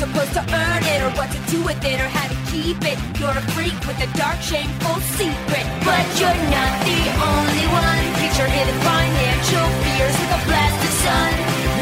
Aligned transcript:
Supposed 0.00 0.32
to 0.32 0.40
earn 0.40 0.82
it, 0.94 1.00
or 1.04 1.10
what 1.18 1.30
to 1.30 1.40
do 1.52 1.60
with 1.62 1.84
it, 1.84 2.00
or 2.00 2.08
how 2.08 2.26
to 2.32 2.38
keep 2.50 2.80
it. 2.82 2.96
You're 3.20 3.36
a 3.36 3.44
freak 3.52 3.76
with 3.86 4.00
a 4.00 4.08
dark, 4.16 4.40
shameful 4.40 4.96
secret. 5.16 5.66
But 5.84 6.04
you're 6.18 6.42
not 6.56 6.74
the 6.88 7.00
only 7.32 7.66
one. 7.68 8.00
Hidden 8.40 8.80
financial 8.80 9.66
fears 9.84 10.16
with 10.18 10.32
a 10.32 10.40
blast 10.46 10.80
of 10.82 10.94
sun. 11.04 11.32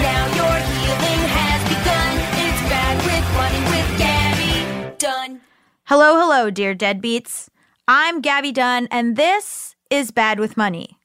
Now 0.03 0.27
your 0.35 0.57
healing 0.59 1.23
has 1.39 1.61
begun. 1.71 2.15
It's 2.45 2.63
bad 2.69 2.97
with 3.07 3.27
money 3.39 3.63
with 3.71 3.89
Gabby 3.97 4.97
Dunn. 4.99 5.41
Hello, 5.85 6.19
hello, 6.19 6.51
dear 6.51 6.75
deadbeats. 6.75 7.49
I'm 7.87 8.21
Gabby 8.21 8.51
Dunn, 8.51 8.89
and 8.91 9.15
this 9.15 9.77
is 9.89 10.11
Bad 10.11 10.41
with 10.41 10.57
Money. 10.57 10.99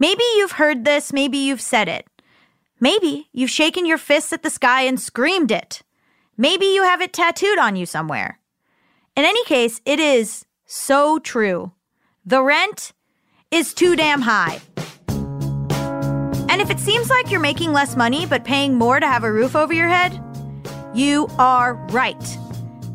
Maybe 0.00 0.24
you've 0.34 0.58
heard 0.58 0.84
this, 0.84 1.12
maybe 1.12 1.38
you've 1.38 1.60
said 1.60 1.86
it. 1.86 2.08
Maybe 2.80 3.28
you've 3.32 3.50
shaken 3.50 3.86
your 3.86 3.98
fists 3.98 4.32
at 4.32 4.42
the 4.42 4.50
sky 4.50 4.82
and 4.82 4.98
screamed 4.98 5.52
it. 5.52 5.82
Maybe 6.40 6.64
you 6.64 6.84
have 6.84 7.02
it 7.02 7.12
tattooed 7.12 7.58
on 7.58 7.76
you 7.76 7.84
somewhere. 7.84 8.38
In 9.14 9.26
any 9.26 9.44
case, 9.44 9.82
it 9.84 10.00
is 10.00 10.46
so 10.64 11.18
true. 11.18 11.72
The 12.24 12.42
rent 12.42 12.94
is 13.50 13.74
too 13.74 13.94
damn 13.94 14.22
high. 14.22 14.58
And 16.48 16.62
if 16.62 16.70
it 16.70 16.78
seems 16.78 17.10
like 17.10 17.30
you're 17.30 17.40
making 17.40 17.74
less 17.74 17.94
money 17.94 18.24
but 18.24 18.44
paying 18.44 18.72
more 18.72 18.98
to 18.98 19.06
have 19.06 19.22
a 19.22 19.30
roof 19.30 19.54
over 19.54 19.74
your 19.74 19.88
head, 19.88 20.18
you 20.94 21.28
are 21.38 21.74
right. 21.90 22.38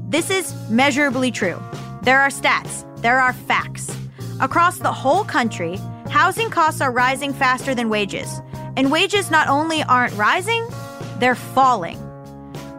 This 0.10 0.32
is 0.32 0.56
measurably 0.68 1.30
true. 1.30 1.62
There 2.02 2.22
are 2.22 2.30
stats, 2.30 2.84
there 3.04 3.20
are 3.20 3.34
facts. 3.34 3.96
Across 4.40 4.80
the 4.80 4.92
whole 4.92 5.24
country, 5.24 5.78
housing 6.10 6.50
costs 6.50 6.82
are 6.82 6.92
rising 6.92 7.32
faster 7.32 7.76
than 7.76 7.90
wages. 7.90 8.42
And 8.76 8.92
wages 8.92 9.30
not 9.30 9.48
only 9.50 9.84
aren't 9.84 10.18
rising, 10.18 10.68
they're 11.20 11.36
falling. 11.36 12.05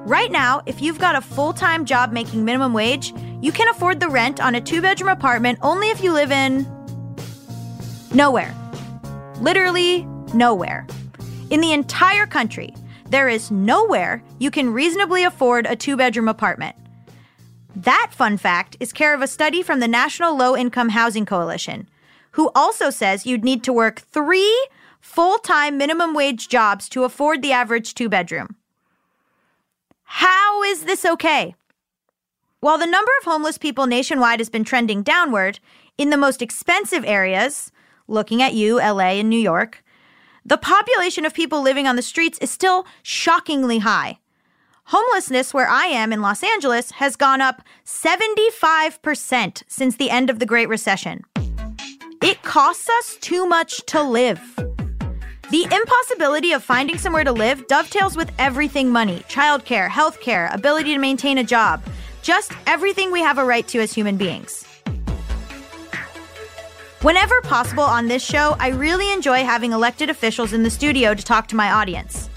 Right 0.07 0.31
now, 0.31 0.63
if 0.67 0.81
you've 0.81 1.01
got 1.01 1.17
a 1.17 1.21
full 1.21 1.53
time 1.53 1.85
job 1.85 2.13
making 2.13 2.45
minimum 2.45 2.73
wage, 2.73 3.13
you 3.41 3.51
can 3.51 3.67
afford 3.67 3.99
the 3.99 4.09
rent 4.09 4.41
on 4.41 4.55
a 4.55 4.61
two 4.61 4.81
bedroom 4.81 5.09
apartment 5.09 5.59
only 5.63 5.91
if 5.91 6.01
you 6.01 6.13
live 6.13 6.31
in 6.31 6.65
nowhere. 8.15 8.55
Literally 9.41 10.05
nowhere. 10.33 10.87
In 11.51 11.61
the 11.61 11.73
entire 11.73 12.25
country, 12.25 12.73
there 13.11 13.29
is 13.29 13.51
nowhere 13.51 14.23
you 14.39 14.49
can 14.53 14.73
reasonably 14.73 15.25
afford 15.25 15.67
a 15.67 15.75
two 15.75 15.97
bedroom 15.97 16.29
apartment. 16.29 16.77
That 17.75 18.13
fun 18.13 18.37
fact 18.37 18.77
is 18.79 18.93
care 18.93 19.13
of 19.13 19.23
a 19.23 19.27
study 19.27 19.61
from 19.61 19.81
the 19.81 19.89
National 19.89 20.37
Low 20.37 20.57
Income 20.57 20.91
Housing 20.91 21.27
Coalition, 21.27 21.89
who 22.31 22.53
also 22.55 22.91
says 22.91 23.27
you'd 23.27 23.43
need 23.43 23.65
to 23.65 23.73
work 23.73 24.03
three 24.03 24.69
full 25.01 25.39
time 25.39 25.77
minimum 25.77 26.15
wage 26.15 26.49
jobs 26.49 26.89
to 26.91 27.03
afford 27.03 27.43
the 27.43 27.51
average 27.51 27.93
two 27.95 28.09
bedroom. 28.09 28.55
How 30.07 30.63
is 30.63 30.85
this 30.85 31.05
okay? 31.05 31.55
While 32.61 32.79
the 32.79 32.87
number 32.87 33.11
of 33.21 33.25
homeless 33.25 33.59
people 33.59 33.87
nationwide 33.87 34.41
has 34.41 34.49
been 34.49 34.65
trending 34.65 35.03
downward, 35.03 35.59
in 35.99 36.11
the 36.11 36.17
most 36.17 36.41
expensive 36.41 37.05
areas, 37.05 37.73
looking 38.07 38.41
at 38.41 38.55
you, 38.55 38.77
LA 38.77 39.19
and 39.19 39.29
New 39.29 39.39
York, 39.39 39.85
the 40.45 40.57
population 40.57 41.25
of 41.25 41.35
people 41.35 41.61
living 41.61 41.87
on 41.87 41.97
the 41.97 42.03
streets 42.03 42.39
is 42.39 42.51
still 42.51 42.87
shockingly 43.03 43.79
high. 43.79 44.19
Homelessness, 44.85 45.53
where 45.53 45.69
I 45.69 45.87
am 45.87 46.13
in 46.13 46.23
Los 46.23 46.45
Angeles, 46.45 46.93
has 46.93 47.17
gone 47.17 47.41
up 47.41 47.63
75% 47.85 49.63
since 49.67 49.97
the 49.97 50.11
end 50.11 50.31
of 50.31 50.39
the 50.39 50.47
Great 50.47 50.69
Recession. 50.69 51.25
It 52.23 52.43
costs 52.43 52.89
us 52.89 53.17
too 53.21 53.47
much 53.47 53.85
to 53.87 54.03
live. 54.03 54.41
The 55.49 55.63
impossibility 55.63 56.51
of 56.53 56.65
finding 56.65 56.99
somewhere 56.99 57.23
to 57.23 57.31
live 57.31 57.69
dovetails 57.69 58.17
with 58.17 58.33
everything 58.37 58.91
money 58.91 59.21
childcare, 59.29 59.89
healthcare, 59.89 60.53
ability 60.53 60.93
to 60.93 60.99
maintain 60.99 61.39
a 61.39 61.45
job, 61.45 61.85
just 62.23 62.51
everything 62.67 63.13
we 63.13 63.21
have 63.21 63.39
a 63.39 63.45
right 63.45 63.67
to 63.69 63.79
as 63.79 63.93
human 63.93 64.17
beings. 64.17 64.65
Whenever 67.03 67.41
possible 67.43 67.85
on 67.85 68.09
this 68.09 68.25
show, 68.25 68.57
I 68.59 68.71
really 68.71 69.13
enjoy 69.13 69.45
having 69.45 69.71
elected 69.71 70.11
officials 70.11 70.53
in 70.53 70.65
the 70.65 70.71
studio 70.71 71.15
to 71.15 71.23
talk 71.23 71.47
to 71.49 71.57
my 71.57 71.71
audience. 71.71 72.29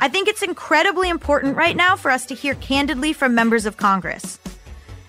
I 0.00 0.08
think 0.08 0.28
it's 0.28 0.42
incredibly 0.42 1.08
important 1.08 1.56
right 1.56 1.74
now 1.74 1.96
for 1.96 2.12
us 2.12 2.24
to 2.26 2.34
hear 2.36 2.54
candidly 2.56 3.12
from 3.12 3.34
members 3.34 3.66
of 3.66 3.76
Congress. 3.76 4.38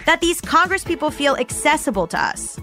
That 0.07 0.21
these 0.21 0.41
Congress 0.41 0.83
people 0.83 1.11
feel 1.11 1.35
accessible 1.35 2.07
to 2.07 2.19
us. 2.19 2.59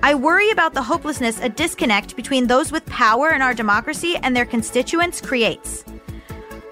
I 0.00 0.14
worry 0.14 0.50
about 0.50 0.74
the 0.74 0.82
hopelessness 0.82 1.40
a 1.40 1.48
disconnect 1.48 2.14
between 2.14 2.46
those 2.46 2.70
with 2.70 2.86
power 2.86 3.30
in 3.30 3.42
our 3.42 3.52
democracy 3.52 4.16
and 4.22 4.34
their 4.34 4.46
constituents 4.46 5.20
creates. 5.20 5.84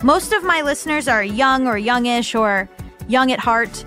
Most 0.02 0.32
of 0.32 0.44
my 0.44 0.62
listeners 0.62 1.08
are 1.08 1.25
young 1.25 1.67
or 1.67 1.76
youngish 1.76 2.37
or 2.37 2.69
young 3.08 3.32
at 3.32 3.40
heart. 3.40 3.84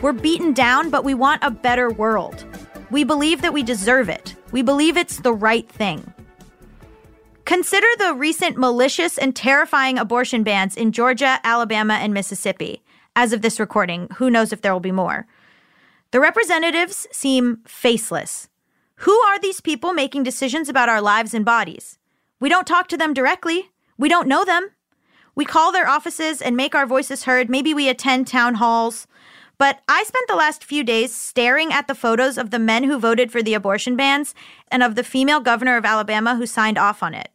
We're 0.00 0.12
beaten 0.12 0.54
down, 0.54 0.88
but 0.88 1.04
we 1.04 1.12
want 1.12 1.44
a 1.44 1.50
better 1.50 1.90
world. 1.90 2.46
We 2.90 3.04
believe 3.04 3.42
that 3.42 3.52
we 3.52 3.62
deserve 3.62 4.08
it. 4.08 4.34
We 4.52 4.62
believe 4.62 4.96
it's 4.96 5.18
the 5.18 5.34
right 5.34 5.68
thing. 5.68 6.12
Consider 7.44 7.86
the 7.98 8.14
recent 8.14 8.56
malicious 8.56 9.18
and 9.18 9.36
terrifying 9.36 9.98
abortion 9.98 10.42
bans 10.42 10.76
in 10.76 10.92
Georgia, 10.92 11.40
Alabama, 11.44 11.94
and 11.94 12.14
Mississippi. 12.14 12.82
As 13.14 13.34
of 13.34 13.42
this 13.42 13.60
recording, 13.60 14.08
who 14.16 14.30
knows 14.30 14.52
if 14.52 14.62
there 14.62 14.72
will 14.72 14.80
be 14.80 14.92
more. 14.92 15.26
The 16.12 16.20
representatives 16.20 17.06
seem 17.12 17.58
faceless. 17.66 18.48
Who 19.02 19.18
are 19.22 19.38
these 19.40 19.60
people 19.60 19.92
making 19.92 20.22
decisions 20.22 20.68
about 20.68 20.88
our 20.88 21.00
lives 21.00 21.34
and 21.34 21.44
bodies? 21.44 21.98
We 22.38 22.48
don't 22.48 22.68
talk 22.68 22.86
to 22.86 22.96
them 22.96 23.12
directly. 23.12 23.70
We 23.98 24.08
don't 24.08 24.28
know 24.28 24.44
them. 24.44 24.70
We 25.34 25.44
call 25.44 25.72
their 25.72 25.88
offices 25.88 26.40
and 26.40 26.56
make 26.56 26.76
our 26.76 26.86
voices 26.86 27.24
heard. 27.24 27.50
Maybe 27.50 27.74
we 27.74 27.88
attend 27.88 28.28
town 28.28 28.54
halls. 28.54 29.08
but 29.58 29.80
I 29.88 30.04
spent 30.04 30.28
the 30.28 30.36
last 30.36 30.62
few 30.62 30.84
days 30.84 31.12
staring 31.14 31.72
at 31.72 31.88
the 31.88 31.96
photos 31.96 32.38
of 32.38 32.50
the 32.50 32.60
men 32.60 32.84
who 32.84 32.98
voted 32.98 33.32
for 33.32 33.42
the 33.42 33.54
abortion 33.54 33.96
bans 33.96 34.36
and 34.68 34.84
of 34.84 34.94
the 34.94 35.04
female 35.04 35.40
governor 35.40 35.76
of 35.76 35.84
Alabama 35.84 36.36
who 36.36 36.46
signed 36.46 36.78
off 36.78 37.02
on 37.02 37.12
it. 37.12 37.30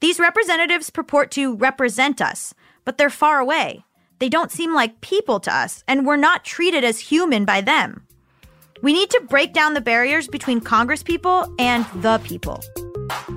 These 0.00 0.18
representatives 0.18 0.88
purport 0.88 1.30
to 1.32 1.56
represent 1.56 2.22
us, 2.22 2.54
but 2.86 2.96
they're 2.96 3.10
far 3.10 3.38
away. 3.38 3.84
They 4.18 4.30
don't 4.30 4.50
seem 4.50 4.74
like 4.74 5.02
people 5.02 5.40
to 5.40 5.54
us, 5.54 5.84
and 5.86 6.06
we're 6.06 6.16
not 6.16 6.44
treated 6.44 6.84
as 6.84 7.10
human 7.10 7.44
by 7.44 7.60
them. 7.60 8.06
We 8.82 8.92
need 8.92 9.10
to 9.10 9.20
break 9.28 9.52
down 9.52 9.74
the 9.74 9.80
barriers 9.80 10.28
between 10.28 10.60
Congress 10.60 11.02
people 11.02 11.52
and 11.58 11.86
the 12.02 12.18
people. 12.18 12.62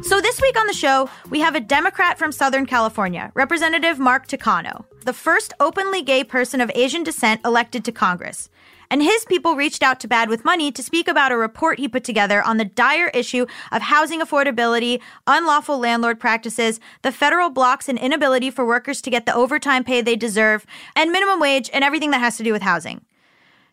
So, 0.02 0.20
this 0.20 0.42
week 0.42 0.60
on 0.60 0.68
the 0.68 0.74
show, 0.74 1.10
we 1.30 1.40
have 1.40 1.56
a 1.56 1.60
Democrat 1.60 2.18
from 2.18 2.32
Southern 2.32 2.66
California, 2.66 3.32
Representative 3.36 4.00
Mark 4.00 4.28
Takano, 4.28 4.86
the 5.06 5.14
first 5.14 5.54
openly 5.60 6.02
gay 6.02 6.24
person 6.24 6.60
of 6.60 6.72
Asian 6.74 7.04
descent 7.04 7.42
elected 7.46 7.86
to 7.86 7.92
Congress. 7.92 8.50
And 8.92 9.04
his 9.04 9.24
people 9.26 9.56
reached 9.56 9.84
out 9.84 10.00
to 10.00 10.08
Bad 10.08 10.30
with 10.30 10.44
Money 10.44 10.72
to 10.72 10.82
speak 10.82 11.08
about 11.08 11.32
a 11.32 11.38
report 11.38 11.78
he 11.78 11.88
put 11.88 12.04
together 12.04 12.42
on 12.42 12.58
the 12.58 12.66
dire 12.66 13.10
issue 13.10 13.46
of 13.72 13.84
housing 13.84 14.20
affordability, 14.20 15.00
unlawful 15.28 15.78
landlord 15.78 16.20
practices, 16.20 16.80
the 17.04 17.12
federal 17.12 17.52
blocks 17.52 17.88
and 17.88 18.00
inability 18.00 18.50
for 18.50 18.66
workers 18.66 19.02
to 19.02 19.12
get 19.12 19.28
the 19.28 19.36
overtime 19.36 19.84
pay 19.84 20.02
they 20.02 20.16
deserve, 20.16 20.66
and 20.96 21.12
minimum 21.12 21.40
wage 21.40 21.70
and 21.72 21.84
everything 21.84 22.10
that 22.12 22.20
has 22.20 22.38
to 22.38 22.44
do 22.44 22.52
with 22.52 22.64
housing. 22.64 23.06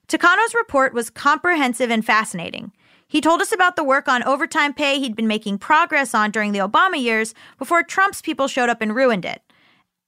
Takano's 0.08 0.54
report 0.54 0.94
was 0.94 1.10
comprehensive 1.10 1.90
and 1.90 2.04
fascinating. 2.04 2.72
He 3.08 3.20
told 3.20 3.40
us 3.40 3.52
about 3.52 3.76
the 3.76 3.84
work 3.84 4.08
on 4.08 4.22
overtime 4.22 4.72
pay 4.72 4.98
he'd 4.98 5.16
been 5.16 5.26
making 5.26 5.58
progress 5.58 6.14
on 6.14 6.30
during 6.30 6.52
the 6.52 6.60
Obama 6.60 7.00
years 7.00 7.34
before 7.58 7.82
Trump's 7.82 8.22
people 8.22 8.46
showed 8.46 8.68
up 8.68 8.80
and 8.80 8.94
ruined 8.94 9.24
it. 9.24 9.42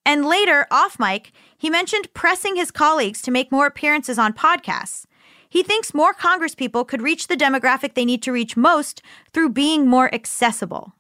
And 0.07 0.25
later, 0.25 0.67
off 0.71 0.99
mic, 0.99 1.33
he 1.57 1.69
mentioned 1.69 2.15
pressing 2.15 2.57
his 2.57 2.71
colleagues 2.71 3.21
to 3.23 3.31
make 3.31 3.53
more 3.53 3.67
appearances 3.67 4.19
on 4.19 4.33
podcasts. 4.33 5.05
He 5.49 5.63
thinks 5.63 5.95
more 5.95 6.15
congresspeople 6.15 6.87
could 6.87 7.03
reach 7.03 7.27
the 7.27 7.37
demographic 7.37 7.95
they 7.95 8.05
need 8.05 8.23
to 8.23 8.33
reach 8.33 8.57
most 8.57 9.03
through 9.33 9.51
being 9.51 9.87
more 9.87 10.13
accessible. 10.15 10.93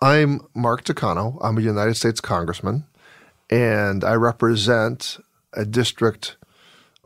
I'm 0.00 0.40
Mark 0.54 0.84
Takano. 0.84 1.38
I'm 1.40 1.56
a 1.56 1.62
United 1.62 1.94
States 1.94 2.20
Congressman, 2.20 2.84
and 3.48 4.04
I 4.04 4.14
represent 4.14 5.18
a 5.52 5.64
district 5.64 6.36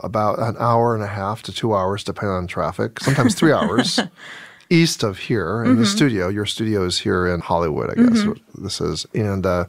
about 0.03 0.39
an 0.39 0.57
hour 0.59 0.95
and 0.95 1.03
a 1.03 1.09
half 1.09 1.43
to 1.43 1.53
two 1.53 1.75
hours, 1.75 2.05
depending 2.05 2.35
on 2.35 2.47
traffic, 2.47 3.01
sometimes 3.01 3.35
three 3.35 3.53
hours, 3.53 4.01
east 4.71 5.03
of 5.03 5.19
here 5.19 5.63
in 5.65 5.77
the 5.77 5.83
mm-hmm. 5.83 5.97
studio. 5.97 6.29
Your 6.29 6.47
studio 6.47 6.85
is 6.85 6.99
here 6.99 7.27
in 7.27 7.41
Hollywood, 7.41 7.91
I 7.91 7.95
guess 7.95 8.23
mm-hmm. 8.23 8.63
this 8.65 8.81
is. 8.81 9.07
And, 9.15 9.45
uh, 9.45 9.67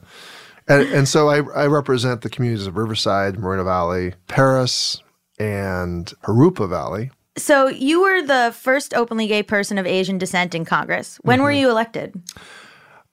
and, 0.67 0.87
and 0.89 1.07
so 1.07 1.29
I, 1.29 1.37
I 1.55 1.67
represent 1.67 2.21
the 2.21 2.29
communities 2.29 2.67
of 2.67 2.77
Riverside, 2.77 3.37
Moreno 3.39 3.63
Valley, 3.63 4.13
Perris, 4.27 5.01
and 5.39 6.05
Jurupa 6.23 6.69
Valley. 6.69 7.11
So, 7.37 7.69
you 7.69 8.01
were 8.01 8.21
the 8.21 8.53
first 8.53 8.93
openly 8.93 9.25
gay 9.25 9.41
person 9.41 9.77
of 9.77 9.87
Asian 9.87 10.17
descent 10.17 10.53
in 10.53 10.65
Congress. 10.65 11.17
When 11.21 11.41
were 11.41 11.49
mm-hmm. 11.49 11.61
you 11.61 11.69
elected? 11.69 12.21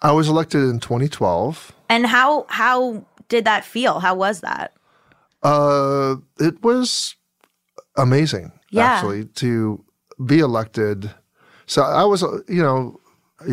I 0.02 0.10
was 0.10 0.28
elected 0.28 0.62
in 0.62 0.80
2012. 0.80 1.72
And 1.88 2.06
how 2.06 2.46
how 2.48 3.04
did 3.28 3.44
that 3.44 3.64
feel? 3.64 4.00
How 4.00 4.14
was 4.14 4.40
that? 4.40 4.72
Uh, 5.42 6.16
it 6.38 6.62
was 6.62 7.14
amazing, 7.96 8.52
Yeah. 8.70 8.84
actually, 8.84 9.24
to 9.36 9.84
be 10.24 10.40
elected. 10.40 11.10
So 11.66 11.82
I 11.82 12.04
was, 12.04 12.22
uh, 12.22 12.38
you 12.48 12.62
know, 12.62 12.98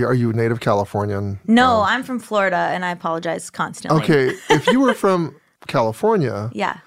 are 0.04 0.14
you 0.14 0.32
a 0.32 0.34
native 0.34 0.60
Californian? 0.62 1.40
No, 1.48 1.82
I'm 1.82 2.04
from 2.04 2.20
Florida 2.20 2.58
and 2.58 2.84
I 2.84 2.92
apologize 2.92 3.50
constantly. 3.50 4.02
Okay, 4.02 4.34
if 4.50 4.66
you 4.68 4.80
were 4.80 4.94
from 4.94 5.36
California, 5.68 6.50
Yeah. 6.54 6.78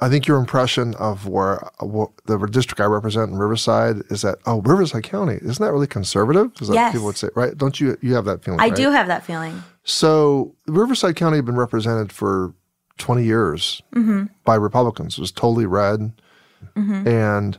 I 0.00 0.08
think 0.08 0.26
your 0.26 0.38
impression 0.38 0.94
of 0.96 1.28
where, 1.28 1.70
wh- 1.80 2.10
the 2.26 2.36
district 2.50 2.80
I 2.80 2.86
represent 2.86 3.30
in 3.30 3.36
Riverside 3.38 3.98
is 4.10 4.22
that 4.22 4.38
oh, 4.46 4.60
Riverside 4.62 5.04
County 5.04 5.34
isn't 5.40 5.64
that 5.64 5.70
really 5.72 5.86
conservative? 5.86 6.50
Is 6.60 6.66
that 6.66 6.74
what 6.74 6.80
Yes. 6.80 6.92
people 6.92 7.06
would 7.06 7.16
say, 7.16 7.28
right? 7.36 7.56
Don't 7.56 7.78
you 7.80 7.96
you 8.00 8.14
have 8.14 8.24
that 8.24 8.42
feeling? 8.42 8.58
I 8.60 8.64
right? 8.64 8.74
do 8.74 8.90
have 8.90 9.06
that 9.06 9.24
feeling. 9.24 9.62
So 9.84 10.56
Riverside 10.66 11.14
County 11.14 11.36
had 11.36 11.44
been 11.44 11.54
represented 11.56 12.12
for 12.12 12.52
20 12.98 13.24
years 13.24 13.82
mm-hmm. 13.94 14.24
by 14.44 14.54
Republicans. 14.54 15.18
It 15.18 15.20
was 15.20 15.32
totally 15.32 15.66
red. 15.66 16.12
Mm-hmm. 16.76 17.08
And 17.08 17.58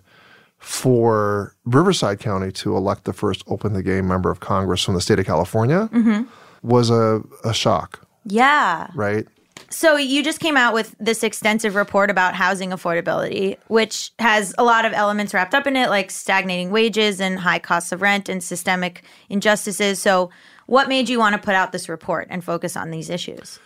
for 0.58 1.56
Riverside 1.66 2.20
County 2.20 2.52
to 2.54 2.76
elect 2.78 3.04
the 3.04 3.14
first 3.14 3.44
openly 3.48 3.84
gay 3.84 4.02
member 4.02 4.32
of 4.32 4.40
Congress 4.40 4.82
from 4.84 4.94
the 4.94 5.02
state 5.02 5.20
of 5.20 5.26
California 5.26 5.90
mm-hmm. 5.92 6.24
was 6.66 6.90
a, 6.90 7.22
a 7.44 7.54
shock, 7.54 8.08
Yeah. 8.26 8.88
right? 8.96 9.28
So 9.70 9.98
you 9.98 10.24
just 10.24 10.40
came 10.40 10.56
out 10.56 10.74
with 10.74 10.96
this 11.00 11.24
extensive 11.24 11.76
report 11.76 12.10
about 12.10 12.36
housing 12.36 12.70
affordability, 12.70 13.58
which 13.68 14.12
has 14.20 14.54
a 14.58 14.64
lot 14.64 14.86
of 14.86 14.94
elements 14.94 15.34
wrapped 15.34 15.54
up 15.54 15.68
in 15.68 15.76
it, 15.76 15.90
like 15.90 16.12
stagnating 16.12 16.70
wages 16.70 17.20
and 17.20 17.40
high 17.40 17.60
costs 17.60 17.92
of 17.92 18.02
rent 18.02 18.30
and 18.30 18.44
systemic 18.44 19.04
injustices. 19.30 20.00
So, 20.00 20.30
what 20.68 20.88
made 20.88 21.10
you 21.10 21.20
want 21.20 21.36
to 21.36 21.42
put 21.42 21.56
out 21.56 21.72
this 21.72 21.90
report 21.90 22.28
and 22.30 22.44
focus 22.44 22.78
on 22.78 22.92
these 22.92 23.10
issues? 23.10 23.60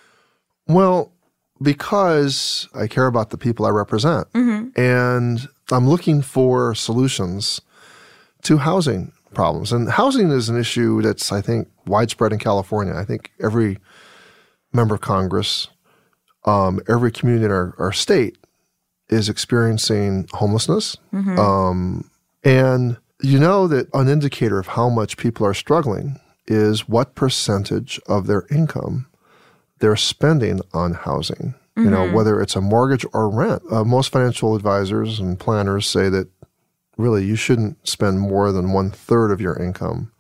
Well, 0.68 1.12
because 1.62 2.68
I 2.74 2.88
care 2.88 3.08
about 3.08 3.30
the 3.32 3.38
people 3.38 3.66
I 3.66 3.70
represent 3.70 4.28
and 4.76 5.48
I'm 5.72 5.88
looking 5.90 6.22
for 6.22 6.76
solutions 6.76 7.62
to 8.44 8.58
housing 8.58 9.12
problems. 9.34 9.72
And 9.72 9.90
housing 9.90 10.32
is 10.32 10.50
an 10.50 10.58
issue 10.58 11.02
that's, 11.02 11.32
I 11.32 11.42
think, 11.42 11.68
widespread 11.86 12.32
in 12.32 12.40
California. 12.40 12.94
I 12.96 13.04
think 13.06 13.32
every 13.42 13.78
member 14.72 14.96
of 14.96 15.02
Congress, 15.02 15.68
um, 16.46 16.80
every 16.88 17.12
community 17.12 17.46
in 17.46 17.52
our, 17.52 17.74
our 17.78 17.92
state 17.92 18.38
is 19.10 19.28
experiencing 19.30 20.28
homelessness. 20.34 20.96
Um, 21.40 22.10
and 22.44 22.98
you 23.22 23.40
know 23.40 23.68
that 23.68 23.88
an 23.94 24.08
indicator 24.08 24.60
of 24.60 24.68
how 24.68 24.90
much 24.90 25.18
people 25.18 25.46
are 25.46 25.54
struggling 25.54 26.20
is 26.46 26.88
what 26.88 27.16
percentage 27.16 28.00
of 28.08 28.28
their 28.28 28.46
income 28.52 29.07
they're 29.80 29.96
spending 29.96 30.62
on 30.74 30.94
housing. 30.94 31.56
You 31.76 31.92
know, 31.92 32.12
whether 32.12 32.42
it's 32.42 32.56
a 32.56 32.62
mortgage 32.62 33.06
or 33.14 33.30
rent. 33.30 33.62
Uh, 33.72 33.84
most 33.84 34.12
financial 34.12 34.56
advisors 34.56 35.20
and 35.20 35.40
planners 35.40 35.86
say 35.86 36.10
that 36.10 36.28
really 36.98 37.24
you 37.24 37.36
shouldn't 37.36 37.88
spend 37.88 38.20
more 38.20 38.52
than 38.52 38.74
one 38.74 38.90
third 38.90 39.30
of 39.30 39.40
your 39.40 39.56
income 39.56 40.12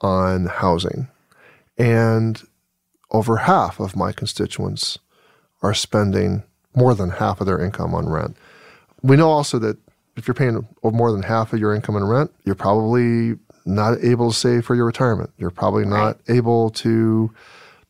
on 0.00 0.46
housing. 0.46 1.08
And 1.76 2.40
over 3.10 3.38
half 3.38 3.80
of 3.80 3.96
my 3.96 4.12
constituents 4.12 4.98
are 5.62 5.74
spending 5.74 6.44
more 6.76 6.94
than 6.94 7.10
half 7.10 7.40
of 7.40 7.46
their 7.48 7.60
income 7.60 7.92
on 7.92 8.08
rent. 8.08 8.36
We 9.02 9.16
know 9.16 9.30
also 9.30 9.58
that 9.58 9.78
if 10.16 10.28
you're 10.28 10.34
paying 10.34 10.66
more 10.82 11.10
than 11.10 11.22
half 11.22 11.52
of 11.52 11.58
your 11.58 11.74
income 11.74 11.96
in 11.96 12.04
rent, 12.04 12.32
you're 12.44 12.54
probably 12.54 13.36
not 13.64 13.98
able 14.02 14.30
to 14.30 14.36
save 14.36 14.64
for 14.64 14.74
your 14.74 14.86
retirement. 14.86 15.30
You're 15.38 15.50
probably 15.50 15.84
not 15.84 16.18
able 16.28 16.70
to 16.70 17.32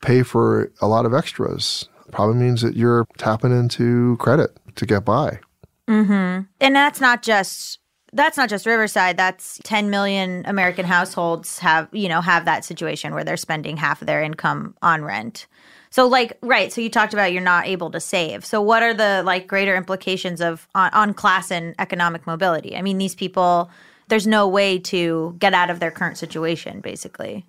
pay 0.00 0.22
for 0.22 0.70
a 0.80 0.86
lot 0.86 1.06
of 1.06 1.14
extras. 1.14 1.88
Probably 2.12 2.36
means 2.36 2.62
that 2.62 2.76
you're 2.76 3.06
tapping 3.18 3.52
into 3.52 4.16
credit 4.18 4.56
to 4.76 4.86
get 4.86 5.04
by. 5.04 5.40
Mm-hmm. 5.86 6.42
And 6.60 6.76
that's 6.76 7.00
not 7.00 7.22
just 7.22 7.78
that's 8.12 8.36
not 8.36 8.48
just 8.48 8.64
Riverside. 8.64 9.16
That's 9.16 9.60
10 9.64 9.90
million 9.90 10.42
American 10.46 10.86
households 10.86 11.58
have, 11.58 11.88
you 11.92 12.08
know, 12.08 12.22
have 12.22 12.46
that 12.46 12.64
situation 12.64 13.12
where 13.12 13.24
they're 13.24 13.36
spending 13.36 13.76
half 13.76 14.00
of 14.00 14.06
their 14.06 14.22
income 14.22 14.74
on 14.80 15.04
rent. 15.04 15.46
So 15.90 16.06
like 16.06 16.38
right, 16.42 16.72
so 16.72 16.80
you 16.80 16.90
talked 16.90 17.12
about 17.12 17.32
you're 17.32 17.42
not 17.42 17.66
able 17.66 17.90
to 17.90 18.00
save. 18.00 18.44
So 18.44 18.60
what 18.60 18.82
are 18.82 18.94
the 18.94 19.22
like 19.24 19.46
greater 19.46 19.76
implications 19.76 20.40
of 20.40 20.68
on, 20.74 20.90
on 20.92 21.14
class 21.14 21.50
and 21.50 21.74
economic 21.78 22.26
mobility? 22.26 22.76
I 22.76 22.82
mean, 22.82 22.98
these 22.98 23.14
people 23.14 23.70
there's 24.08 24.26
no 24.26 24.48
way 24.48 24.78
to 24.78 25.36
get 25.38 25.52
out 25.52 25.70
of 25.70 25.80
their 25.80 25.90
current 25.90 26.18
situation 26.18 26.80
basically. 26.80 27.46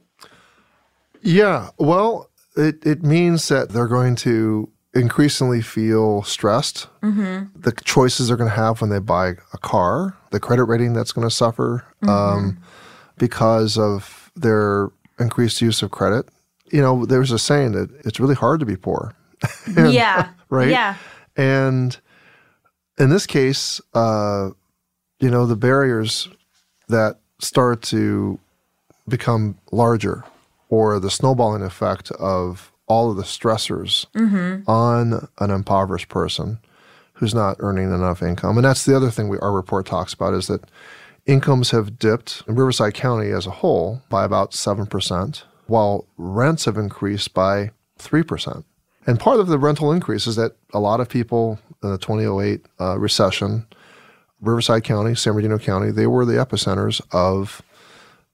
Yeah, 1.22 1.70
well, 1.78 2.30
it, 2.60 2.86
it 2.86 3.04
means 3.04 3.48
that 3.48 3.70
they're 3.70 3.88
going 3.88 4.16
to 4.18 4.70
increasingly 4.94 5.62
feel 5.62 6.24
stressed. 6.24 6.88
The 7.56 7.72
choices 7.84 8.28
they're 8.28 8.38
going 8.38 8.50
to 8.50 8.56
have 8.56 8.82
when 8.82 8.90
they 8.90 9.00
buy 9.00 9.36
a 9.54 9.58
car, 9.58 10.18
the 10.32 10.40
credit 10.40 10.66
rating 10.66 10.94
that's 10.94 11.12
going 11.12 11.28
to 11.28 11.34
suffer 11.34 11.86
um, 12.08 12.60
because 13.18 13.78
of 13.78 14.32
their 14.36 14.90
increased 15.20 15.62
use 15.62 15.82
of 15.82 15.92
credit. 15.92 16.28
You 16.72 16.82
know, 16.82 17.06
there's 17.06 17.32
a 17.32 17.40
saying 17.40 17.72
that 17.74 17.90
it's 18.06 18.20
really 18.20 18.36
hard 18.36 18.60
to 18.60 18.66
be 18.66 18.76
poor. 18.76 19.14
yeah. 19.78 20.30
right? 20.50 20.70
Yeah. 20.70 20.96
And 21.36 21.98
in 22.98 23.10
this 23.10 23.26
case, 23.26 23.80
uh, 23.94 24.50
you 25.20 25.30
know, 25.30 25.46
the 25.46 25.56
barriers 25.56 26.28
that 26.90 27.20
start 27.40 27.82
to 27.84 28.40
become 29.08 29.58
larger 29.72 30.24
or 30.70 31.00
the 31.00 31.12
snowballing 31.12 31.64
effect 31.64 32.12
of 32.12 32.72
all 32.88 33.12
of 33.12 33.18
the 33.18 33.24
stressors 33.24 34.06
on 34.68 35.28
an 35.40 35.52
impoverished 35.52 36.10
person 36.10 36.60
who's 37.14 37.36
not 37.36 37.58
earning 37.60 37.94
enough 37.94 38.22
income. 38.24 38.58
And 38.58 38.66
that's 38.66 38.86
the 38.86 38.96
other 38.96 39.12
thing 39.12 39.28
we, 39.28 39.38
our 39.40 39.52
report 39.52 39.86
talks 39.86 40.14
about 40.14 40.34
is 40.34 40.48
that 40.48 40.64
incomes 41.26 41.72
have 41.72 42.00
dipped 42.00 42.44
in 42.48 42.56
Riverside 42.56 42.94
County 42.94 43.30
as 43.30 43.46
a 43.46 43.52
whole 43.52 44.02
by 44.10 44.24
about 44.24 44.52
7%, 44.52 45.44
while 45.68 46.08
rents 46.18 46.66
have 46.66 46.78
increased 46.78 47.34
by 47.34 47.72
3%. 48.00 48.64
And 49.06 49.20
part 49.20 49.40
of 49.40 49.48
the 49.48 49.60
rental 49.60 49.92
increase 49.92 50.28
is 50.28 50.36
that 50.38 50.56
a 50.74 50.80
lot 50.80 51.00
of 51.00 51.10
people 51.10 51.60
in 51.84 51.92
the 51.92 51.98
2008 51.98 52.66
uh, 52.80 52.98
recession, 52.98 53.68
Riverside 54.42 54.84
County, 54.84 55.16
San 55.16 55.34
Bernardino 55.34 55.58
County, 55.58 55.92
they 55.92 56.08
were 56.08 56.26
the 56.26 56.34
epicenters 56.34 57.02
of 57.12 57.62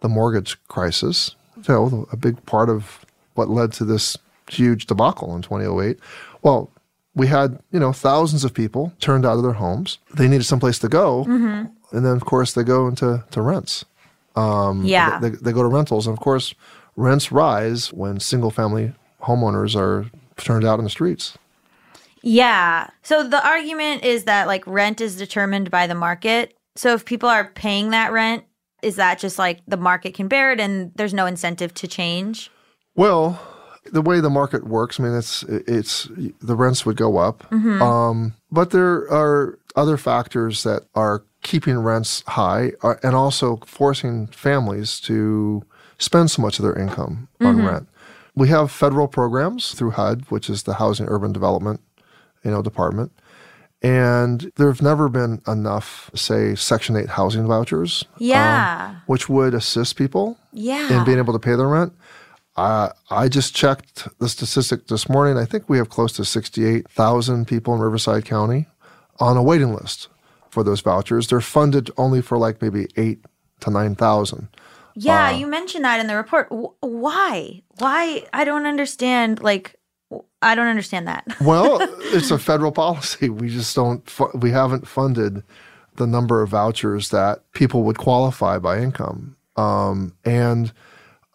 the 0.01 0.09
mortgage 0.09 0.57
crisis. 0.67 1.35
So 1.65 2.07
a 2.11 2.17
big 2.17 2.45
part 2.45 2.69
of 2.69 3.03
what 3.33 3.49
led 3.49 3.73
to 3.73 3.85
this 3.85 4.15
huge 4.51 4.85
debacle 4.85 5.35
in 5.35 5.41
2008. 5.41 5.97
Well, 6.43 6.69
we 7.15 7.25
had 7.25 7.59
you 7.71 7.79
know 7.79 7.91
thousands 7.91 8.43
of 8.43 8.53
people 8.53 8.93
turned 8.99 9.25
out 9.25 9.37
of 9.37 9.43
their 9.43 9.53
homes. 9.53 9.97
They 10.13 10.27
needed 10.27 10.43
someplace 10.43 10.77
to 10.79 10.87
go, 10.87 11.23
mm-hmm. 11.23 11.65
and 11.95 12.05
then 12.05 12.15
of 12.15 12.25
course 12.25 12.53
they 12.53 12.63
go 12.63 12.87
into 12.87 13.23
to 13.31 13.41
rents. 13.41 13.83
Um, 14.35 14.85
yeah. 14.85 15.17
They, 15.19 15.29
they 15.29 15.51
go 15.51 15.63
to 15.63 15.69
rentals, 15.69 16.05
and 16.05 16.15
of 16.15 16.21
course 16.21 16.53
rents 16.95 17.31
rise 17.31 17.91
when 17.91 18.19
single 18.19 18.51
family 18.51 18.93
homeowners 19.23 19.75
are 19.75 20.05
turned 20.37 20.65
out 20.65 20.77
in 20.77 20.83
the 20.83 20.91
streets. 20.91 21.35
Yeah. 22.21 22.89
So 23.01 23.27
the 23.27 23.43
argument 23.43 24.03
is 24.03 24.25
that 24.25 24.45
like 24.45 24.67
rent 24.67 25.01
is 25.01 25.17
determined 25.17 25.71
by 25.71 25.87
the 25.87 25.95
market. 25.95 26.53
So 26.75 26.93
if 26.93 27.05
people 27.05 27.29
are 27.29 27.45
paying 27.45 27.89
that 27.89 28.11
rent, 28.11 28.43
is 28.85 28.97
that 28.97 29.17
just 29.17 29.39
like 29.39 29.61
the 29.67 29.77
market 29.77 30.13
can 30.13 30.27
bear 30.27 30.51
it 30.51 30.59
and 30.59 30.91
there's 30.95 31.13
no 31.13 31.25
incentive 31.25 31.73
to 31.73 31.87
change? 31.87 32.51
Well, 32.95 33.41
the 33.91 34.01
way 34.01 34.19
the 34.19 34.29
market 34.29 34.67
works, 34.67 34.99
I 34.99 35.03
mean, 35.03 35.15
it's 35.15 35.41
it's 35.43 36.07
the 36.39 36.55
rents 36.55 36.85
would 36.85 36.95
go 36.95 37.17
up, 37.17 37.51
um, 37.81 38.35
but 38.51 38.69
there 38.69 39.11
are 39.11 39.57
other 39.75 39.97
factors 39.97 40.63
that 40.63 40.83
are 40.93 41.23
keeping 41.41 41.79
rents 41.79 42.23
high 42.27 42.73
uh, 42.83 42.95
and 43.01 43.15
also 43.15 43.57
forcing 43.65 44.27
families 44.27 44.99
to 45.01 45.63
spend 45.97 46.29
so 46.29 46.41
much 46.41 46.59
of 46.59 46.63
their 46.63 46.77
income 46.77 47.27
on 47.41 47.65
rent. 47.65 47.87
We 48.35 48.49
have 48.49 48.71
federal 48.71 49.07
programs 49.07 49.73
through 49.73 49.91
HUD, 49.91 50.25
which 50.29 50.49
is 50.49 50.63
the 50.63 50.75
Housing 50.75 51.07
Urban 51.07 51.31
Development, 51.31 51.79
you 52.43 52.51
know, 52.51 52.61
department, 52.61 53.11
and 53.81 54.51
there 54.55 54.67
have 54.67 54.81
never 54.81 55.09
been 55.09 55.41
enough, 55.47 56.09
say, 56.15 56.55
Section 56.55 56.95
Eight 56.95 57.09
housing 57.09 57.45
vouchers, 57.47 58.03
um, 58.13 58.15
Yeah. 58.19 58.95
which 59.05 59.29
would 59.29 59.53
assist 59.53 59.95
people 59.95 60.37
yeah. 60.53 60.97
in 60.97 61.03
being 61.05 61.17
able 61.17 61.33
to 61.33 61.39
pay 61.39 61.55
their 61.55 61.67
rent. 61.67 61.93
Uh, 62.55 62.89
I 63.09 63.27
just 63.27 63.53
checked 63.53 64.07
the 64.19 64.29
statistic 64.29 64.87
this 64.87 65.09
morning. 65.09 65.37
I 65.37 65.43
think 65.45 65.67
we 65.67 65.77
have 65.77 65.89
close 65.89 66.13
to 66.13 66.23
68,000 66.25 67.45
people 67.47 67.73
in 67.75 67.81
Riverside 67.81 68.23
County 68.25 68.65
on 69.19 69.35
a 69.37 69.43
waiting 69.43 69.73
list 69.73 70.07
for 70.49 70.63
those 70.63 70.79
vouchers. 70.81 71.27
They're 71.27 71.41
funded 71.41 71.91
only 71.97 72.21
for 72.21 72.37
like 72.37 72.61
maybe 72.61 72.87
eight 72.95 73.19
to 73.59 73.69
9,000. 73.69 74.47
yeah, 74.95 75.31
you 75.31 75.45
mentioned 75.47 75.83
that 75.83 75.99
in 75.99 76.07
the 76.07 76.15
report. 76.15 76.49
W- 76.49 76.71
why? 76.79 77.61
Why? 77.79 78.23
I 78.31 78.45
don't 78.45 78.65
understand. 78.65 79.41
Like, 79.41 79.75
I 80.41 80.55
don't 80.55 80.67
understand 80.67 81.07
that. 81.07 81.25
Well, 81.41 81.79
it's 82.13 82.31
a 82.31 82.37
federal 82.37 82.71
policy. 82.71 83.29
We 83.29 83.49
just 83.49 83.75
don't, 83.75 84.07
fu- 84.09 84.31
we 84.35 84.51
haven't 84.51 84.87
funded 84.87 85.43
the 85.95 86.07
number 86.07 86.41
of 86.41 86.49
vouchers 86.49 87.09
that 87.09 87.51
people 87.53 87.83
would 87.83 87.97
qualify 87.97 88.59
by 88.59 88.79
income. 88.79 89.35
Um, 89.55 90.13
and 90.25 90.71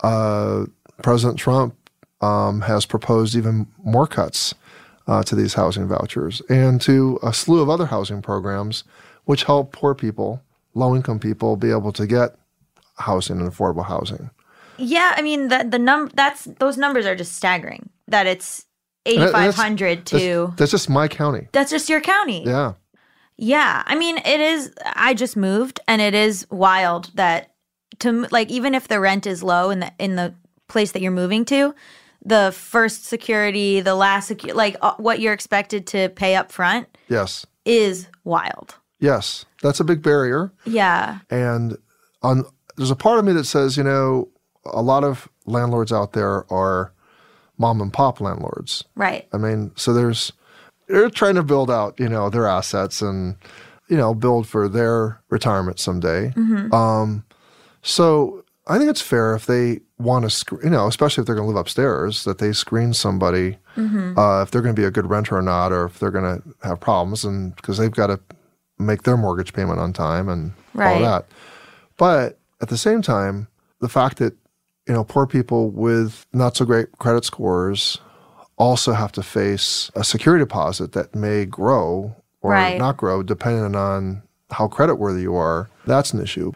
uh, 0.02 0.66
President 1.02 1.38
Trump 1.38 1.75
um, 2.20 2.60
has 2.62 2.87
proposed 2.87 3.34
even 3.34 3.66
more 3.82 4.06
cuts 4.06 4.54
uh, 5.06 5.22
to 5.25 5.34
these 5.34 5.54
housing 5.54 5.88
vouchers 5.88 6.42
and 6.49 6.80
to 6.82 7.18
a 7.22 7.32
slew 7.32 7.60
of 7.60 7.70
other 7.70 7.87
housing 7.87 8.22
programs 8.22 8.84
which 9.25 9.44
help 9.44 9.72
poor 9.72 9.94
people, 9.94 10.42
low 10.75 10.94
income 10.94 11.18
people, 11.18 11.56
be 11.56 11.70
able 11.70 11.92
to 11.92 12.06
get 12.06 12.37
housing 12.96 13.40
and 13.40 13.50
affordable 13.50 13.84
housing. 13.84 14.30
yeah, 14.76 15.14
I 15.16 15.22
mean 15.22 15.49
the 15.49 15.66
the 15.68 15.78
num 15.78 16.10
that's 16.14 16.44
those 16.58 16.76
numbers 16.76 17.06
are 17.06 17.16
just 17.16 17.32
staggering. 17.32 17.90
That 18.08 18.26
it's 18.26 18.66
eighty 19.07 19.16
And 19.19 19.28
that- 19.28 19.33
five 19.33 19.57
that's- 19.57 19.57
That's, 19.78 20.11
to 20.11 20.54
that's 20.57 20.71
just 20.71 20.88
my 20.90 21.09
county. 21.09 21.49
that's 21.52 21.71
just 21.71 21.88
your 21.88 22.00
county. 22.00 22.45
Yeah. 22.45 22.75
Yeah, 23.42 23.83
I 23.87 23.95
mean, 23.95 24.19
it 24.19 24.40
is. 24.40 24.71
I 24.85 25.14
just 25.14 25.35
moved, 25.35 25.80
and 25.88 26.02
it 26.02 26.14
is 26.14 26.47
wild 26.50 27.11
that 27.14 27.52
to 28.00 28.26
like 28.30 28.50
even 28.50 28.75
if 28.75 28.87
the 28.88 29.00
rent 29.00 29.26
is 29.26 29.42
low 29.42 29.71
in 29.71 29.80
the 29.80 29.92
in 29.99 30.16
the 30.16 30.35
place 30.69 30.92
that 30.92 31.00
you're 31.00 31.11
moving 31.11 31.47
to, 31.47 31.75
the 32.23 32.52
first 32.54 33.07
security, 33.07 33.80
the 33.80 33.95
last 33.95 34.30
secu- 34.30 34.54
like 34.54 34.76
uh, 34.83 34.92
what 34.99 35.21
you're 35.21 35.33
expected 35.33 35.87
to 35.87 36.11
pay 36.11 36.37
up 36.37 36.52
front 36.52 36.87
Yes. 37.09 37.47
is 37.64 38.09
wild. 38.25 38.75
Yes. 39.00 39.47
That's 39.62 39.80
a 39.80 39.85
big 39.85 40.02
barrier. 40.02 40.52
Yeah, 40.66 41.21
And 41.30 41.78
on 42.23 42.45
there's 42.76 42.90
a 42.90 42.97
part 42.97 43.19
of 43.19 43.25
me 43.25 43.33
that 43.33 43.45
says, 43.45 43.76
you 43.78 43.83
know, 43.83 44.28
a 44.66 44.83
lot 44.83 45.02
of 45.02 45.28
landlords 45.47 45.92
out 45.92 46.12
there 46.12 46.45
are 46.52 46.92
mom 47.61 47.81
and 47.81 47.93
pop 47.93 48.21
landlords. 48.21 48.83
right. 48.97 49.29
I 49.33 49.37
mean, 49.37 49.71
so 49.76 49.93
there's 49.93 50.33
they're 50.88 51.11
trying 51.11 51.37
to 51.37 51.45
build 51.45 51.71
out, 51.71 52.00
you 52.00 52.09
know, 52.09 52.29
their 52.31 52.49
assets 52.49 53.00
and 53.02 53.37
you 53.88 53.97
know, 53.97 54.14
build 54.14 54.47
for 54.47 54.69
their 54.69 55.21
retirement 55.31 55.79
someday. 55.81 56.33
Um, 56.73 57.25
so 57.83 58.45
I 58.69 58.79
think 58.79 58.88
it's 58.88 59.00
fair 59.02 59.35
if 59.35 59.47
they 59.47 59.81
want 59.99 60.25
to, 60.25 60.31
sc- 60.31 60.62
you 60.62 60.71
know, 60.71 60.87
especially 60.87 61.23
if 61.23 61.26
they're 61.26 61.35
going 61.35 61.47
to 61.47 61.52
live 61.52 61.61
upstairs, 61.61 62.23
that 62.25 62.38
they 62.38 62.52
screen 62.52 62.93
somebody 62.93 63.59
uh, 64.17 64.43
if 64.43 64.50
they're 64.50 64.62
going 64.62 64.75
to 64.76 64.81
be 64.81 64.87
a 64.87 64.90
good 64.93 65.09
renter 65.11 65.37
or 65.37 65.43
not, 65.43 65.73
or 65.73 65.87
if 65.87 65.99
they're 65.99 66.11
going 66.12 66.40
to 66.40 66.67
have 66.67 66.79
problems, 66.81 67.25
and 67.25 67.57
because 67.57 67.79
they've 67.79 67.90
got 67.90 68.07
to 68.09 68.21
make 68.79 69.02
their 69.02 69.17
mortgage 69.17 69.52
payment 69.52 69.81
on 69.81 69.93
time 69.93 70.29
and 70.29 70.52
all 70.95 71.00
that. 71.02 71.26
But 71.97 72.38
at 72.62 72.69
the 72.69 72.79
same 72.79 73.02
time, 73.02 73.49
the 73.81 73.88
fact 73.88 74.19
that 74.19 74.35
you 74.90 74.97
know 74.97 75.04
poor 75.04 75.25
people 75.25 75.70
with 75.70 76.26
not 76.32 76.56
so 76.56 76.64
great 76.64 76.90
credit 76.99 77.25
scores 77.25 77.99
also 78.56 78.92
have 78.92 79.12
to 79.12 79.23
face 79.23 79.88
a 79.94 80.02
security 80.02 80.42
deposit 80.42 80.90
that 80.94 81.14
may 81.14 81.44
grow 81.44 82.16
or 82.40 82.50
Right. 82.50 82.76
not 82.76 82.97
grow 82.97 83.23
depending 83.23 83.76
on 83.76 84.23
how 84.50 84.66
creditworthy 84.66 85.23
you 85.23 85.37
are. 85.37 85.70
That's 85.87 86.12
an 86.12 86.20
issue. 86.20 86.50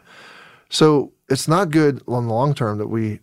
So 0.68 1.12
it's 1.28 1.46
not 1.46 1.70
good 1.70 2.02
on 2.08 2.26
the 2.26 2.34
long 2.34 2.54
term 2.54 2.78
that 2.78 2.88
we 2.88 3.20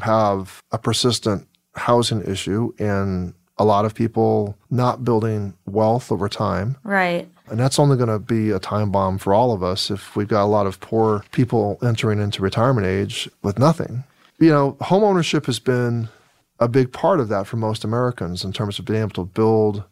have 0.00 0.62
a 0.72 0.78
persistent 0.78 1.46
housing 1.74 2.22
issue 2.24 2.72
and 2.78 3.34
a 3.58 3.64
lot 3.66 3.84
of 3.84 3.94
people 3.94 4.56
not 4.70 5.04
building 5.04 5.52
wealth 5.66 6.10
over 6.10 6.30
time. 6.30 6.78
Right. 6.82 7.28
And 7.50 7.60
that's 7.60 7.78
only 7.78 7.98
going 7.98 8.08
to 8.08 8.18
be 8.18 8.52
a 8.52 8.58
time 8.58 8.90
bomb 8.90 9.18
for 9.18 9.34
all 9.34 9.52
of 9.52 9.62
us 9.62 9.90
if 9.90 10.16
we've 10.16 10.28
got 10.28 10.44
a 10.44 10.52
lot 10.56 10.66
of 10.66 10.80
poor 10.80 11.24
people 11.30 11.78
entering 11.82 12.20
into 12.22 12.40
retirement 12.40 12.86
age 12.86 13.28
with 13.42 13.58
nothing. 13.58 14.04
You 14.38 14.50
know, 14.50 14.76
home 14.82 15.02
ownership 15.02 15.46
has 15.46 15.58
been 15.58 16.08
a 16.58 16.68
big 16.68 16.92
part 16.92 17.20
of 17.20 17.28
that 17.28 17.46
for 17.46 17.56
most 17.56 17.84
Americans 17.84 18.44
in 18.44 18.52
terms 18.52 18.78
of 18.78 18.84
being 18.84 19.00
able 19.00 19.10
to 19.10 19.24
build 19.24 19.84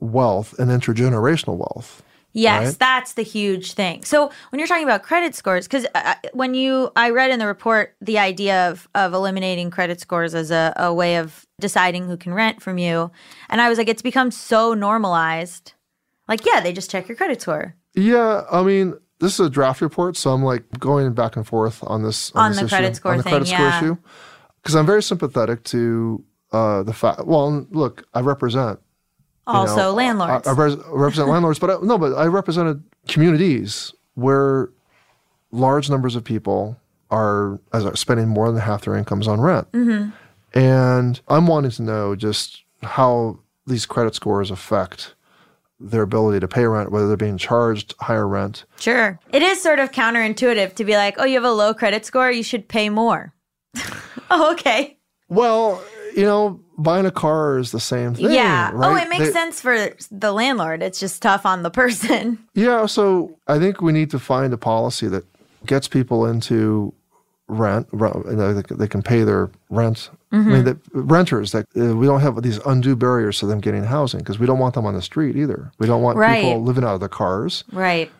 wealth 0.00 0.58
and 0.58 0.70
intergenerational 0.70 1.56
wealth. 1.56 2.02
Yes, 2.36 2.66
right? 2.66 2.78
that's 2.80 3.12
the 3.12 3.22
huge 3.22 3.74
thing. 3.74 4.02
So 4.02 4.30
when 4.50 4.58
you're 4.58 4.66
talking 4.66 4.84
about 4.84 5.04
credit 5.04 5.36
scores, 5.36 5.68
because 5.68 5.86
uh, 5.94 6.14
when 6.32 6.54
you, 6.54 6.90
I 6.96 7.10
read 7.10 7.30
in 7.30 7.38
the 7.38 7.46
report 7.46 7.94
the 8.00 8.18
idea 8.18 8.68
of 8.70 8.88
of 8.96 9.14
eliminating 9.14 9.70
credit 9.70 10.00
scores 10.00 10.34
as 10.34 10.50
a, 10.50 10.72
a 10.76 10.92
way 10.92 11.16
of 11.16 11.46
deciding 11.60 12.08
who 12.08 12.16
can 12.16 12.34
rent 12.34 12.60
from 12.60 12.76
you, 12.76 13.12
and 13.48 13.60
I 13.60 13.68
was 13.68 13.78
like, 13.78 13.88
it's 13.88 14.02
become 14.02 14.32
so 14.32 14.74
normalized. 14.74 15.74
Like, 16.26 16.44
yeah, 16.44 16.60
they 16.60 16.72
just 16.72 16.90
check 16.90 17.06
your 17.08 17.16
credit 17.16 17.40
score. 17.40 17.76
Yeah, 17.94 18.42
I 18.50 18.64
mean, 18.64 18.94
this 19.20 19.34
is 19.38 19.46
a 19.46 19.50
draft 19.50 19.80
report, 19.80 20.16
so 20.16 20.32
I'm 20.32 20.42
like 20.42 20.64
going 20.78 21.12
back 21.12 21.36
and 21.36 21.46
forth 21.46 21.82
on 21.86 22.02
this 22.02 22.30
On 22.34 22.50
this 22.50 22.60
the 22.60 22.68
credit 22.68 22.88
issue, 22.88 22.94
score 22.96 23.12
on 23.12 23.18
the 23.18 23.22
thing, 23.24 23.30
credit 23.32 23.48
score 23.48 23.58
yeah. 23.60 23.78
issue, 23.78 23.96
because 24.62 24.74
I'm 24.74 24.86
very 24.86 25.02
sympathetic 25.02 25.62
to 25.64 26.22
uh, 26.52 26.82
the 26.82 26.92
fact. 26.92 27.24
Well, 27.26 27.66
look, 27.70 28.06
I 28.14 28.20
represent 28.20 28.78
Also, 29.46 29.76
know, 29.76 29.92
landlords. 29.94 30.46
I, 30.46 30.50
I 30.50 30.54
res- 30.54 30.76
represent 30.88 31.28
landlords, 31.28 31.58
but 31.58 31.70
I, 31.70 31.76
no, 31.82 31.98
but 31.98 32.12
I 32.14 32.26
represented 32.26 32.82
communities 33.08 33.92
where 34.14 34.70
large 35.52 35.88
numbers 35.90 36.16
of 36.16 36.24
people 36.24 36.76
are, 37.10 37.60
as 37.72 37.84
are 37.84 37.94
spending 37.96 38.28
more 38.28 38.50
than 38.50 38.60
half 38.60 38.82
their 38.84 38.96
incomes 38.96 39.28
on 39.28 39.40
rent, 39.40 39.70
Mm-hmm. 39.72 40.10
and 40.58 41.20
I'm 41.28 41.46
wanting 41.46 41.70
to 41.72 41.82
know 41.82 42.16
just 42.16 42.62
how 42.82 43.38
these 43.66 43.86
credit 43.86 44.14
scores 44.14 44.50
affect 44.50 45.13
their 45.90 46.02
ability 46.02 46.40
to 46.40 46.48
pay 46.48 46.64
rent, 46.64 46.90
whether 46.90 47.06
they're 47.08 47.16
being 47.16 47.38
charged 47.38 47.94
higher 48.00 48.26
rent. 48.26 48.64
Sure. 48.80 49.18
It 49.32 49.42
is 49.42 49.62
sort 49.62 49.78
of 49.78 49.92
counterintuitive 49.92 50.74
to 50.74 50.84
be 50.84 50.96
like, 50.96 51.16
oh, 51.18 51.24
you 51.24 51.34
have 51.34 51.44
a 51.44 51.52
low 51.52 51.74
credit 51.74 52.04
score, 52.06 52.30
you 52.30 52.42
should 52.42 52.68
pay 52.68 52.88
more. 52.88 53.32
oh, 54.30 54.52
okay. 54.52 54.98
Well, 55.28 55.82
you 56.16 56.22
know, 56.22 56.60
buying 56.78 57.06
a 57.06 57.10
car 57.10 57.58
is 57.58 57.70
the 57.72 57.80
same 57.80 58.14
thing. 58.14 58.30
yeah. 58.30 58.70
Oh, 58.72 58.76
right? 58.76 58.92
Oh, 58.92 58.96
it 59.04 59.08
makes 59.08 59.26
They- 59.26 59.32
sense 59.32 59.60
for 59.60 59.90
the 60.10 60.32
landlord. 60.32 60.82
It's 60.82 61.00
just 61.00 61.20
tough 61.22 61.44
on 61.46 61.62
the 61.62 61.70
person. 61.70 62.38
Yeah, 62.54 62.86
so 62.86 63.36
I 63.48 63.58
think 63.58 63.80
we 63.82 63.92
need 63.92 64.10
to 64.10 64.18
find 64.18 64.52
a 64.52 64.56
policy 64.58 65.08
that 65.08 65.24
gets 65.66 65.88
people 65.88 66.24
into 66.24 66.94
rent. 67.48 67.88
re- 67.90 68.12
You 68.26 68.36
know, 68.36 68.54
they, 68.54 68.62
they 68.76 68.86
can 68.88 69.02
pay 69.02 69.24
their 69.24 69.50
rent. 69.70 70.10
I 70.34 70.36
Mm-hmm. 70.36 70.52
mean, 70.52 70.64
the 70.64 70.78
renters 70.92 71.52
that 71.52 71.66
uh, 71.76 71.94
we 71.96 72.06
don't 72.06 72.20
have 72.20 72.42
these 72.42 72.58
undue 72.66 72.96
barriers 72.96 73.38
to 73.38 73.46
them 73.46 73.60
getting 73.60 73.84
housing 73.84 74.18
because 74.18 74.38
we 74.40 74.46
don't 74.46 74.58
want 74.58 74.74
them 74.74 74.84
on 74.84 74.94
the 74.94 75.02
street 75.02 75.36
either. 75.36 75.70
We 75.78 75.86
don't 75.86 76.02
want 76.02 76.18
Right. 76.18 76.42
people 76.42 76.60
living 76.62 76.82
out 76.82 76.94
of 76.94 77.00
the 77.00 77.08
cars. 77.08 77.62
Right. 77.72 78.10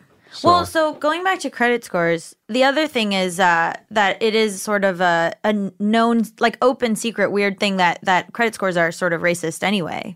Well, 0.43 0.65
so 0.65 0.93
going 0.95 1.23
back 1.23 1.39
to 1.39 1.49
credit 1.49 1.83
scores, 1.83 2.35
the 2.47 2.63
other 2.63 2.87
thing 2.87 3.13
is 3.13 3.39
uh, 3.39 3.73
that 3.91 4.21
it 4.21 4.33
is 4.35 4.61
sort 4.61 4.83
of 4.85 4.99
a, 5.01 5.33
a 5.43 5.53
known, 5.79 6.23
like 6.39 6.57
open 6.61 6.95
secret, 6.95 7.31
weird 7.31 7.59
thing 7.59 7.77
that 7.77 7.99
that 8.03 8.31
credit 8.33 8.53
scores 8.55 8.75
are 8.77 8.91
sort 8.91 9.13
of 9.13 9.21
racist 9.21 9.63
anyway. 9.63 10.15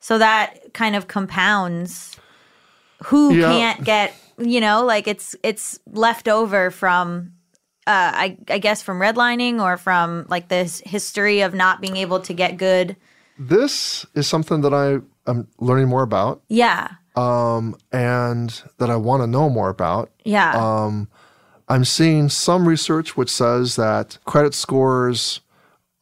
So 0.00 0.18
that 0.18 0.72
kind 0.72 0.94
of 0.96 1.06
compounds 1.08 2.16
who 3.04 3.34
Yeah. 3.34 3.48
can't 3.52 3.84
get, 3.84 4.14
you 4.38 4.60
know, 4.60 4.84
like 4.84 5.06
it's 5.08 5.34
it's 5.42 5.78
left 5.92 6.28
over 6.28 6.70
from 6.70 7.32
uh 7.86 8.12
I 8.14 8.36
I 8.48 8.58
guess 8.58 8.82
from 8.82 8.98
redlining 9.00 9.60
or 9.60 9.76
from 9.76 10.26
like 10.28 10.48
this 10.48 10.80
history 10.84 11.40
of 11.40 11.54
not 11.54 11.80
being 11.80 11.96
able 11.96 12.20
to 12.20 12.32
get 12.34 12.56
good. 12.56 12.96
This 13.38 14.04
is 14.14 14.26
something 14.26 14.60
that 14.60 14.74
I 14.74 14.98
am 15.30 15.48
learning 15.58 15.88
more 15.88 16.02
about 16.02 16.42
Yeah. 16.48 16.88
um, 17.16 17.74
and 17.90 18.62
that 18.78 18.90
I 18.90 18.96
want 18.96 19.22
to 19.22 19.26
know 19.26 19.48
more 19.48 19.70
about. 19.70 20.10
Yeah. 20.24 20.52
Um, 20.52 21.08
I'm 21.68 21.84
seeing 21.84 22.28
some 22.28 22.68
research 22.68 23.16
which 23.16 23.30
says 23.30 23.76
that 23.76 24.18
credit 24.26 24.52
scores 24.54 25.40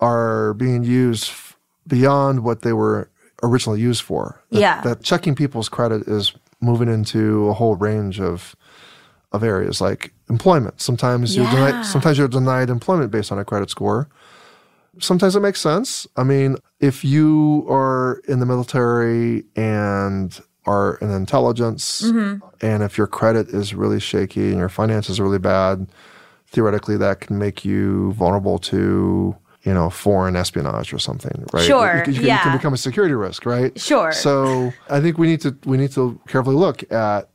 are 0.00 0.54
being 0.54 0.82
used 0.82 1.28
f- 1.30 1.56
beyond 1.86 2.42
what 2.42 2.62
they 2.62 2.72
were 2.72 3.08
originally 3.42 3.80
used 3.80 4.02
for. 4.02 4.42
That, 4.50 4.60
Yeah. 4.60 4.80
That 4.80 5.02
checking 5.04 5.34
people's 5.36 5.68
credit 5.68 6.08
is 6.08 6.32
moving 6.60 6.88
into 6.88 7.48
a 7.48 7.52
whole 7.52 7.76
range 7.76 8.20
of 8.20 8.56
of 9.32 9.42
areas 9.44 9.80
like 9.80 10.12
employment. 10.30 10.80
Sometimes 10.80 11.36
you're 11.36 11.50
denied, 11.50 11.84
sometimes 11.84 12.16
you're 12.18 12.28
denied 12.28 12.70
employment 12.70 13.10
based 13.10 13.30
on 13.32 13.38
a 13.38 13.44
credit 13.44 13.70
score. 13.70 14.08
Sometimes 15.00 15.36
it 15.36 15.40
makes 15.40 15.60
sense. 15.60 16.06
I 16.16 16.24
mean, 16.24 16.56
if 16.80 17.04
you 17.04 17.64
are 17.68 18.20
in 18.26 18.40
the 18.40 18.46
military 18.46 19.44
and 19.54 20.38
are 20.66 20.96
in 21.00 21.10
intelligence, 21.10 22.02
Mm-hmm. 22.02 22.44
and 22.66 22.82
if 22.82 22.98
your 22.98 23.06
credit 23.06 23.48
is 23.48 23.74
really 23.74 24.00
shaky 24.00 24.48
and 24.48 24.58
your 24.58 24.68
finances 24.68 25.20
are 25.20 25.24
really 25.24 25.38
bad, 25.38 25.86
theoretically 26.50 26.96
that 26.96 27.20
can 27.20 27.38
make 27.38 27.64
you 27.64 28.12
vulnerable 28.14 28.58
to 28.58 29.36
you 29.62 29.74
know 29.74 29.90
foreign 29.90 30.34
espionage 30.36 30.92
or 30.92 30.98
something, 30.98 31.44
right? 31.52 31.64
Sure, 31.64 32.02
You, 32.06 32.12
you 32.12 32.18
can, 32.20 32.24
you 32.24 32.38
can 32.38 32.56
become 32.56 32.72
a 32.74 32.78
security 32.78 33.14
risk, 33.14 33.44
right? 33.46 33.78
Sure. 33.78 34.10
So 34.12 34.72
I 34.90 35.00
think 35.00 35.18
we 35.18 35.26
need 35.26 35.40
to 35.42 35.56
we 35.64 35.76
need 35.76 35.92
to 35.92 36.18
carefully 36.26 36.56
look 36.56 36.90
at 36.90 37.28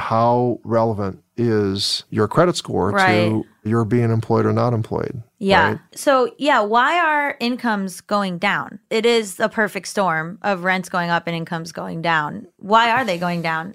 how 0.00 0.58
relevant 0.64 1.22
is 1.36 2.04
your 2.10 2.26
credit 2.26 2.56
score 2.56 2.90
Right. 2.90 3.30
to 3.30 3.46
your 3.64 3.84
being 3.84 4.10
employed 4.10 4.44
or 4.46 4.52
not 4.52 4.72
employed. 4.72 5.22
Yeah. 5.38 5.68
right? 5.68 5.78
So, 5.94 6.34
yeah, 6.38 6.60
why 6.60 6.98
are 6.98 7.36
incomes 7.40 8.00
going 8.00 8.38
down? 8.38 8.78
It 8.90 9.06
is 9.06 9.38
a 9.38 9.48
perfect 9.48 9.86
storm 9.88 10.38
of 10.42 10.64
rents 10.64 10.88
going 10.88 11.10
up 11.10 11.26
and 11.26 11.36
incomes 11.36 11.72
going 11.72 12.02
down. 12.02 12.46
Why 12.58 12.90
are 12.90 13.04
they 13.04 13.16
going 13.18 13.42
down? 13.42 13.74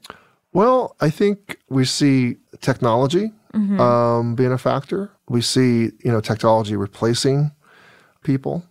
Well, 0.53 0.96
I 1.01 1.10
think 1.10 1.58
we 1.70 1.86
see 1.86 2.38
technology 2.62 3.32
um, 3.79 4.36
being 4.36 4.51
a 4.51 4.58
factor. 4.58 5.12
We 5.29 5.41
see 5.41 5.91
you 6.03 6.12
know 6.12 6.20
technology 6.22 6.75
replacing 6.75 7.51
people. 8.24 8.63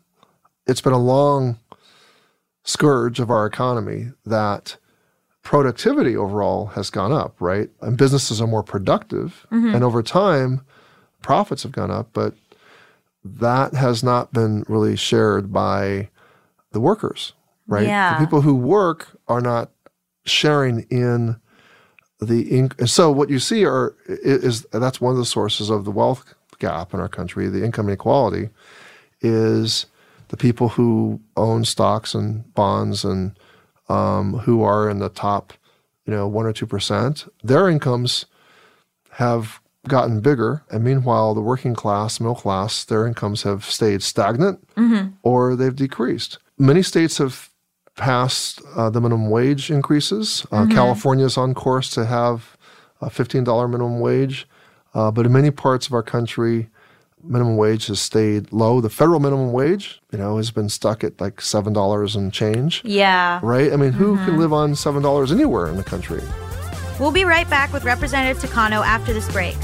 It's 0.66 0.80
been 0.82 0.92
a 0.92 0.98
long 0.98 1.58
scourge 2.64 3.20
of 3.20 3.30
our 3.30 3.46
economy 3.46 4.10
that 4.26 4.76
productivity 5.44 6.16
overall 6.16 6.66
has 6.68 6.90
gone 6.90 7.12
up, 7.12 7.36
right? 7.40 7.70
And 7.80 7.96
businesses 7.96 8.40
are 8.40 8.46
more 8.48 8.62
productive, 8.64 9.46
mm-hmm. 9.52 9.74
and 9.74 9.84
over 9.84 10.02
time, 10.02 10.62
profits 11.22 11.62
have 11.62 11.72
gone 11.72 11.90
up, 11.90 12.08
but 12.12 12.34
that 13.24 13.74
has 13.74 14.02
not 14.02 14.32
been 14.32 14.64
really 14.68 14.96
shared 14.96 15.52
by 15.52 16.08
the 16.72 16.80
workers, 16.80 17.34
right? 17.68 17.86
Yeah. 17.86 18.18
The 18.18 18.24
people 18.26 18.40
who 18.40 18.54
work 18.54 19.18
are 19.28 19.40
not 19.40 19.70
sharing 20.26 20.80
in 20.90 21.36
the 22.20 22.50
inc- 22.50 22.88
so 22.88 23.10
what 23.12 23.28
you 23.28 23.38
see 23.38 23.64
are 23.66 23.94
i- 24.08 24.16
is 24.24 24.62
that's 24.72 25.00
one 25.00 25.12
of 25.12 25.18
the 25.18 25.24
sources 25.26 25.68
of 25.68 25.84
the 25.84 25.90
wealth 25.90 26.34
gap 26.58 26.94
in 26.94 27.00
our 27.00 27.08
country 27.08 27.48
the 27.48 27.62
income 27.62 27.88
inequality 27.88 28.48
is 29.20 29.84
the 30.28 30.36
people 30.36 30.70
who 30.70 31.20
own 31.36 31.64
stocks 31.64 32.14
and 32.14 32.54
bonds 32.54 33.04
and 33.04 33.38
um, 33.88 34.34
who 34.40 34.62
are 34.62 34.88
in 34.88 34.98
the 34.98 35.08
top 35.08 35.52
you 36.06 36.12
know 36.12 36.26
one 36.28 36.46
or 36.46 36.52
two 36.52 36.66
percent 36.66 37.26
their 37.42 37.68
incomes 37.68 38.26
have 39.12 39.60
gotten 39.86 40.20
bigger. 40.20 40.62
And 40.70 40.82
meanwhile 40.82 41.34
the 41.34 41.40
working 41.42 41.74
class 41.74 42.18
middle 42.20 42.34
class 42.34 42.84
their 42.84 43.06
incomes 43.06 43.42
have 43.42 43.64
stayed 43.64 44.02
stagnant 44.02 44.66
or 45.22 45.54
they've 45.56 45.76
decreased. 45.76 46.38
Many 46.58 46.82
states 46.82 47.18
have 47.18 47.50
passed 47.96 48.60
uh, 48.76 48.90
the 48.90 49.00
minimum 49.00 49.30
wage 49.30 49.70
increases. 49.70 50.46
Uh, 50.50 50.66
California 50.74 51.24
is 51.26 51.36
on 51.36 51.54
course 51.54 51.90
to 51.90 52.06
have 52.06 52.56
a 53.00 53.06
$15 53.10 53.44
minimum 53.70 54.00
wage, 54.00 54.48
uh, 54.94 55.10
but 55.10 55.26
in 55.26 55.32
many 55.32 55.50
parts 55.50 55.86
of 55.86 55.92
our 55.92 56.02
country, 56.02 56.70
minimum 57.24 57.56
wage 57.56 57.86
has 57.86 58.00
stayed 58.00 58.52
low. 58.52 58.80
The 58.80 58.90
federal 58.90 59.20
minimum 59.20 59.52
wage, 59.52 60.00
you 60.12 60.18
know, 60.18 60.36
has 60.36 60.50
been 60.50 60.68
stuck 60.68 61.02
at 61.02 61.20
like 61.20 61.40
seven 61.40 61.72
dollars 61.72 62.14
and 62.16 62.32
change. 62.32 62.82
Yeah. 62.84 63.40
Right? 63.42 63.72
I 63.72 63.76
mean, 63.76 63.92
who 63.92 64.16
can 64.16 64.26
mm-hmm. 64.26 64.38
live 64.38 64.52
on 64.52 64.74
seven 64.74 65.02
dollars 65.02 65.32
anywhere 65.32 65.68
in 65.68 65.76
the 65.76 65.84
country? 65.84 66.22
We'll 67.00 67.10
be 67.10 67.24
right 67.24 67.48
back 67.50 67.72
with 67.72 67.84
Representative 67.84 68.42
Takano 68.42 68.84
after 68.84 69.12
this 69.12 69.30
break. 69.32 69.56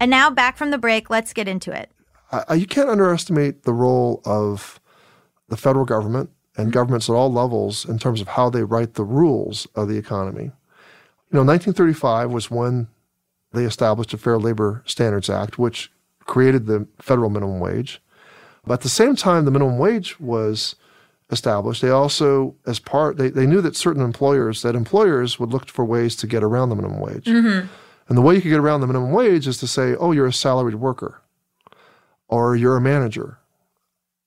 And 0.00 0.10
now 0.10 0.28
back 0.28 0.58
from 0.58 0.70
the 0.70 0.76
break, 0.76 1.08
let's 1.08 1.32
get 1.32 1.48
into 1.48 1.72
it. 1.72 1.90
I, 2.30 2.54
you 2.54 2.66
can't 2.66 2.90
underestimate 2.90 3.62
the 3.62 3.72
role 3.72 4.20
of 4.26 4.80
the 5.48 5.56
federal 5.56 5.86
government 5.86 6.30
and 6.56 6.72
governments 6.72 7.08
at 7.08 7.14
all 7.14 7.32
levels 7.32 7.84
in 7.84 7.98
terms 7.98 8.20
of 8.20 8.28
how 8.28 8.48
they 8.48 8.62
write 8.62 8.94
the 8.94 9.04
rules 9.04 9.66
of 9.74 9.88
the 9.88 9.96
economy. 9.96 10.44
You 10.44 11.40
know, 11.40 11.44
1935 11.44 12.30
was 12.30 12.50
when 12.50 12.88
they 13.52 13.64
established 13.64 14.12
a 14.12 14.18
Fair 14.18 14.38
Labor 14.38 14.82
Standards 14.86 15.30
Act, 15.30 15.58
which 15.58 15.90
created 16.20 16.66
the 16.66 16.86
federal 17.00 17.30
minimum 17.30 17.60
wage. 17.60 18.00
But 18.64 18.74
at 18.74 18.80
the 18.80 18.88
same 18.88 19.16
time 19.16 19.44
the 19.44 19.50
minimum 19.50 19.78
wage 19.78 20.18
was 20.20 20.76
established, 21.30 21.82
they 21.82 21.90
also, 21.90 22.54
as 22.66 22.78
part, 22.78 23.16
they, 23.16 23.30
they 23.30 23.46
knew 23.46 23.60
that 23.60 23.76
certain 23.76 24.02
employers, 24.02 24.62
that 24.62 24.74
employers 24.74 25.38
would 25.38 25.50
look 25.50 25.68
for 25.68 25.84
ways 25.84 26.16
to 26.16 26.26
get 26.26 26.42
around 26.42 26.68
the 26.68 26.76
minimum 26.76 27.00
wage. 27.00 27.26
Mm-hmm. 27.26 27.66
And 28.08 28.18
the 28.18 28.22
way 28.22 28.34
you 28.34 28.42
could 28.42 28.50
get 28.50 28.60
around 28.60 28.80
the 28.80 28.86
minimum 28.86 29.12
wage 29.12 29.46
is 29.46 29.58
to 29.58 29.66
say, 29.66 29.94
oh, 29.96 30.12
you're 30.12 30.26
a 30.26 30.32
salaried 30.32 30.76
worker 30.76 31.22
or 32.28 32.54
you're 32.56 32.76
a 32.76 32.80
manager. 32.80 33.38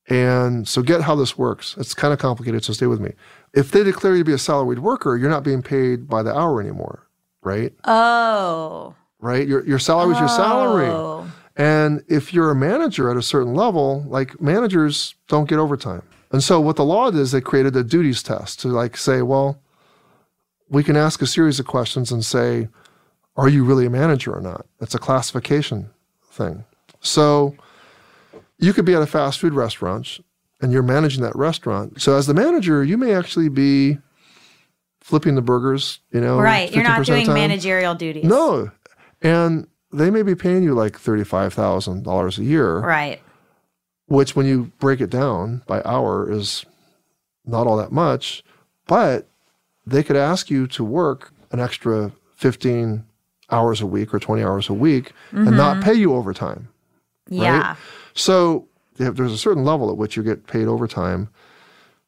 And 0.09 0.67
so 0.67 0.81
get 0.81 1.01
how 1.01 1.15
this 1.15 1.37
works. 1.37 1.75
It's 1.77 1.93
kind 1.93 2.13
of 2.13 2.19
complicated, 2.19 2.63
so 2.63 2.73
stay 2.73 2.87
with 2.87 3.01
me. 3.01 3.11
If 3.53 3.71
they 3.71 3.83
declare 3.83 4.13
you 4.13 4.19
to 4.19 4.25
be 4.25 4.33
a 4.33 4.37
salaried 4.37 4.79
worker, 4.79 5.17
you're 5.17 5.29
not 5.29 5.43
being 5.43 5.61
paid 5.61 6.07
by 6.07 6.23
the 6.23 6.33
hour 6.33 6.61
anymore, 6.61 7.07
right? 7.41 7.73
Oh. 7.83 8.95
Right? 9.19 9.47
Your 9.47 9.65
your 9.65 9.79
salary 9.79 10.13
is 10.13 10.19
your 10.19 10.29
salary. 10.29 10.87
Oh. 10.87 11.29
And 11.57 12.03
if 12.07 12.33
you're 12.33 12.51
a 12.51 12.55
manager 12.55 13.09
at 13.09 13.17
a 13.17 13.21
certain 13.21 13.55
level, 13.55 14.03
like 14.07 14.39
managers 14.39 15.15
don't 15.27 15.49
get 15.49 15.57
overtime. 15.57 16.03
And 16.31 16.43
so 16.43 16.59
what 16.61 16.75
the 16.75 16.85
law 16.85 17.09
did 17.09 17.19
is 17.19 17.31
they 17.31 17.41
created 17.41 17.75
a 17.75 17.83
duties 17.83 18.21
test 18.21 18.59
to 18.61 18.67
like 18.67 18.95
say, 18.95 19.21
well, 19.21 19.59
we 20.69 20.83
can 20.83 20.95
ask 20.95 21.21
a 21.21 21.27
series 21.27 21.59
of 21.59 21.65
questions 21.65 22.11
and 22.11 22.23
say, 22.23 22.67
are 23.35 23.49
you 23.49 23.63
really 23.63 23.85
a 23.85 23.89
manager 23.89 24.33
or 24.33 24.41
not? 24.41 24.65
It's 24.81 24.95
a 24.95 24.99
classification 24.99 25.89
thing. 26.29 26.63
So 27.01 27.55
you 28.59 28.73
could 28.73 28.85
be 28.85 28.93
at 28.93 29.01
a 29.01 29.07
fast 29.07 29.39
food 29.39 29.53
restaurant 29.53 30.19
and 30.61 30.71
you're 30.71 30.83
managing 30.83 31.21
that 31.23 31.35
restaurant. 31.35 32.01
So 32.01 32.15
as 32.17 32.27
the 32.27 32.33
manager, 32.33 32.83
you 32.83 32.97
may 32.97 33.13
actually 33.13 33.49
be 33.49 33.99
flipping 35.01 35.35
the 35.35 35.41
burgers, 35.41 35.99
you 36.11 36.19
know, 36.19 36.39
Right. 36.39 36.73
You're 36.73 36.83
not 36.83 37.05
doing 37.05 37.27
managerial 37.27 37.95
duties. 37.95 38.25
No. 38.25 38.71
And 39.21 39.67
they 39.91 40.09
may 40.09 40.21
be 40.21 40.35
paying 40.35 40.63
you 40.63 40.73
like 40.73 40.99
$35,000 40.99 42.37
a 42.37 42.43
year, 42.43 42.79
Right. 42.79 43.21
which 44.07 44.35
when 44.35 44.45
you 44.45 44.71
break 44.79 44.99
it 44.99 45.09
down 45.09 45.61
by 45.65 45.81
hour 45.85 46.29
is 46.29 46.65
not 47.45 47.67
all 47.67 47.77
that 47.77 47.91
much, 47.91 48.43
but 48.87 49.27
they 49.85 50.03
could 50.03 50.17
ask 50.17 50.49
you 50.49 50.67
to 50.67 50.83
work 50.83 51.31
an 51.51 51.59
extra 51.59 52.11
15 52.35 53.05
hours 53.49 53.79
a 53.79 53.85
week 53.85 54.13
or 54.13 54.19
20 54.19 54.43
hours 54.43 54.67
a 54.67 54.73
week 54.73 55.13
and 55.31 55.55
not 55.55 55.77
mm-hmm. 55.77 55.83
pay 55.83 55.93
you 55.93 56.13
overtime. 56.13 56.67
Yeah. 57.29 57.75
So 58.17 58.67
there's 58.95 59.31
a 59.31 59.37
certain 59.37 59.63
level 59.63 59.91
at 59.91 59.97
which 59.97 60.17
you 60.17 60.23
get 60.23 60.47
paid 60.47 60.67
overtime, 60.67 61.29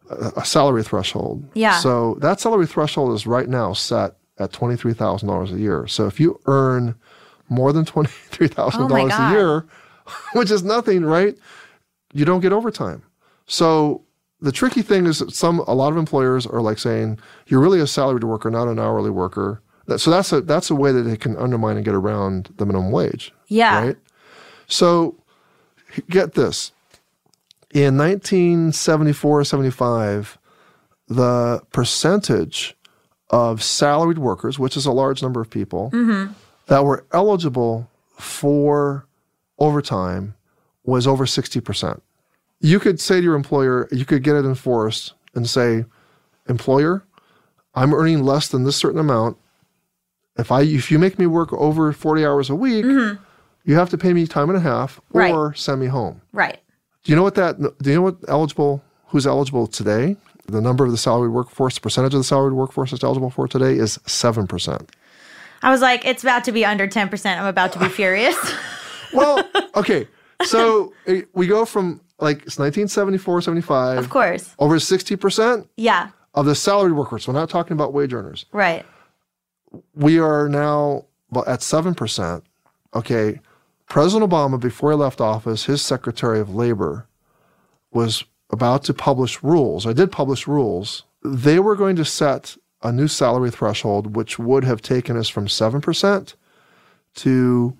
a, 0.09 0.43
salary 0.43 0.83
threshold. 0.83 1.47
Yeah. 1.53 1.77
So 1.79 2.17
that 2.19 2.39
salary 2.39 2.65
threshold 2.65 3.13
is 3.13 3.27
right 3.27 3.47
now 3.47 3.73
set 3.73 4.15
at 4.39 4.51
twenty 4.51 4.75
three 4.75 4.93
thousand 4.93 5.29
dollars 5.29 5.51
a 5.51 5.57
year. 5.59 5.85
So 5.87 6.07
if 6.07 6.19
you 6.19 6.39
earn 6.47 6.95
more 7.47 7.71
than 7.71 7.85
twenty 7.85 8.09
three 8.29 8.47
thousand 8.47 8.81
Oh 8.83 8.89
my 8.89 9.01
dollars 9.01 9.11
God. 9.13 9.31
a 9.31 9.33
year, 9.37 9.65
which 10.33 10.49
is 10.49 10.63
nothing, 10.63 11.05
right? 11.05 11.37
You 12.13 12.25
don't 12.25 12.41
get 12.41 12.51
overtime. 12.53 13.03
So 13.45 14.03
the 14.41 14.51
tricky 14.51 14.81
thing 14.81 15.05
is 15.05 15.19
that 15.19 15.31
some 15.31 15.59
a 15.59 15.73
lot 15.75 15.91
of 15.91 15.97
employers 15.97 16.47
are 16.47 16.61
like 16.61 16.79
saying 16.79 17.19
you're 17.47 17.59
really 17.61 17.79
a 17.79 17.87
salaried 17.87 18.23
worker, 18.23 18.49
not 18.49 18.67
an 18.67 18.79
hourly 18.79 19.11
worker. 19.11 19.61
So 19.97 20.09
that's 20.09 20.31
a 20.31 20.41
that's 20.41 20.71
a 20.71 20.75
way 20.75 20.91
that 20.91 21.03
they 21.03 21.17
can 21.17 21.37
undermine 21.37 21.75
and 21.75 21.85
get 21.85 21.93
around 21.93 22.51
the 22.57 22.65
minimum 22.65 22.91
wage. 22.91 23.31
Yeah. 23.47 23.85
Right. 23.85 23.97
So 24.67 25.18
get 26.09 26.33
this. 26.33 26.71
In 27.71 27.97
1974 27.97 29.43
75, 29.43 30.37
the 31.07 31.61
percentage 31.71 32.75
of 33.29 33.61
salaried 33.63 34.17
workers, 34.17 34.57
which 34.57 34.75
is 34.75 34.85
a 34.85 34.91
large 34.91 35.21
number 35.21 35.39
of 35.41 35.49
people, 35.49 35.91
Mm-hmm. 35.91 36.33
that 36.67 36.83
were 36.83 37.05
eligible 37.11 37.89
for 38.17 39.05
overtime 39.59 40.35
was 40.83 41.05
over 41.05 41.25
60%. 41.25 42.01
You 42.59 42.79
could 42.79 42.99
say 42.99 43.17
to 43.17 43.23
your 43.23 43.35
employer, 43.35 43.87
you 43.91 44.05
could 44.05 44.23
get 44.23 44.35
it 44.35 44.45
enforced 44.45 45.13
and 45.35 45.47
say, 45.47 45.85
employer, 46.47 47.03
I'm 47.75 47.93
earning 47.93 48.23
less 48.23 48.47
than 48.47 48.63
this 48.63 48.75
certain 48.75 48.99
amount. 48.99 49.37
If 50.37 50.51
I 50.51 50.61
if 50.61 50.89
you 50.89 50.97
make 50.99 51.19
me 51.19 51.27
work 51.27 51.53
over 51.53 51.91
40 51.93 52.25
hours 52.25 52.49
a 52.49 52.55
week, 52.55 52.85
you 53.69 53.75
have 53.75 53.89
to 53.91 53.97
pay 53.97 54.13
me 54.13 54.25
time 54.25 54.49
and 54.49 54.57
a 54.57 54.61
half 54.61 54.99
or 55.13 55.21
Right. 55.49 55.57
send 55.57 55.79
me 55.79 55.87
home. 55.87 56.21
Right. 56.33 56.59
Do 57.03 57.11
you 57.11 57.15
know 57.15 57.23
what 57.23 57.35
that 57.35 57.59
do 57.59 57.89
you 57.89 57.95
know 57.95 58.01
what 58.01 58.17
eligible 58.27 58.83
who's 59.07 59.25
eligible 59.27 59.67
today? 59.67 60.15
The 60.47 60.59
number 60.61 60.83
of 60.83 60.91
the 60.91 60.97
salaried 60.97 61.31
workforce, 61.31 61.75
the 61.75 61.81
percentage 61.81 62.13
of 62.15 62.19
the 62.19 62.23
salaried 62.23 62.53
workforce 62.53 62.91
that's 62.91 63.03
eligible 63.03 63.29
for 63.29 63.47
today 63.47 63.73
is 63.77 63.99
7%. 64.07 64.89
I 65.61 65.69
was 65.69 65.81
like, 65.81 66.05
it's 66.05 66.23
about 66.23 66.43
to 66.45 66.51
be 66.51 66.65
under 66.65 66.87
10%. 66.87 67.37
I'm 67.39 67.45
about 67.45 67.71
to 67.73 67.79
be 67.79 67.87
furious. 67.89 68.35
Well, 69.13 69.43
okay. 69.75 70.07
So 70.43 70.93
eh, 71.07 71.23
we 71.33 71.47
go 71.47 71.65
from 71.65 71.99
like 72.19 72.37
it's 72.45 72.59
1974, 72.59 73.41
75. 73.41 73.97
of 73.97 74.09
course. 74.11 74.53
Over 74.59 74.75
60% 74.77 75.67
Yeah. 75.77 76.09
of 76.35 76.45
the 76.45 76.53
salaried 76.53 76.93
workforce. 76.93 77.27
We're 77.27 77.33
not 77.33 77.49
talking 77.49 77.73
about 77.73 77.91
wage 77.91 78.13
earners. 78.13 78.45
Right. 78.51 78.85
We 79.95 80.19
are 80.19 80.47
now 80.47 81.05
at 81.47 81.61
7%. 81.61 82.43
Okay. 82.95 83.39
President 83.89 84.31
Obama, 84.31 84.59
before 84.59 84.91
he 84.91 84.97
left 84.97 85.19
office, 85.19 85.65
his 85.65 85.81
Secretary 85.81 86.39
of 86.39 86.53
Labor 86.53 87.07
was 87.91 88.23
about 88.51 88.83
to 88.83 88.93
publish 88.93 89.43
rules. 89.43 89.85
I 89.85 89.93
did 89.93 90.11
publish 90.11 90.47
rules. 90.47 91.03
They 91.23 91.59
were 91.59 91.75
going 91.75 91.95
to 91.97 92.05
set 92.05 92.55
a 92.83 92.91
new 92.91 93.07
salary 93.07 93.51
threshold, 93.51 94.15
which 94.15 94.39
would 94.39 94.63
have 94.63 94.81
taken 94.81 95.17
us 95.17 95.27
from 95.27 95.47
7% 95.47 96.35
to 97.15 97.77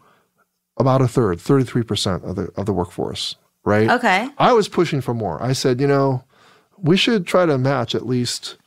about 0.78 1.02
a 1.02 1.08
third, 1.08 1.38
33% 1.38 2.24
of 2.24 2.36
the, 2.36 2.52
of 2.58 2.66
the 2.66 2.74
workforce, 2.74 3.36
right? 3.64 3.90
Okay. 3.90 4.30
I 4.38 4.54
was 4.54 4.68
pushing 4.68 5.02
for 5.02 5.14
more. 5.14 5.42
I 5.42 5.54
said, 5.54 5.80
you 5.80 5.88
know, 5.88 6.24
we 6.78 6.98
should 6.98 7.28
try 7.28 7.46
to 7.46 7.58
match 7.58 7.94
at 7.94 8.08
least 8.08 8.58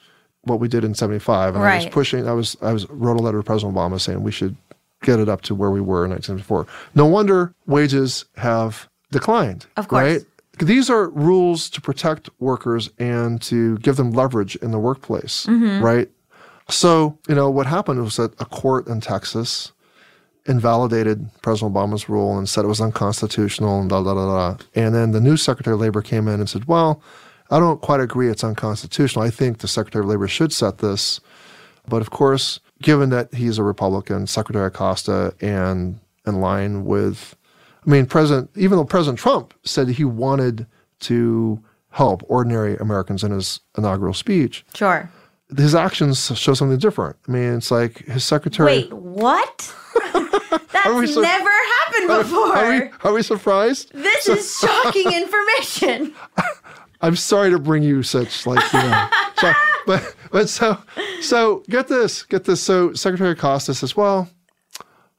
what 0.43 0.61
we 0.61 0.69
did 0.69 0.85
in 0.85 0.95
75. 0.95 1.57
And 1.57 1.65
I 1.65 1.77
was 1.77 1.87
pushing, 1.87 2.29
I 2.29 2.33
was, 2.33 2.57
I 2.63 2.73
was 2.73 2.89
wrote 2.89 3.19
a 3.19 3.23
letter 3.23 3.39
to 3.39 3.45
President 3.45 3.77
Obama 3.77 4.01
saying 4.01 4.23
we 4.23 4.33
should 4.33 4.57
get 5.03 5.19
it 5.21 5.29
up 5.29 5.43
to 5.43 5.55
where 5.55 5.71
we 5.71 5.81
were 5.81 6.05
in 6.05 6.11
1974. 6.11 6.67
No 6.95 7.07
wonder 7.07 7.55
wages 7.67 8.25
have 8.37 8.89
declined. 9.11 9.67
Of 9.77 9.89
course. 9.89 10.03
Right? 10.03 10.25
These 10.59 10.91
are 10.91 11.09
rules 11.11 11.71
to 11.71 11.81
protect 11.81 12.29
workers 12.39 12.91
and 12.99 13.41
to 13.43 13.79
give 13.79 13.97
them 13.97 14.11
leverage 14.13 14.55
in 14.57 14.71
the 14.71 14.79
workplace, 14.79 15.47
Mm-hmm. 15.47 15.85
right? 15.85 16.11
So, 16.69 17.19
you 17.29 17.35
know, 17.35 17.51
what 17.51 17.67
happened 17.67 18.03
was 18.03 18.17
that 18.17 18.33
a 18.41 18.45
court 18.45 18.87
in 18.87 19.01
Texas 19.01 19.73
invalidated 20.47 21.29
President 21.43 21.75
Obama's 21.75 22.09
rule 22.09 22.37
and 22.39 22.49
said 22.49 22.65
it 22.65 22.69
was 22.69 22.81
unconstitutional 22.81 23.81
and 23.81 23.91
da 23.91 24.03
da 24.03 24.15
da 24.15 24.27
da. 24.57 24.65
And 24.75 24.95
then 24.95 25.13
the 25.13 25.21
new 25.21 25.37
Secretary 25.37 25.75
of 25.75 25.81
Labor 25.81 26.03
came 26.03 26.29
in 26.29 26.41
and 26.41 26.49
said, 26.49 26.65
"Well, 26.67 27.03
I 27.51 27.59
don't 27.59 27.81
quite 27.81 28.01
agree 28.01 28.29
it's 28.29 28.45
unconstitutional. 28.45 29.25
I 29.25 29.31
think 29.31 29.59
the 29.59 29.69
Secretary 29.69 30.05
of 30.05 30.09
Labor 30.11 30.29
should 30.29 30.53
set 30.53 30.79
this." 30.79 31.21
But 31.89 32.01
of 32.03 32.11
course, 32.11 32.61
given 32.83 33.09
that 33.11 33.33
he's 33.33 33.57
a 33.59 33.63
Republican, 33.63 34.27
Secretary 34.27 34.67
Acosta, 34.67 35.35
and 35.41 35.99
in 36.27 36.41
line 36.41 36.85
with, 36.85 37.35
I 37.87 37.91
mean, 37.91 38.07
President, 38.07 38.51
even 38.57 38.77
though 38.77 38.85
President 38.85 39.19
Trump 39.19 39.55
said 39.65 39.89
he 39.89 40.05
wanted 40.05 40.67
to 41.01 41.63
help 41.91 42.23
ordinary 42.29 42.77
Americans 42.77 43.25
in 43.25 43.31
his 43.33 43.61
inaugural 43.77 44.15
speech, 44.15 44.65
Sure. 44.75 45.11
his 45.57 45.75
actions 45.75 46.37
show 46.39 46.55
something 46.55 46.79
different. 46.79 47.17
I 47.29 47.33
mean, 47.33 47.55
it's 47.55 47.71
like 47.71 47.99
his 48.07 48.25
secretary. 48.25 48.67
Wait, 48.67 48.93
what? 48.93 49.75
That's 50.73 51.15
so- 51.15 51.21
never 51.21 51.51
happened 51.51 52.09
before. 52.09 52.57
Are 52.57 52.71
we, 52.71 52.91
are 53.05 53.13
we 53.13 53.23
surprised? 53.23 53.93
this 53.95 54.29
is 54.29 54.59
shocking 54.61 55.13
information. 55.23 56.15
I'm 57.01 57.17
sorry 57.17 57.51
to 57.51 57.59
bring 57.59 57.83
you 57.83 58.03
such 58.03 58.47
like 58.47 58.63
you 58.73 58.79
know, 58.79 59.09
so, 59.39 59.53
but 59.87 60.15
but 60.33 60.49
so 60.49 60.79
so 61.21 61.63
get 61.69 61.89
this, 61.89 62.25
get 62.25 62.45
this. 62.45 62.63
So 62.63 62.93
Secretary 62.95 63.31
Acosta 63.31 63.75
says, 63.75 63.97
well, 63.97 64.29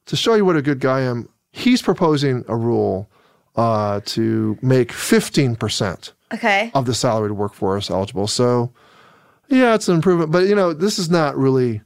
to 0.06 0.16
show 0.16 0.34
you 0.34 0.44
what 0.44 0.56
a 0.56 0.62
good 0.62 0.80
guy 0.80 0.98
I 0.98 1.02
am, 1.02 1.28
he's 1.52 1.80
proposing 1.80 2.44
a 2.48 2.56
rule 2.56 3.08
uh, 3.56 4.00
to 4.06 4.58
make 4.60 4.92
15 4.92 5.56
percent 5.56 6.12
Okay. 6.32 6.70
of 6.74 6.86
the 6.86 6.94
salaried 6.94 7.32
workforce 7.32 7.90
eligible. 7.90 8.26
So 8.26 8.72
yeah, 9.48 9.74
it's 9.74 9.88
an 9.88 9.94
improvement, 9.94 10.30
but 10.32 10.46
you 10.48 10.54
know, 10.54 10.72
this 10.72 10.98
is 10.98 11.08
not 11.10 11.36
really. 11.36 11.80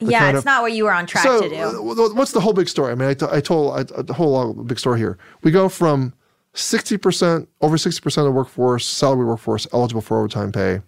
Yeah, 0.00 0.30
it's 0.30 0.38
of- 0.38 0.44
not 0.44 0.62
what 0.62 0.72
you 0.72 0.84
were 0.84 0.92
on 0.92 1.06
track 1.06 1.22
so, 1.24 1.42
to 1.42 1.48
do. 1.48 1.82
what's 2.14 2.32
the 2.32 2.40
whole 2.40 2.52
big 2.54 2.68
story? 2.68 2.90
I 2.90 2.96
mean, 2.96 3.08
I, 3.08 3.14
t- 3.14 3.26
I 3.30 3.40
told 3.40 3.78
I, 3.78 4.02
the 4.02 4.12
whole 4.14 4.32
long, 4.32 4.66
big 4.66 4.80
story 4.80 4.98
here. 4.98 5.16
We 5.44 5.52
go 5.52 5.68
from 5.68 6.12
60%, 6.54 7.46
over 7.60 7.76
60% 7.76 8.18
of 8.18 8.24
the 8.24 8.30
workforce, 8.32 8.84
salary 8.86 9.24
workforce 9.24 9.66
eligible 9.72 10.00
for 10.02 10.18
overtime 10.18 10.50
pay 10.50 10.80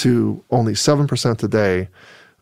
to 0.00 0.42
only 0.50 0.72
7% 0.72 1.36
today. 1.38 1.88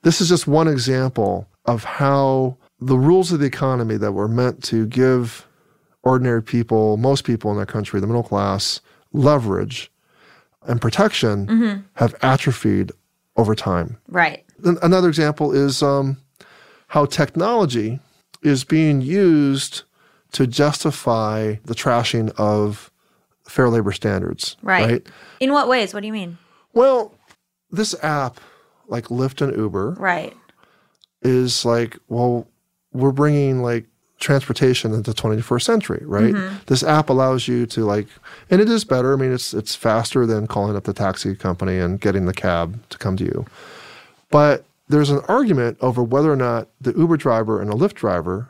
This 0.03 0.21
is 0.21 0.29
just 0.29 0.47
one 0.47 0.69
example 0.69 1.47
of 1.67 1.85
how 1.85 2.57
the 2.81 2.97
rules 2.99 3.33
of 3.33 3.41
the 3.41 3.47
economy 3.47 3.97
that 3.97 4.13
were 4.13 4.29
meant 4.29 4.63
to 4.65 4.87
give 4.87 5.47
ordinary 6.03 6.43
people, 6.43 6.97
most 6.97 7.25
people 7.25 7.51
in 7.53 7.59
our 7.59 7.67
country, 7.67 8.01
the 8.01 8.07
middle 8.07 8.23
class, 8.23 8.81
leverage 9.13 9.91
and 10.67 10.81
protection 10.81 11.47
Mm-hmm. 11.47 11.81
have 11.95 12.15
atrophied 12.23 12.93
over 13.37 13.55
time. 13.55 13.97
right. 14.09 14.45
Another 14.83 15.09
example 15.09 15.53
is 15.55 15.83
um, 15.85 16.17
how 16.89 17.05
technology 17.07 18.01
is 18.43 18.65
being 18.65 19.01
used 19.01 19.83
to 20.33 20.47
justify 20.49 21.55
the 21.65 21.75
trashing 21.75 22.33
of 22.37 22.91
fair 23.47 23.69
labor 23.69 23.93
standards. 23.93 24.57
Right. 24.63 25.07
In 25.39 25.53
what 25.53 25.69
ways? 25.69 25.95
What 25.95 26.01
do 26.01 26.07
you 26.09 26.13
mean? 26.13 26.39
Well, 26.75 27.15
this 27.71 27.95
app, 28.03 28.41
like 28.87 29.07
Lyft 29.07 29.41
and 29.43 29.57
Uber, 29.57 29.93
Right. 29.99 30.37
is 31.23 31.65
like, 31.65 31.99
well, 32.09 32.47
we're 32.93 33.13
bringing 33.13 33.63
like 33.63 33.85
transportation 34.19 34.93
into 34.93 35.13
the 35.13 35.17
21st 35.21 35.63
century, 35.63 36.03
right? 36.05 36.35
Mm-hmm. 36.35 36.57
This 36.67 36.83
app 36.83 37.09
allows 37.09 37.47
you 37.47 37.67
to 37.67 37.85
like, 37.85 38.09
and 38.51 38.61
it 38.61 38.69
is 38.69 38.85
better. 38.85 39.13
I 39.13 39.17
mean, 39.17 39.33
it's 39.33 39.55
it's 39.55 39.75
faster 39.75 40.27
than 40.27 40.47
calling 40.47 40.77
up 40.77 40.85
the 40.85 40.93
taxi 40.93 41.35
company 41.37 41.79
and 41.79 42.01
getting 42.01 42.27
the 42.27 42.35
cab 42.35 42.81
to 42.91 42.99
come 42.99 43.17
to 43.19 43.25
you. 43.25 43.47
But 44.31 44.65
there's 44.89 45.11
an 45.11 45.21
argument 45.29 45.77
over 45.81 46.03
whether 46.03 46.33
or 46.33 46.37
not 46.37 46.69
the 46.81 46.93
Uber 46.95 47.17
driver 47.19 47.61
and 47.61 47.71
a 47.71 47.75
Lyft 47.77 47.95
driver 47.95 48.49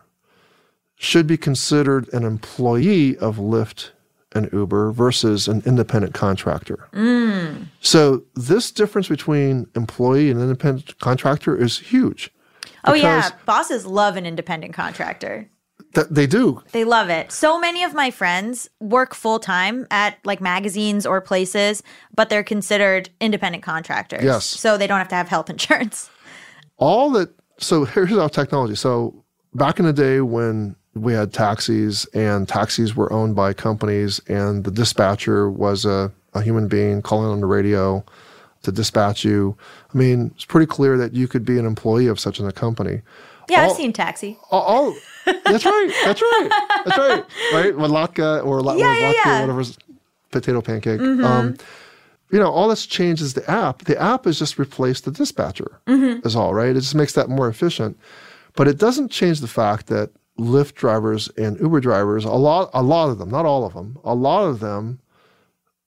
should 0.97 1.27
be 1.27 1.37
considered 1.37 2.09
an 2.13 2.25
employee 2.25 3.17
of 3.19 3.37
Lyft 3.37 3.91
and 4.35 4.49
Uber 4.53 4.93
versus 4.93 5.49
an 5.49 5.63
independent 5.65 6.15
contractor. 6.15 6.89
Mm. 6.93 7.67
So 7.81 8.23
this 8.35 8.71
difference 8.71 9.09
between 9.09 9.67
employee 9.75 10.31
and 10.31 10.41
independent 10.41 10.99
contractor 10.99 11.57
is 11.57 11.79
huge. 11.79 12.31
Oh 12.85 12.95
yeah, 12.95 13.31
bosses 13.45 13.85
love 13.87 14.17
an 14.17 14.27
independent 14.27 14.75
contractor. 14.75 15.51
That 15.95 16.15
they 16.15 16.27
do. 16.27 16.63
They 16.73 16.85
love 16.85 17.09
it. 17.09 17.33
So 17.33 17.59
many 17.59 17.83
of 17.83 17.95
my 17.95 18.11
friends 18.11 18.69
work 18.79 19.15
full 19.15 19.39
time 19.39 19.87
at 19.91 20.19
like 20.25 20.41
magazines 20.41 21.07
or 21.07 21.21
places, 21.21 21.83
but 22.15 22.29
they're 22.29 22.45
considered 22.45 23.09
independent 23.21 23.65
contractors. 23.65 24.23
Yes. 24.23 24.45
So 24.45 24.77
they 24.77 24.87
don't 24.87 24.99
have 24.99 25.09
to 25.09 25.15
have 25.15 25.29
health 25.29 25.49
insurance. 25.57 26.11
all 26.77 27.11
that 27.11 27.31
so 27.59 27.85
here's 27.93 28.13
our 28.13 28.29
technology 28.29 28.75
so 28.75 29.25
back 29.55 29.79
in 29.81 29.85
the 29.87 29.93
day 29.93 30.21
when 30.21 30.77
we 31.03 31.13
had 31.13 31.33
taxis 31.33 32.05
and 32.15 32.49
taxis 32.49 32.95
were 32.97 33.13
owned 33.13 33.35
by 33.35 33.53
companies 33.53 34.21
and 34.29 34.65
the 34.65 34.71
dispatcher 34.71 35.51
was 35.51 35.85
a, 35.85 36.13
a 36.35 36.43
human 36.43 36.69
being 36.69 37.03
calling 37.03 37.31
on 37.31 37.41
the 37.41 37.47
radio 37.47 38.05
to 38.63 38.73
dispatch 38.73 39.25
you 39.25 39.57
i 39.95 39.99
mean 39.99 40.33
it's 40.35 40.45
pretty 40.45 40.67
clear 40.67 40.97
that 40.99 41.15
you 41.15 41.29
could 41.29 41.45
be 41.45 41.59
an 41.59 41.67
employee 41.67 42.07
of 42.09 42.19
such 42.21 42.41
a 42.41 42.53
company 42.53 43.03
Yeah, 43.49 43.63
All- 43.65 43.71
I've 43.71 43.77
seen 43.77 43.93
Taxi. 43.93 44.37
all 44.51 44.95
that's 45.25 45.65
right 45.65 45.93
that's 46.05 46.23
right 46.23 46.49
that's 46.85 46.99
right 46.99 47.25
right 47.53 47.77
with 47.77 47.91
latke 47.91 48.45
or, 48.45 48.61
la- 48.63 48.75
Yeah, 48.75 48.91
or 48.91 48.95
yeah, 48.95 49.13
yeah. 49.25 49.41
whatever's 49.43 49.79
potato 50.31 50.61
pancake 50.61 51.01
um, 51.01 51.57
you 52.31 52.39
know, 52.39 52.51
all 52.51 52.69
that's 52.69 52.85
changed 52.85 53.23
is 53.23 53.33
the 53.33 53.51
app. 53.51 53.85
The 53.85 53.99
app 53.99 54.27
has 54.27 54.39
just 54.39 54.59
replaced 54.59 55.07
the 55.07 55.11
dispatcher, 55.11 55.81
is 55.87 56.37
all, 56.37 56.53
right? 56.53 56.69
It 56.77 56.81
just 56.81 56.95
makes 56.95 57.15
that 57.15 57.31
more 57.31 57.49
efficient. 57.49 57.99
But 58.55 58.69
it 58.69 58.77
doesn't 58.77 59.09
change 59.11 59.41
the 59.41 59.49
fact 59.49 59.87
that 59.87 60.11
Lyft 60.39 60.75
drivers 60.75 61.29
and 61.37 61.59
Uber 61.61 61.81
drivers, 61.81 62.25
a 62.25 62.31
lot, 62.31 62.71
a 62.73 62.83
lot 62.83 63.11
of 63.11 63.19
them, 63.19 63.31
not 63.31 63.45
all 63.45 63.65
of 63.65 63.75
them, 63.75 63.99
a 64.05 64.15
lot 64.15 64.45
of 64.45 64.61
them 64.61 65.01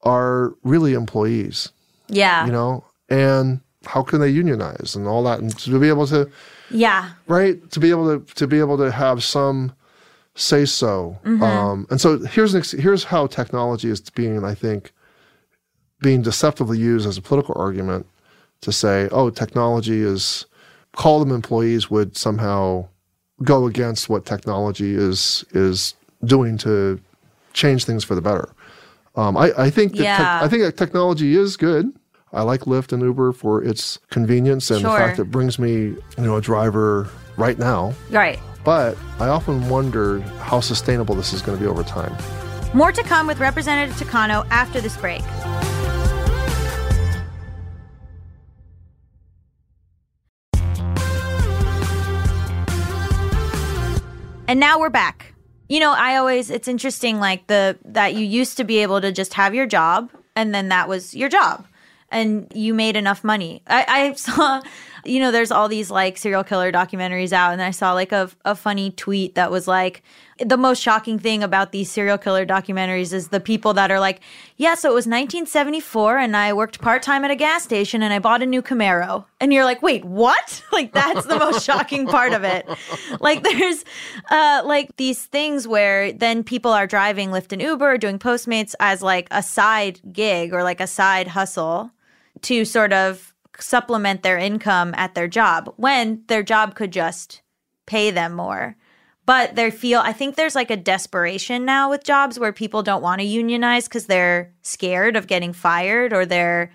are 0.04 0.54
really 0.64 0.94
employees, 0.94 1.70
Yeah. 2.08 2.46
you 2.46 2.52
know, 2.52 2.84
and 3.10 3.62
how 3.86 4.04
can 4.04 4.20
they 4.20 4.30
unionize 4.30 4.96
and 4.96 5.08
all 5.08 5.24
that? 5.24 5.40
And 5.40 5.58
to 5.60 5.80
be 5.80 5.88
able 5.88 6.06
to, 6.08 6.30
yeah. 6.70 7.12
right, 7.28 7.70
to 7.72 7.80
be 7.80 7.90
able 7.90 8.20
to, 8.20 8.34
to 8.36 8.48
be 8.48 8.60
able 8.60 8.78
to 8.78 8.92
have 8.92 9.24
some 9.24 9.74
say 10.36 10.66
so. 10.66 11.18
Um, 11.26 11.88
and 11.90 12.00
so 12.00 12.20
here's 12.20 12.54
an, 12.54 12.60
ex- 12.60 12.72
here's 12.72 13.04
how 13.04 13.28
technology 13.28 13.90
is 13.90 14.02
being, 14.10 14.44
I 14.44 14.54
think, 14.56 14.92
being 16.02 16.22
deceptively 16.22 16.78
used 16.78 17.08
as 17.08 17.18
a 17.18 17.22
political 17.22 17.54
argument 17.60 18.06
to 18.62 18.72
say, 18.72 19.08
oh, 19.12 19.30
technology 19.30 20.02
is 20.02 20.46
call 20.94 21.20
them 21.20 21.32
employees 21.32 21.90
would 21.90 22.18
somehow 22.18 22.88
go 23.44 23.66
against 23.66 24.10
what 24.10 24.26
technology 24.26 24.96
is 24.96 25.44
is 25.52 25.96
doing 26.24 26.58
to 26.60 27.00
change 27.54 27.86
things 27.86 28.04
for 28.04 28.16
the 28.16 28.22
better. 28.22 28.54
Um, 29.16 29.36
I, 29.36 29.52
I 29.58 29.70
think 29.70 29.94
that 29.98 30.04
Yeah. 30.04 30.40
I 30.42 30.48
think 30.48 30.64
that 30.64 30.78
technology 30.78 31.36
is 31.36 31.58
good. 31.58 31.92
I 32.34 32.44
like 32.44 32.62
Lyft 32.62 32.94
and 32.94 33.02
Uber 33.02 33.34
for 33.34 33.62
its 33.62 34.00
convenience 34.10 34.72
and 34.72 34.86
the 34.86 34.90
fact 34.90 35.18
that 35.18 35.24
it 35.24 35.32
brings 35.32 35.60
me, 35.60 35.72
you 35.80 35.98
know, 36.18 36.38
a 36.38 36.42
driver 36.42 37.10
right 37.36 37.60
now. 37.60 37.94
Right. 38.10 38.40
But 38.64 38.98
I 39.20 39.28
often 39.28 39.68
wondered 39.68 40.22
how 40.40 40.62
sustainable 40.62 41.16
this 41.16 41.34
is 41.34 41.42
going 41.42 41.58
to 41.58 41.62
be 41.64 41.70
over 41.70 41.84
time. 41.84 42.16
More 42.74 42.94
to 42.94 43.04
come 43.04 43.28
with 43.28 43.40
Representative 43.40 43.96
Takano 43.96 44.48
after 44.50 44.80
this 44.80 44.96
break. 44.96 45.24
And 54.52 54.60
now 54.60 54.82
we're 54.82 54.90
back. 54.90 55.34
You 55.70 55.80
know, 55.80 55.94
I 55.94 56.18
always 56.18 56.50
it's 56.50 56.68
interesting 56.68 57.22
like 57.22 57.48
the 57.48 57.80
that 57.86 58.16
you 58.16 58.26
used 58.26 58.58
to 58.58 58.66
be 58.66 58.80
able 58.80 59.00
to 59.00 59.10
just 59.10 59.36
have 59.36 59.56
your 59.56 59.66
job 59.66 60.12
and 60.36 60.54
then 60.54 60.68
that 60.68 60.90
was 60.90 61.16
your 61.16 61.30
job 61.30 61.66
and 62.10 62.52
you 62.54 62.74
made 62.74 62.98
enough 62.98 63.24
money. 63.24 63.64
I, 63.66 63.86
I 63.88 64.14
saw, 64.16 64.62
you 65.06 65.20
know, 65.20 65.32
there's 65.32 65.52
all 65.52 65.68
these 65.68 65.90
like 65.92 66.18
serial 66.18 66.44
killer 66.44 66.72
documentaries 66.72 67.32
out, 67.34 67.54
and 67.54 67.62
I 67.62 67.72
saw 67.72 67.94
like 67.94 68.12
a, 68.12 68.30
a 68.46 68.56
funny 68.56 68.92
tweet 68.92 69.36
that 69.36 69.52
was 69.52 69.68
like, 69.68 70.04
the 70.46 70.58
most 70.58 70.82
shocking 70.82 71.20
thing 71.20 71.44
about 71.44 71.72
these 71.72 71.92
serial 71.92 72.18
killer 72.18 72.46
documentaries 72.46 73.14
is 73.14 73.28
the 73.28 73.40
people 73.40 73.74
that 73.74 73.92
are 73.92 74.00
like, 74.00 74.22
yeah, 74.58 74.76
so 74.76 74.90
it 74.90 74.94
was 74.94 75.06
1974, 75.06 76.18
and 76.18 76.36
I 76.36 76.54
worked 76.54 76.82
part 76.82 77.04
time 77.04 77.24
at 77.24 77.32
a 77.32 77.36
gas 77.36 77.64
station, 77.64 78.02
and 78.02 78.14
I 78.14 78.20
bought 78.20 78.42
a 78.42 78.46
new 78.46 78.62
Camaro. 78.62 79.26
And 79.40 79.52
you're 79.54 79.66
like, 79.66 79.82
wait, 79.82 80.06
what? 80.06 80.64
Like, 80.72 80.94
that's 80.94 81.26
the 81.26 81.38
most 81.38 81.66
shocking 81.66 82.08
part 82.08 82.32
of 82.32 82.46
it. 82.46 82.66
Like, 83.20 83.44
there's 83.44 83.84
uh, 84.30 84.62
like 84.66 84.96
these 84.96 85.26
things 85.26 85.68
where 85.68 86.14
then 86.14 86.44
people 86.44 86.72
are 86.72 86.88
driving 86.88 87.30
Lyft 87.30 87.52
and 87.52 87.62
Uber, 87.62 87.98
doing 87.98 88.18
Postmates 88.18 88.74
as 88.80 89.02
like 89.02 89.28
a 89.32 89.44
side 89.44 90.00
gig 90.14 90.54
or 90.54 90.64
like 90.64 90.80
a 90.80 90.88
side 90.88 91.28
hustle 91.28 91.92
to 92.44 92.64
sort 92.64 92.94
of 92.94 93.31
supplement 93.62 94.24
their 94.24 94.38
income 94.38 94.94
at 94.98 95.16
their 95.16 95.28
job 95.28 95.74
when 95.78 96.24
their 96.28 96.44
job 96.44 96.76
could 96.76 96.92
just 96.92 97.42
pay 97.86 98.12
them 98.12 98.34
more. 98.34 98.76
But 99.26 99.56
they 99.56 99.72
feel, 99.72 100.00
I 100.00 100.14
think 100.14 100.36
there's 100.36 100.56
like 100.56 100.72
a 100.72 100.78
desperation 100.78 101.64
now 101.64 101.90
with 101.90 102.04
jobs 102.04 102.40
where 102.40 102.52
people 102.52 102.84
don't 102.84 103.04
want 103.04 103.22
to 103.22 103.28
unionize 103.28 103.88
because 103.88 104.08
they're 104.08 104.52
scared 104.62 105.16
of 105.16 105.28
getting 105.28 105.54
fired 105.54 106.12
or 106.12 106.26
they're, 106.26 106.72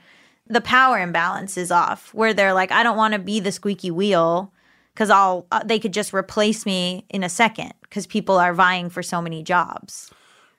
the 0.47 0.61
power 0.61 0.99
imbalance 1.01 1.57
is 1.57 1.73
off 1.73 2.15
where 2.15 2.33
they're 2.33 2.55
like, 2.55 2.71
I 2.71 2.83
don't 2.85 2.97
want 2.97 3.15
to 3.15 3.19
be 3.19 3.41
the 3.41 3.51
squeaky 3.51 3.91
wheel 3.91 4.53
because 4.95 5.11
I'll, 5.11 5.47
uh, 5.51 5.65
they 5.65 5.81
could 5.81 5.93
just 5.93 6.15
replace 6.15 6.65
me 6.65 7.05
in 7.11 7.25
a 7.25 7.29
second 7.29 7.75
because 7.83 8.07
people 8.07 8.39
are 8.39 8.55
vying 8.55 8.89
for 8.91 9.03
so 9.03 9.21
many 9.21 9.43
jobs. 9.43 10.11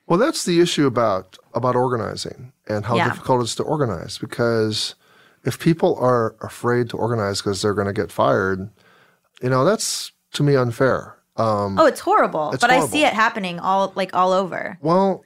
Well, 0.08 0.20
that's 0.20 0.46
the 0.46 0.60
issue 0.62 0.88
about 0.88 1.38
about 1.54 1.76
organizing 1.76 2.54
and 2.68 2.86
how 2.86 2.96
Yeah. 2.96 3.10
difficult 3.10 3.42
it 3.42 3.44
is 3.46 3.56
to 3.56 3.64
organize 3.64 4.18
because 4.18 4.96
if 5.48 5.58
people 5.60 5.96
are 6.12 6.36
afraid 6.42 6.90
to 6.92 6.98
organize 6.98 7.42
because 7.42 7.62
they're 7.62 7.74
going 7.74 7.88
to 7.88 8.00
get 8.02 8.12
fired, 8.12 8.60
you 9.42 9.50
know, 9.50 9.64
that's 9.66 10.12
to 10.34 10.44
me 10.44 10.56
unfair. 10.56 11.16
Um, 11.38 11.80
Oh, 11.80 11.86
it's 11.86 12.02
horrible. 12.02 12.52
It's 12.52 12.62
but 12.62 12.70
I 12.72 12.86
see 12.86 13.04
it 13.06 13.14
happening 13.14 13.60
all 13.60 13.94
like 13.96 14.12
all 14.14 14.32
over. 14.34 14.78
well, 14.82 15.24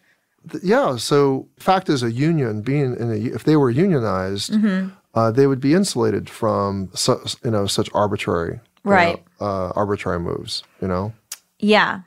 th- 0.51 0.63
yeah. 0.63 0.97
So, 0.97 1.47
fact 1.59 1.89
is, 1.89 2.03
a 2.03 2.11
union 2.11 2.61
being 2.61 2.95
in 3.01 3.09
a, 3.11 3.15
if 3.37 3.43
they 3.45 3.55
were 3.55 3.69
unionized, 3.71 4.51
Mm-hmm. 4.53 4.89
uh, 5.15 5.31
they 5.31 5.47
would 5.47 5.59
be 5.61 5.73
insulated 5.73 6.29
from 6.29 6.89
su- 6.93 7.23
you 7.43 7.51
know 7.51 7.65
such 7.65 7.89
arbitrary 7.93 8.59
Right. 8.83 9.23
know, 9.39 9.45
uh, 9.47 9.71
arbitrary 9.75 10.19
moves. 10.19 10.63
You 10.81 10.87
know. 10.87 11.13
Yeah. 11.59 12.01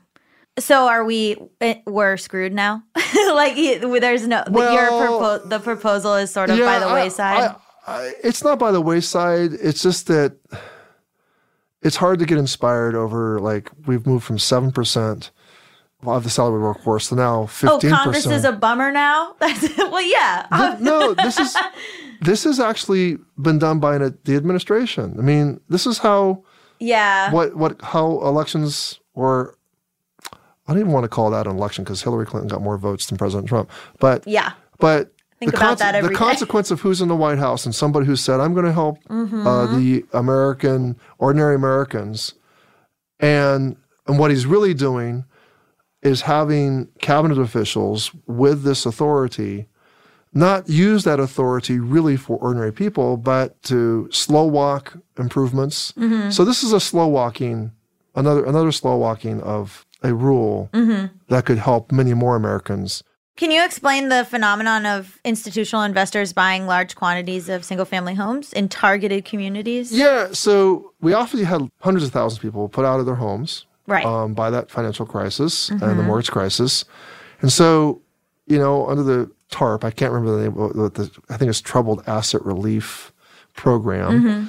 So 0.58 0.86
are 0.86 1.02
we? 1.04 1.36
eh, 1.60 1.80
We're 1.86 2.16
screwed 2.16 2.52
now. 2.52 2.82
like 3.32 3.56
there's 3.56 4.26
no. 4.28 4.44
your 4.46 4.52
Well, 4.52 5.40
propo- 5.40 5.48
the 5.48 5.58
proposal 5.60 6.14
is 6.14 6.30
sort 6.30 6.50
of 6.50 6.58
by 6.60 6.78
the 6.78 6.86
I- 6.86 6.94
wayside. 6.94 7.56
I- 7.86 8.14
it's 8.22 8.42
not 8.42 8.58
by 8.58 8.72
the 8.72 8.80
wayside. 8.80 9.52
It's 9.54 9.82
just 9.82 10.06
that 10.06 10.36
it's 11.82 11.96
hard 11.96 12.18
to 12.18 12.26
get 12.26 12.38
inspired 12.38 12.94
over 12.94 13.38
like 13.38 13.70
we've 13.86 14.06
moved 14.06 14.24
from 14.24 14.38
seven 14.38 14.72
percent 14.72 15.30
of 16.02 16.24
the 16.24 16.30
salary 16.30 16.60
workforce 16.60 17.08
to 17.10 17.14
now 17.14 17.42
oh, 17.42 17.46
fifteen. 17.46 17.92
Oh, 17.92 17.96
Congress 17.96 18.26
is 18.26 18.44
a 18.44 18.52
bummer 18.52 18.90
now. 18.90 19.34
That's 19.40 19.76
well, 19.76 20.02
yeah. 20.02 20.76
No, 20.80 21.14
this 21.14 21.38
is 21.38 21.56
this 22.20 22.44
has 22.44 22.58
actually 22.58 23.18
been 23.38 23.58
done 23.58 23.80
by 23.80 23.96
an, 23.96 24.18
the 24.24 24.36
administration. 24.36 25.16
I 25.18 25.22
mean, 25.22 25.60
this 25.68 25.86
is 25.86 25.98
how 25.98 26.42
yeah. 26.80 27.30
what 27.32 27.56
what 27.56 27.80
how 27.82 28.20
elections 28.22 28.98
were. 29.14 29.56
I 30.66 30.72
don't 30.72 30.80
even 30.80 30.92
want 30.92 31.04
to 31.04 31.08
call 31.08 31.30
that 31.30 31.46
an 31.46 31.56
election 31.56 31.84
because 31.84 32.02
Hillary 32.02 32.24
Clinton 32.24 32.48
got 32.48 32.62
more 32.62 32.78
votes 32.78 33.06
than 33.06 33.18
President 33.18 33.48
Trump. 33.48 33.70
But 33.98 34.26
Yeah. 34.26 34.52
But 34.78 35.13
Think 35.44 35.52
the, 35.52 35.56
about 35.64 35.78
that 35.78 35.94
every 35.94 36.08
the 36.08 36.14
day. 36.14 36.18
consequence 36.18 36.70
of 36.70 36.80
who's 36.80 37.00
in 37.00 37.08
the 37.08 37.16
White 37.16 37.38
House 37.38 37.64
and 37.66 37.74
somebody 37.74 38.06
who 38.06 38.16
said, 38.16 38.40
I'm 38.40 38.52
going 38.54 38.66
to 38.66 38.72
help 38.72 39.02
Mm-hmm. 39.04 39.46
uh, 39.46 39.66
the 39.78 40.04
American, 40.12 40.96
ordinary 41.18 41.54
Americans. 41.54 42.34
And, 43.20 43.76
and 44.06 44.18
what 44.18 44.30
he's 44.30 44.46
really 44.46 44.74
doing 44.74 45.24
is 46.02 46.22
having 46.22 46.88
cabinet 47.00 47.38
officials 47.38 48.10
with 48.26 48.62
this 48.62 48.84
authority 48.86 49.66
not 50.36 50.68
use 50.68 51.04
that 51.04 51.20
authority 51.20 51.78
really 51.78 52.16
for 52.16 52.36
ordinary 52.38 52.72
people, 52.72 53.16
but 53.16 53.62
to 53.62 54.08
slow 54.10 54.44
walk 54.44 54.96
improvements. 55.16 55.92
Mm-hmm. 55.92 56.30
So 56.30 56.44
this 56.44 56.64
is 56.64 56.72
a 56.72 56.80
slow 56.80 57.06
walking, 57.06 57.70
another 58.16 58.44
another 58.44 58.72
slow 58.72 58.96
walking 58.96 59.40
of 59.42 59.86
a 60.02 60.12
rule 60.12 60.70
Mm-hmm. 60.72 61.06
that 61.28 61.46
could 61.46 61.58
help 61.58 61.92
many 61.92 62.14
more 62.14 62.34
Americans 62.34 63.04
Can 63.36 63.50
you 63.50 63.64
explain 63.64 64.10
the 64.10 64.24
phenomenon 64.24 64.86
of 64.86 65.18
institutional 65.24 65.82
investors 65.82 66.32
buying 66.32 66.66
large 66.66 66.94
quantities 66.94 67.48
of 67.48 67.64
single 67.64 67.84
family 67.84 68.14
homes 68.14 68.52
in 68.52 68.68
targeted 68.68 69.24
communities? 69.24 69.92
Yeah, 69.92 70.28
so 70.32 70.92
we 71.00 71.12
obviously 71.14 71.44
had 71.44 71.68
hundreds 71.80 72.06
of 72.06 72.12
thousands 72.12 72.38
of 72.38 72.42
people 72.42 72.68
put 72.68 72.84
out 72.84 73.00
of 73.00 73.06
their 73.06 73.16
homes 73.16 73.66
Right. 73.86 74.04
um, 74.04 74.34
by 74.34 74.50
that 74.50 74.70
financial 74.70 75.04
crisis 75.04 75.68
and 75.68 75.80
the 75.80 76.02
mortgage 76.02 76.30
crisis. 76.30 76.84
And 77.42 77.52
so, 77.52 78.00
you 78.46 78.58
know, 78.58 78.86
under 78.86 79.02
the 79.02 79.30
TARP, 79.50 79.84
I 79.84 79.90
can't 79.90 80.12
remember 80.12 80.36
the 80.38 80.42
name, 80.44 80.54
what 80.54 80.94
the, 80.94 81.10
I 81.28 81.36
think 81.36 81.48
it's 81.50 81.60
Troubled 81.60 82.04
Asset 82.06 82.42
Relief 82.46 83.12
Program. 83.54 84.48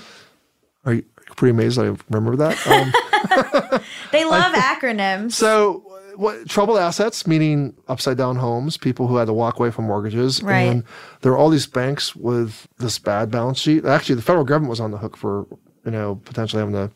Are, 0.86 0.94
you, 0.94 1.00
are 1.18 1.24
you 1.28 1.34
pretty 1.36 1.52
amazed 1.52 1.78
that 1.80 1.86
I 1.88 1.98
remember 2.14 2.36
that? 2.38 2.68
Um, 2.68 3.82
they 4.12 4.26
love 4.30 4.54
acronyms. 4.54 5.32
so, 5.34 5.95
what 6.18 6.48
troubled 6.48 6.78
assets, 6.78 7.28
meaning 7.28 7.76
upside 7.88 8.18
down 8.18 8.38
homes, 8.38 8.78
people 8.78 9.08
who 9.08 9.18
had 9.18 9.26
to 9.26 9.34
walk 9.34 9.60
away 9.60 9.72
from 9.72 9.86
mortgages. 9.86 10.42
Right. 10.42 10.62
And 10.62 10.84
there 11.22 11.32
are 11.32 11.38
all 11.38 11.50
these 11.50 11.68
banks 11.68 12.16
with 12.16 12.68
this 12.78 13.00
bad 13.00 13.32
balance 13.32 13.60
sheet. 13.60 13.86
Actually, 13.86 14.16
the 14.16 14.22
federal 14.22 14.46
government 14.46 14.70
was 14.70 14.80
on 14.80 14.92
the 14.92 14.98
hook 14.98 15.18
for, 15.18 15.46
you 15.86 15.92
know, 15.92 16.16
potentially 16.26 16.60
having 16.60 16.74
to 16.74 16.92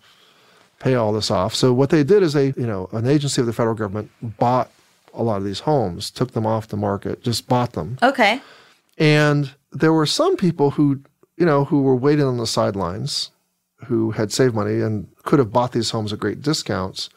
pay 0.80 0.96
all 0.96 1.12
this 1.12 1.30
off. 1.30 1.54
So 1.54 1.74
what 1.74 1.90
they 1.90 2.04
did 2.04 2.24
is 2.24 2.34
they, 2.34 2.48
you 2.58 2.68
know, 2.68 2.90
an 2.92 3.08
agency 3.08 3.42
of 3.42 3.48
the 3.48 3.54
federal 3.54 3.76
government 3.76 4.10
bought 4.22 4.72
a 5.14 5.24
lot 5.24 5.38
of 5.38 5.44
these 5.44 5.60
homes, 5.60 6.10
took 6.12 6.32
them 6.32 6.46
off 6.46 6.68
the 6.68 6.78
market, 6.78 7.22
just 7.24 7.48
bought 7.48 7.74
them. 7.74 7.98
okay. 8.02 8.42
And 8.98 9.52
there 9.72 9.94
were 9.94 10.06
some 10.06 10.36
people 10.36 10.72
who, 10.72 11.02
you 11.38 11.46
know, 11.46 11.64
who 11.64 11.82
were 11.82 11.96
waiting 11.96 12.26
on 12.26 12.38
the 12.38 12.46
sidelines, 12.46 13.32
who 13.86 14.12
had 14.12 14.32
saved 14.32 14.54
money 14.54 14.82
and 14.82 15.08
could 15.24 15.40
have 15.40 15.54
bought 15.54 15.72
these 15.72 15.92
homes 15.92 16.12
at 16.12 16.20
great 16.20 16.42
discounts. 16.42 17.10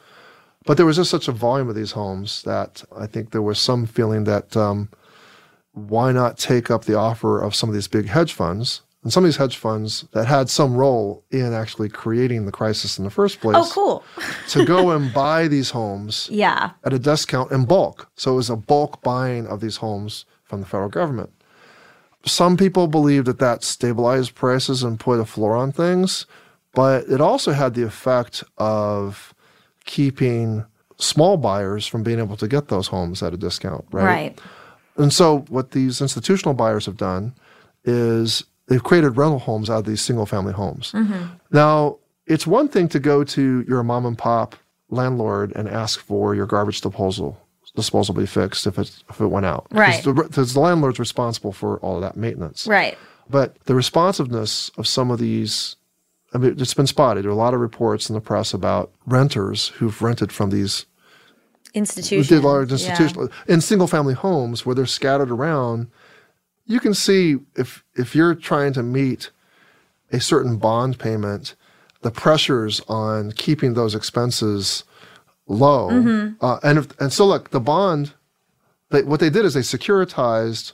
But 0.64 0.76
there 0.76 0.86
was 0.86 0.96
just 0.96 1.10
such 1.10 1.28
a 1.28 1.32
volume 1.32 1.68
of 1.68 1.74
these 1.74 1.92
homes 1.92 2.42
that 2.44 2.84
I 2.96 3.06
think 3.06 3.30
there 3.30 3.42
was 3.42 3.58
some 3.58 3.86
feeling 3.86 4.24
that 4.24 4.56
um, 4.56 4.88
why 5.72 6.12
not 6.12 6.38
take 6.38 6.70
up 6.70 6.84
the 6.84 6.94
offer 6.96 7.40
of 7.40 7.54
some 7.54 7.68
of 7.68 7.74
these 7.74 7.88
big 7.88 8.06
hedge 8.08 8.32
funds 8.32 8.82
and 9.02 9.12
some 9.12 9.24
of 9.24 9.28
these 9.28 9.38
hedge 9.38 9.56
funds 9.56 10.04
that 10.12 10.26
had 10.26 10.48
some 10.48 10.74
role 10.76 11.24
in 11.32 11.52
actually 11.52 11.88
creating 11.88 12.46
the 12.46 12.52
crisis 12.52 12.98
in 12.98 13.04
the 13.04 13.10
first 13.10 13.40
place 13.40 13.56
Oh, 13.58 13.68
cool. 13.72 14.04
to 14.50 14.64
go 14.64 14.90
and 14.92 15.12
buy 15.12 15.48
these 15.48 15.70
homes 15.70 16.28
Yeah. 16.30 16.70
at 16.84 16.92
a 16.92 16.98
discount 16.98 17.50
in 17.50 17.64
bulk. 17.64 18.08
So 18.14 18.34
it 18.34 18.36
was 18.36 18.50
a 18.50 18.56
bulk 18.56 19.02
buying 19.02 19.48
of 19.48 19.60
these 19.60 19.78
homes 19.78 20.24
from 20.44 20.60
the 20.60 20.66
federal 20.66 20.88
government. 20.90 21.30
Some 22.24 22.56
people 22.56 22.86
believe 22.86 23.24
that 23.24 23.40
that 23.40 23.64
stabilized 23.64 24.36
prices 24.36 24.84
and 24.84 25.00
put 25.00 25.18
a 25.18 25.24
floor 25.24 25.56
on 25.56 25.72
things, 25.72 26.26
but 26.72 27.08
it 27.08 27.20
also 27.20 27.50
had 27.50 27.74
the 27.74 27.82
effect 27.82 28.44
of 28.58 29.34
keeping 29.84 30.64
small 30.98 31.36
buyers 31.36 31.86
from 31.86 32.02
being 32.02 32.18
able 32.18 32.36
to 32.36 32.48
get 32.48 32.68
those 32.68 32.86
homes 32.86 33.22
at 33.22 33.34
a 33.34 33.36
discount, 33.36 33.84
right? 33.90 34.04
Right. 34.04 34.40
And 34.96 35.12
so 35.12 35.40
what 35.48 35.72
these 35.72 36.00
institutional 36.00 36.54
buyers 36.54 36.86
have 36.86 36.96
done 36.96 37.34
is 37.84 38.44
they've 38.68 38.82
created 38.82 39.16
rental 39.16 39.38
homes 39.38 39.70
out 39.70 39.78
of 39.78 39.84
these 39.84 40.02
single 40.02 40.26
family 40.26 40.52
homes. 40.52 40.92
Mm-hmm. 40.92 41.24
Now, 41.50 41.98
it's 42.26 42.46
one 42.46 42.68
thing 42.68 42.88
to 42.88 43.00
go 43.00 43.24
to 43.24 43.64
your 43.66 43.82
mom 43.82 44.06
and 44.06 44.16
pop 44.16 44.54
landlord 44.90 45.52
and 45.56 45.68
ask 45.68 46.00
for 46.00 46.34
your 46.34 46.46
garbage 46.46 46.80
disposal 46.80 47.38
disposal 47.74 48.14
be 48.14 48.26
fixed 48.26 48.66
if 48.66 48.78
it 48.78 49.02
if 49.08 49.20
it 49.20 49.26
went 49.26 49.46
out. 49.46 49.66
Right. 49.70 50.02
Because 50.04 50.52
the, 50.52 50.54
the 50.54 50.60
landlord's 50.60 50.98
responsible 50.98 51.52
for 51.52 51.78
all 51.78 51.96
of 51.96 52.02
that 52.02 52.16
maintenance. 52.16 52.66
Right. 52.66 52.98
But 53.30 53.58
the 53.64 53.74
responsiveness 53.74 54.70
of 54.76 54.86
some 54.86 55.10
of 55.10 55.18
these, 55.18 55.76
I 56.34 56.38
mean, 56.38 56.56
it's 56.58 56.74
been 56.74 56.86
spotted. 56.86 57.24
There 57.24 57.30
are 57.30 57.34
a 57.34 57.36
lot 57.36 57.54
of 57.54 57.60
reports 57.60 58.08
in 58.08 58.14
the 58.14 58.20
press 58.20 58.54
about 58.54 58.90
renters 59.06 59.68
who've 59.68 60.00
rented 60.00 60.32
from 60.32 60.50
these 60.50 60.86
Institutions. 61.74 62.28
large 62.44 62.68
yeah. 62.70 62.74
institutional 62.74 63.28
in 63.48 63.60
single 63.60 63.86
family 63.86 64.14
homes 64.14 64.66
where 64.66 64.74
they're 64.74 64.86
scattered 64.86 65.30
around. 65.30 65.90
You 66.66 66.80
can 66.80 66.94
see 66.94 67.38
if 67.56 67.82
if 67.94 68.14
you're 68.14 68.34
trying 68.34 68.72
to 68.74 68.82
meet 68.82 69.30
a 70.12 70.20
certain 70.20 70.58
bond 70.58 70.98
payment, 70.98 71.54
the 72.02 72.10
pressures 72.10 72.80
on 72.88 73.32
keeping 73.32 73.74
those 73.74 73.94
expenses 73.94 74.84
low. 75.46 75.88
Mm-hmm. 75.88 76.44
Uh, 76.44 76.58
and 76.62 76.78
if, 76.78 77.00
and 77.00 77.12
so 77.12 77.26
look, 77.26 77.50
the 77.50 77.60
bond, 77.60 78.12
they, 78.90 79.02
what 79.02 79.20
they 79.20 79.30
did 79.30 79.44
is 79.44 79.54
they 79.54 79.60
securitized, 79.60 80.72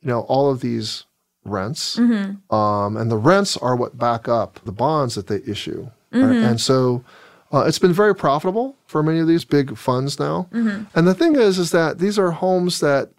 you 0.00 0.08
know, 0.08 0.22
all 0.22 0.50
of 0.50 0.60
these 0.60 1.04
rents, 1.44 1.96
Mm-hmm. 1.96 2.54
um, 2.54 2.96
and 2.96 3.10
the 3.10 3.16
rents 3.16 3.56
are 3.56 3.76
what 3.76 3.98
back 3.98 4.28
up 4.28 4.60
the 4.64 4.72
bonds 4.72 5.14
that 5.14 5.26
they 5.26 5.40
issue. 5.50 5.90
Mm-hmm. 6.12 6.44
And 6.44 6.60
so 6.60 7.04
uh, 7.52 7.64
it's 7.66 7.78
been 7.78 7.92
very 7.92 8.14
profitable 8.14 8.76
for 8.86 9.02
many 9.02 9.18
of 9.18 9.26
these 9.26 9.44
big 9.44 9.76
funds 9.76 10.18
now. 10.18 10.48
Mm-hmm. 10.52 10.84
And 10.96 11.06
the 11.06 11.14
thing 11.14 11.36
is, 11.36 11.58
is 11.58 11.70
that 11.72 11.98
these 11.98 12.18
are 12.18 12.30
homes 12.30 12.80
that, 12.80 13.10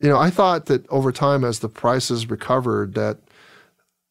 you 0.00 0.08
know, 0.08 0.18
I 0.18 0.30
thought 0.30 0.66
that 0.66 0.88
over 0.88 1.12
time 1.12 1.44
as 1.44 1.60
the 1.60 1.68
prices 1.68 2.28
recovered, 2.28 2.94
that 2.94 3.18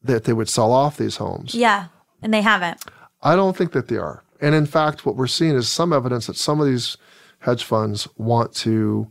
that 0.04 0.26
they 0.26 0.34
would 0.34 0.50
sell 0.50 0.71
off 0.71 0.98
these 0.98 1.17
homes. 1.17 1.56
Yeah, 1.56 1.88
and 2.21 2.32
they 2.32 2.41
haven't. 2.41 2.84
I 3.24 3.36
don't 3.36 3.58
think 3.58 3.71
that 3.71 3.88
they 3.88 3.98
are. 3.98 4.24
And 4.39 4.54
in 4.54 4.67
fact, 4.67 5.06
what 5.06 5.15
we're 5.15 5.26
seeing 5.26 5.56
is 5.56 5.67
some 5.67 5.91
evidence 5.91 6.28
that 6.28 6.36
some 6.38 6.60
of 6.62 6.67
these 6.67 6.98
hedge 7.39 7.63
funds 7.63 8.08
want 8.17 8.54
to 8.56 9.08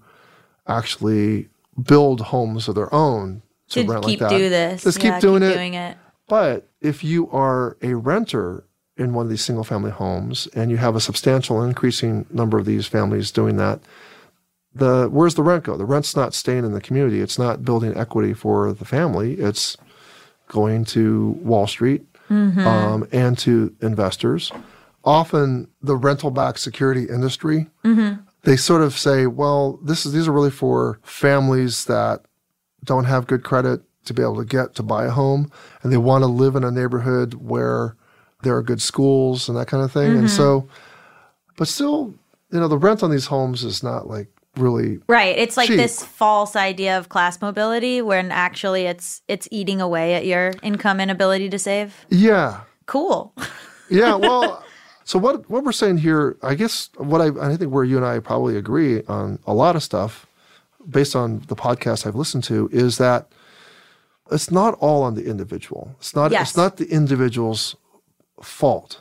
actually 0.68 1.48
build 1.82 2.20
homes 2.20 2.68
of 2.68 2.76
their 2.76 2.92
own 2.94 3.42
to, 3.70 3.82
To 3.84 3.90
rent 3.90 4.04
keep 4.04 4.20
like 4.20 4.30
that. 4.30 4.36
do 4.38 4.48
this. 4.48 4.84
Just 4.84 5.02
Yeah, 5.02 5.12
keep 5.12 5.20
doing 5.20 5.42
it. 5.42 5.54
Doing 5.54 5.74
it. 5.74 5.96
But 6.28 6.68
if 6.80 7.04
you 7.04 7.30
are 7.30 7.76
a 7.82 7.94
renter 7.94 8.64
in 8.96 9.12
one 9.12 9.26
of 9.26 9.30
these 9.30 9.44
single 9.44 9.64
family 9.64 9.90
homes 9.90 10.46
and 10.54 10.70
you 10.70 10.76
have 10.78 10.96
a 10.96 11.00
substantial 11.00 11.62
increasing 11.62 12.26
number 12.30 12.58
of 12.58 12.64
these 12.64 12.86
families 12.86 13.30
doing 13.30 13.56
that, 13.56 13.80
the 14.74 15.08
where's 15.10 15.34
the 15.34 15.42
rent 15.42 15.64
go? 15.64 15.76
The 15.76 15.84
rent's 15.84 16.16
not 16.16 16.34
staying 16.34 16.64
in 16.64 16.72
the 16.72 16.80
community. 16.80 17.20
It's 17.20 17.38
not 17.38 17.64
building 17.64 17.96
equity 17.96 18.32
for 18.34 18.72
the 18.72 18.84
family. 18.84 19.34
It's 19.34 19.76
going 20.48 20.84
to 20.86 21.30
Wall 21.42 21.66
Street 21.66 22.04
um, 22.30 23.06
and 23.12 23.38
to 23.38 23.74
investors. 23.80 24.50
Often 25.04 25.68
the 25.82 25.96
rental 25.96 26.30
backed 26.30 26.58
security 26.58 27.04
industry, 27.04 27.66
they 28.42 28.56
sort 28.56 28.82
of 28.82 28.96
say, 28.98 29.26
well, 29.26 29.78
this 29.84 30.04
is 30.06 30.12
these 30.12 30.26
are 30.26 30.32
really 30.32 30.50
for 30.50 30.98
families 31.02 31.84
that 31.84 32.22
don't 32.84 33.04
have 33.04 33.26
good 33.26 33.42
credit 33.42 33.82
to 34.04 34.14
be 34.14 34.22
able 34.22 34.36
to 34.36 34.44
get 34.44 34.74
to 34.74 34.82
buy 34.82 35.06
a 35.06 35.10
home 35.10 35.50
and 35.82 35.92
they 35.92 35.96
want 35.96 36.22
to 36.22 36.28
live 36.28 36.56
in 36.56 36.64
a 36.64 36.70
neighborhood 36.70 37.34
where 37.34 37.96
there 38.42 38.54
are 38.54 38.62
good 38.62 38.82
schools 38.82 39.48
and 39.48 39.56
that 39.56 39.66
kind 39.66 39.82
of 39.82 39.90
thing. 39.90 40.10
And 40.10 40.18
mm-hmm. 40.18 40.26
so 40.28 40.68
but 41.56 41.68
still, 41.68 42.14
you 42.50 42.60
know, 42.60 42.68
the 42.68 42.78
rent 42.78 43.02
on 43.02 43.10
these 43.10 43.26
homes 43.26 43.64
is 43.64 43.82
not 43.82 44.08
like 44.08 44.28
really 44.56 44.98
Right. 45.08 45.36
It's 45.36 45.56
like 45.56 45.68
cheap. 45.68 45.78
this 45.78 46.04
false 46.04 46.54
idea 46.54 46.98
of 46.98 47.08
class 47.08 47.40
mobility 47.40 48.02
when 48.02 48.30
actually 48.30 48.82
it's 48.84 49.22
it's 49.28 49.48
eating 49.50 49.80
away 49.80 50.14
at 50.14 50.26
your 50.26 50.52
income 50.62 51.00
and 51.00 51.10
ability 51.10 51.48
to 51.50 51.58
save. 51.58 52.06
Yeah. 52.10 52.60
Cool. 52.86 53.34
Yeah, 53.90 54.14
well, 54.14 54.64
so 55.04 55.18
what 55.18 55.48
what 55.50 55.64
we're 55.64 55.72
saying 55.72 55.98
here, 55.98 56.36
I 56.42 56.54
guess 56.54 56.88
what 56.96 57.20
I 57.20 57.26
I 57.38 57.56
think 57.56 57.72
where 57.72 57.84
you 57.84 57.96
and 57.96 58.06
I 58.06 58.18
probably 58.18 58.56
agree 58.56 59.02
on 59.04 59.38
a 59.46 59.54
lot 59.54 59.76
of 59.76 59.82
stuff 59.82 60.26
based 60.88 61.14
on 61.16 61.40
the 61.48 61.56
podcast 61.56 62.06
I've 62.06 62.14
listened 62.14 62.44
to 62.44 62.68
is 62.72 62.98
that 62.98 63.30
it's 64.30 64.50
not 64.50 64.74
all 64.80 65.02
on 65.02 65.14
the 65.14 65.24
individual. 65.26 65.94
It's 65.98 66.14
not 66.14 66.30
Yes. 66.30 66.50
it's 66.50 66.56
not 66.56 66.76
the 66.76 66.86
individual's 66.90 67.76
fault 68.42 69.00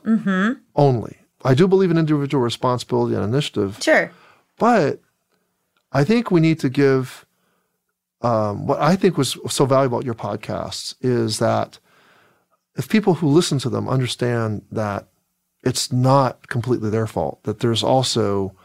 only. 0.76 1.18
I 1.46 1.54
do 1.54 1.68
believe 1.68 1.92
in 1.92 1.98
individual 1.98 2.44
responsibility 2.44 3.16
and 3.16 3.24
initiative, 3.24 3.78
Sure. 3.82 4.12
but 4.58 5.00
I 5.92 6.04
think 6.04 6.32
we 6.32 6.40
need 6.40 6.60
to 6.60 6.70
give 6.70 7.26
um, 8.22 8.68
what 8.68 8.80
I 8.80 8.96
think 8.96 9.18
was 9.18 9.38
so 9.50 9.66
valuable 9.66 10.00
at 10.00 10.06
your 10.06 10.14
podcasts 10.14 10.96
is 11.02 11.40
that 11.40 11.80
if 12.78 12.88
people 12.88 13.16
who 13.16 13.28
listen 13.28 13.60
to 13.60 13.70
them 13.70 13.90
understand 13.90 14.64
that 14.72 15.08
it's 15.62 15.92
not 15.92 16.48
completely 16.48 16.90
their 16.90 17.06
fault, 17.08 17.44
that 17.44 17.60
there's 17.60 17.84
also 17.84 18.56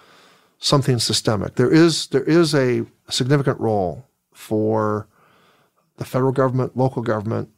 something 0.59 0.99
systemic. 0.99 1.55
There 1.55 1.71
is 1.73 2.09
there 2.09 2.25
is 2.25 2.55
a 2.55 2.85
significant 3.09 3.61
role 3.61 4.07
for 4.33 5.07
the 5.97 6.05
federal 6.05 6.33
government, 6.33 6.77
local 6.77 7.03
government 7.03 7.51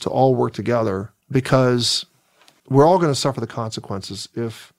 to 0.00 0.10
all 0.10 0.34
work 0.34 0.52
together 0.52 1.12
because 1.30 2.06
we're 2.68 2.86
all 2.86 2.98
going 2.98 3.10
to 3.12 3.18
suffer 3.18 3.40
the 3.40 3.46
consequences 3.48 4.28
if 4.34 4.72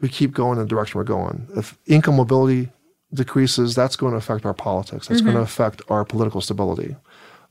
we 0.00 0.08
keep 0.08 0.32
going 0.32 0.58
in 0.58 0.64
the 0.64 0.68
direction 0.68 0.98
we're 0.98 1.04
going. 1.04 1.46
If 1.56 1.76
income 1.86 2.16
mobility 2.16 2.70
decreases, 3.12 3.74
that's 3.74 3.96
going 3.96 4.12
to 4.12 4.18
affect 4.18 4.44
our 4.46 4.54
politics. 4.54 5.08
That's 5.08 5.20
going 5.20 5.36
to 5.36 5.42
affect 5.42 5.82
our 5.88 6.04
political 6.04 6.40
stability. 6.40 6.96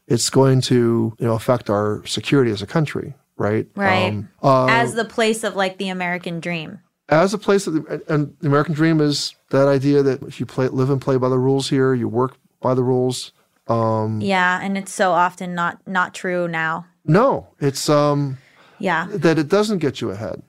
It's 0.07 0.29
going 0.29 0.61
to 0.61 1.15
you 1.19 1.27
know 1.27 1.33
affect 1.33 1.69
our 1.69 2.03
security 2.05 2.51
as 2.51 2.61
a 2.61 2.67
country, 2.67 3.13
right? 3.37 3.67
Right. 3.75 4.09
Um, 4.09 4.29
uh, 4.43 4.67
As 4.67 4.93
the 4.93 5.05
place 5.05 5.43
of 5.43 5.55
like 5.55 5.77
the 5.77 5.89
American 5.89 6.39
dream. 6.39 6.79
As 7.09 7.33
a 7.33 7.37
place 7.37 7.65
the, 7.65 8.01
and 8.07 8.35
the 8.39 8.47
American 8.47 8.73
dream 8.73 8.99
is 9.01 9.35
that 9.49 9.67
idea 9.67 10.01
that 10.03 10.23
if 10.23 10.39
you 10.39 10.45
play, 10.45 10.67
live 10.67 10.89
and 10.89 11.01
play 11.01 11.17
by 11.17 11.29
the 11.29 11.37
rules 11.37 11.69
here, 11.69 11.93
you 11.93 12.07
work 12.07 12.37
by 12.61 12.73
the 12.73 12.83
rules. 12.83 13.31
Um, 13.67 14.21
Yeah, 14.21 14.59
and 14.61 14.77
it's 14.77 14.93
so 14.93 15.11
often 15.11 15.55
not 15.55 15.85
not 15.87 16.13
true 16.13 16.47
now. 16.47 16.85
No, 17.05 17.47
it's 17.59 17.89
um, 17.89 18.37
Yeah. 18.79 19.07
that 19.11 19.37
it 19.37 19.47
doesn't 19.47 19.79
get 19.79 20.01
you 20.01 20.11
ahead. 20.11 20.41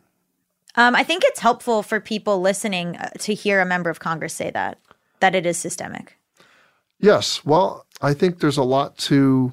Um, 0.74 0.94
I 0.94 1.02
think 1.04 1.22
it's 1.24 1.40
helpful 1.40 1.82
for 1.82 2.00
people 2.00 2.40
listening 2.40 2.96
uh, 2.96 3.08
to 3.20 3.32
hear 3.34 3.60
a 3.60 3.66
member 3.66 3.88
of 3.90 3.98
Congress 4.00 4.34
say 4.34 4.50
that 4.50 4.78
that 5.20 5.34
it 5.34 5.46
is 5.46 5.56
systemic. 5.56 6.18
Yes. 6.98 7.44
Well, 7.44 7.86
I 8.02 8.12
think 8.14 8.40
there's 8.40 8.58
a 8.58 8.62
lot 8.62 8.96
to, 9.08 9.52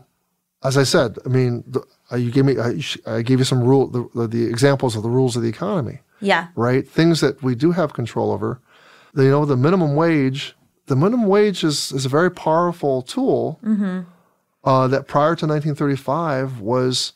as 0.64 0.78
I 0.78 0.84
said. 0.84 1.18
I 1.26 1.30
mean, 1.30 1.64
the, 1.68 1.82
uh, 2.12 2.16
you 2.18 2.32
gave 2.32 2.46
me, 2.46 2.58
I, 2.60 2.82
I 3.06 3.22
gave 3.22 3.40
you 3.40 3.46
some 3.46 3.64
rule, 3.64 3.88
the, 3.88 4.08
the, 4.14 4.28
the 4.28 4.46
examples 4.46 4.96
of 4.96 5.04
the 5.04 5.10
rules 5.10 5.36
of 5.36 5.42
the 5.44 5.50
economy, 5.50 6.00
Yeah. 6.24 6.48
right? 6.56 6.88
Things 6.88 7.22
that 7.22 7.42
we 7.44 7.56
do 7.56 7.72
have 7.72 7.94
control 7.94 8.32
over. 8.32 8.60
You 9.16 9.30
know, 9.30 9.46
the 9.46 9.58
minimum 9.58 9.96
wage. 9.96 10.56
The 10.88 10.96
minimum 10.96 11.28
wage 11.28 11.64
is 11.64 11.92
is 11.92 12.06
a 12.06 12.10
very 12.10 12.30
powerful 12.32 13.02
tool 13.04 13.60
uh, 14.64 14.88
that 14.88 15.08
prior 15.08 15.36
to 15.36 15.46
1935 15.46 16.60
was 16.60 17.14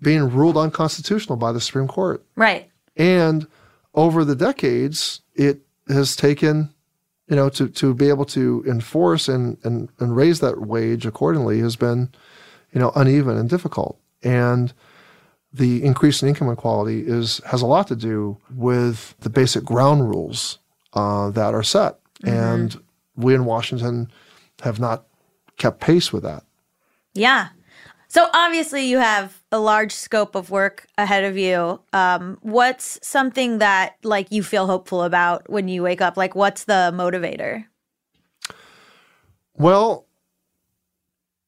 being 0.00 0.30
ruled 0.30 0.56
unconstitutional 0.56 1.36
by 1.36 1.52
the 1.52 1.60
Supreme 1.60 1.88
Court. 1.88 2.24
Right. 2.36 2.70
And 2.96 3.46
over 3.94 4.24
the 4.24 4.36
decades, 4.36 5.20
it 5.34 5.60
has 5.88 6.14
taken, 6.16 6.70
you 7.28 7.36
know, 7.36 7.48
to, 7.50 7.68
to 7.68 7.94
be 7.94 8.08
able 8.08 8.24
to 8.26 8.64
enforce 8.66 9.28
and, 9.28 9.56
and, 9.64 9.88
and 9.98 10.16
raise 10.16 10.40
that 10.40 10.60
wage 10.60 11.04
accordingly 11.06 11.60
has 11.60 11.76
been, 11.76 12.10
you 12.72 12.80
know, 12.80 12.92
uneven 12.94 13.36
and 13.36 13.48
difficult. 13.50 13.98
And 14.22 14.72
the 15.52 15.82
increase 15.84 16.22
in 16.22 16.28
income 16.28 16.48
inequality 16.48 17.06
is 17.06 17.40
has 17.46 17.62
a 17.62 17.66
lot 17.66 17.88
to 17.88 17.96
do 17.96 18.38
with 18.54 19.14
the 19.20 19.30
basic 19.30 19.64
ground 19.64 20.08
rules 20.08 20.58
uh, 20.92 21.30
that 21.30 21.54
are 21.54 21.62
set. 21.62 21.98
And 22.24 22.80
we 23.16 23.34
in 23.34 23.44
Washington 23.44 24.10
have 24.62 24.80
not 24.80 25.06
kept 25.56 25.80
pace 25.80 26.12
with 26.12 26.24
that. 26.24 26.44
Yeah. 27.14 27.48
So 28.08 28.28
obviously 28.32 28.86
you 28.86 28.98
have 28.98 29.42
a 29.52 29.58
large 29.58 29.92
scope 29.92 30.34
of 30.34 30.50
work 30.50 30.86
ahead 30.96 31.24
of 31.24 31.36
you. 31.36 31.80
Um, 31.92 32.38
what's 32.40 32.98
something 33.02 33.58
that 33.58 33.96
like 34.02 34.32
you 34.32 34.42
feel 34.42 34.66
hopeful 34.66 35.02
about 35.02 35.48
when 35.50 35.68
you 35.68 35.82
wake 35.82 36.00
up? 36.00 36.16
Like 36.16 36.34
what's 36.34 36.64
the 36.64 36.92
motivator? 36.94 37.66
Well, 39.54 40.06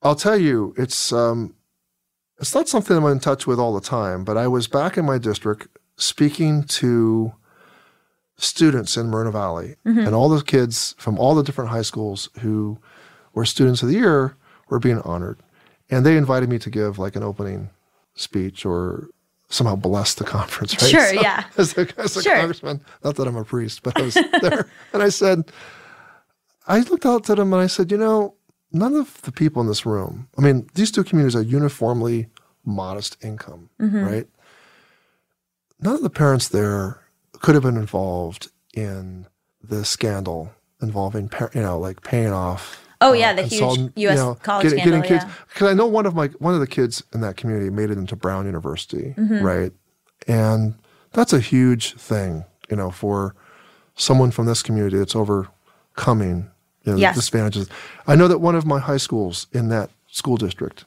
I'll 0.03 0.17
tell 0.17 0.37
you, 0.37 0.75
it's 0.77 1.13
um, 1.13 1.55
it's 2.41 2.55
not 2.55 2.69
something 2.69 2.97
I'm 2.97 3.05
in 3.07 3.21
touch 3.21 3.47
with 3.47 3.59
all 3.59 3.75
the 3.75 3.81
time. 3.81 4.25
But 4.25 4.37
I 4.37 4.49
was 4.49 4.67
back 4.67 4.97
in 4.97 5.05
my 5.05 5.19
district 5.19 5.69
speaking 5.97 6.65
to 6.65 7.33
students 8.39 8.97
in 8.97 9.11
Moreno 9.11 9.31
Valley, 9.31 9.77
mm-hmm. 9.87 10.01
and 10.01 10.15
all 10.15 10.29
the 10.31 10.43
kids 10.43 10.95
from 10.99 11.19
all 11.19 11.35
the 11.35 11.43
different 11.43 11.71
high 11.71 11.83
schools 11.83 12.31
who 12.41 12.79
were 13.35 13.45
students 13.45 13.83
of 13.83 13.89
the 13.89 13.95
year 13.95 14.37
were 14.71 14.79
being 14.79 15.01
honored, 15.03 15.39
and 15.91 16.05
they 16.07 16.17
invited 16.17 16.49
me 16.49 16.59
to 16.59 16.71
give 16.71 16.99
like 16.99 17.17
an 17.17 17.23
opening 17.23 17.69
speech 18.15 18.65
or 18.65 19.09
somehow 19.51 19.77
bless 19.77 20.15
the 20.15 20.25
conference. 20.39 20.81
Right? 20.81 20.91
Sure, 20.91 21.15
yeah. 21.15 21.45
As 21.59 21.77
a, 21.77 21.87
as 21.99 22.17
a 22.17 22.23
Sure. 22.23 22.37
congressman, 22.37 22.81
not 23.05 23.17
that 23.17 23.29
I'm 23.29 23.37
a 23.37 23.45
priest, 23.45 23.83
but 23.83 23.99
I 23.99 24.03
was 24.03 24.15
there, 24.41 24.71
and 24.93 25.03
I 25.03 25.11
said. 25.11 25.51
I 26.67 26.81
looked 26.81 27.07
out 27.07 27.29
at 27.29 27.39
them 27.39 27.53
and 27.53 27.61
I 27.61 27.67
said, 27.67 27.91
you 27.91 27.97
know, 27.97 28.35
none 28.73 28.95
of 28.95 29.21
the 29.23 29.33
people 29.33 29.61
in 29.63 29.69
this 29.69 29.85
room, 29.87 30.29
I 30.39 30.41
mean, 30.43 30.69
these 30.75 30.91
two 30.91 31.05
communities 31.05 31.37
are 31.37 31.43
uniformly 31.43 32.29
modest 32.65 33.17
income, 33.25 33.71
right? 33.79 34.27
None 35.81 35.95
of 35.95 36.03
the 36.03 36.11
parents 36.11 36.49
there 36.49 37.01
could 37.41 37.55
have 37.55 37.65
been 37.65 37.77
involved 37.77 38.51
in 38.75 39.27
the 39.63 39.85
scandal 39.85 40.53
involving, 40.83 41.29
par- 41.29 41.51
you 41.55 41.63
know, 41.63 41.79
like 41.79 42.03
paying 42.03 42.33
off. 42.33 42.87
Oh, 43.03 43.13
yeah, 43.15 43.33
the 43.33 43.43
huge 43.43 43.91
US 43.97 44.39
college 44.43 44.71
scandal, 44.71 45.01
kids. 45.03 45.25
yeah. 45.25 45.33
Because 45.49 45.69
I 45.71 45.75
know 45.75 45.87
one 45.87 46.05
of 46.05 46.15
my 46.15 46.27
one 46.39 46.53
of 46.55 46.61
the 46.61 46.67
kids 46.67 47.03
in 47.15 47.23
that 47.23 47.37
community 47.39 47.71
made 47.71 47.91
it 47.91 47.97
into 47.99 48.15
Brown 48.15 48.45
University, 48.47 49.15
Mm-hmm. 49.17 49.43
right? 49.43 49.73
And 50.29 50.75
that's 51.13 51.33
a 51.33 51.41
huge 51.41 51.95
thing, 51.95 52.45
you 52.69 52.77
know, 52.77 52.91
for 52.91 53.35
someone 53.95 54.31
from 54.31 54.45
this 54.47 54.63
community 54.63 54.99
that's 54.99 55.17
overcoming 55.17 56.51
you 56.85 56.93
know, 56.93 56.99
Yes. 56.99 57.15
disadvantages. 57.17 57.69
I 58.07 58.17
know 58.17 58.29
that 58.29 58.39
one 58.39 58.55
of 58.55 58.65
my 58.67 58.79
high 58.79 58.97
schools 58.97 59.47
in 59.53 59.69
that 59.69 59.91
school 60.11 60.37
district, 60.37 60.85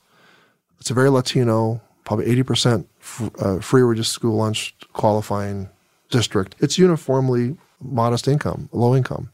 it's 0.80 0.90
a 0.90 0.94
very 0.94 1.10
Latino, 1.10 1.82
probably 2.04 2.26
80% 2.26 2.86
f- 3.02 3.32
uh, 3.40 3.60
free 3.60 3.82
reduced 3.82 4.12
school 4.12 4.36
lunch 4.36 4.76
qualifying 4.94 5.70
district. 6.10 6.56
It's 6.60 6.78
uniformly 6.78 7.58
modest 7.82 8.28
income, 8.28 8.70
low 8.72 8.96
income. 8.96 9.30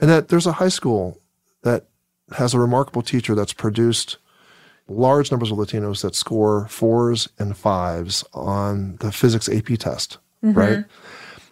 And 0.00 0.08
that 0.10 0.28
there's 0.28 0.46
a 0.46 0.52
high 0.52 0.68
school 0.68 1.18
that 1.62 1.86
has 2.36 2.54
a 2.54 2.58
remarkable 2.58 3.02
teacher 3.02 3.34
that's 3.34 3.52
produced 3.52 4.16
large 4.88 5.30
numbers 5.30 5.50
of 5.50 5.58
Latinos 5.58 6.02
that 6.02 6.14
score 6.14 6.66
fours 6.68 7.28
and 7.38 7.56
fives 7.56 8.24
on 8.34 8.96
the 8.96 9.12
physics 9.12 9.48
AP 9.48 9.76
test, 9.78 10.18
right? 10.42 10.84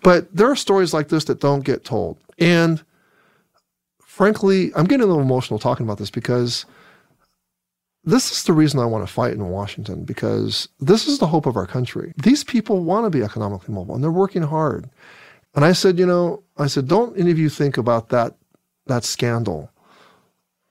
But 0.03 0.35
there 0.35 0.51
are 0.51 0.57
stories 0.57 0.93
like 0.95 1.09
this 1.09 1.25
that 1.25 1.41
don't 1.41 1.65
get 1.65 1.85
told. 1.85 2.19
And 2.39 2.83
frankly, 4.19 4.73
I'm 4.75 4.85
getting 4.85 5.05
a 5.05 5.07
little 5.07 5.23
emotional 5.23 5.61
talking 5.61 5.87
about 5.87 5.99
this 5.99 6.11
because 6.11 6.67
this 8.03 8.33
is 8.33 8.43
the 8.43 8.53
reason 8.53 8.81
I 8.81 8.85
want 8.85 9.07
to 9.07 9.13
fight 9.13 9.33
in 9.33 9.49
Washington 9.49 10.03
because 10.03 10.69
this 10.81 11.07
is 11.07 11.21
the 11.21 11.29
hope 11.29 11.47
of 11.47 11.57
our 11.57 11.69
country. 11.69 12.13
These 12.21 12.43
people 12.43 12.83
want 12.83 13.07
to 13.07 13.11
be 13.17 13.23
economically 13.23 13.73
mobile 13.73 13.95
and 13.95 14.03
they're 14.03 14.11
working 14.11 14.43
hard. 14.43 14.91
And 15.55 15.65
I 15.65 15.71
said, 15.71 16.01
you 16.01 16.07
know, 16.07 16.43
I 16.57 16.67
said, 16.67 16.89
don't 16.89 17.17
any 17.17 17.31
of 17.31 17.39
you 17.39 17.49
think 17.49 17.79
about 17.79 18.09
that 18.09 18.35
that 18.87 19.05
scandal 19.05 19.71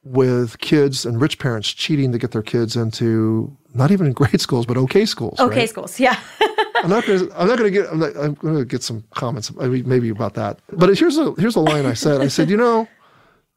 with 0.03 0.59
kids 0.59 1.05
and 1.05 1.21
rich 1.21 1.39
parents 1.39 1.73
cheating 1.73 2.11
to 2.11 2.17
get 2.17 2.31
their 2.31 2.41
kids 2.41 2.75
into 2.75 3.55
not 3.73 3.91
even 3.91 4.07
in 4.07 4.13
grade 4.13 4.41
schools 4.47 4.65
but 4.65 4.75
okay 4.75 5.05
schools. 5.05 5.39
Okay, 5.39 5.61
right? 5.61 5.69
schools. 5.69 6.01
Yeah. 6.01 6.19
I'm 6.83 6.89
not 6.89 7.05
gonna. 7.05 7.27
I'm 7.33 7.47
not 7.47 7.57
gonna 7.57 7.71
get. 7.71 7.89
I'm, 7.89 7.99
not, 7.99 8.15
I'm 8.17 8.33
gonna 8.35 8.65
get 8.65 8.83
some 8.83 9.03
comments. 9.11 9.53
Maybe 9.53 10.09
about 10.09 10.33
that. 10.33 10.59
But 10.73 10.95
here's 10.97 11.17
a 11.17 11.33
here's 11.37 11.55
a 11.55 11.59
line 11.61 11.85
I 11.85 11.93
said. 11.93 12.21
I 12.21 12.27
said, 12.27 12.49
you 12.49 12.57
know, 12.57 12.87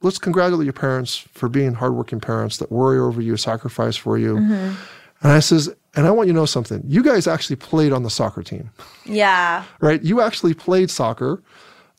let's 0.03 0.19
congratulate 0.19 0.65
your 0.65 0.73
parents 0.73 1.17
for 1.17 1.49
being 1.49 1.75
hardworking 1.75 2.21
parents 2.21 2.57
that 2.59 2.73
worry 2.73 2.99
over 2.99 3.21
you, 3.21 3.37
sacrifice 3.37 3.97
for 3.97 4.19
you. 4.19 4.37
Mm-hmm. 4.37 4.75
And 5.23 5.33
I 5.33 5.41
says, 5.41 5.75
and 5.95 6.07
I 6.07 6.11
want 6.11 6.29
you 6.29 6.33
to 6.33 6.39
know 6.39 6.47
something. 6.47 6.83
You 6.87 7.03
guys 7.03 7.27
actually 7.27 7.57
played 7.57 7.93
on 7.93 8.03
the 8.03 8.11
soccer 8.11 8.43
team, 8.43 8.71
yeah. 9.05 9.65
right? 9.81 10.03
You 10.03 10.21
actually 10.21 10.55
played 10.55 10.91
soccer. 10.91 11.43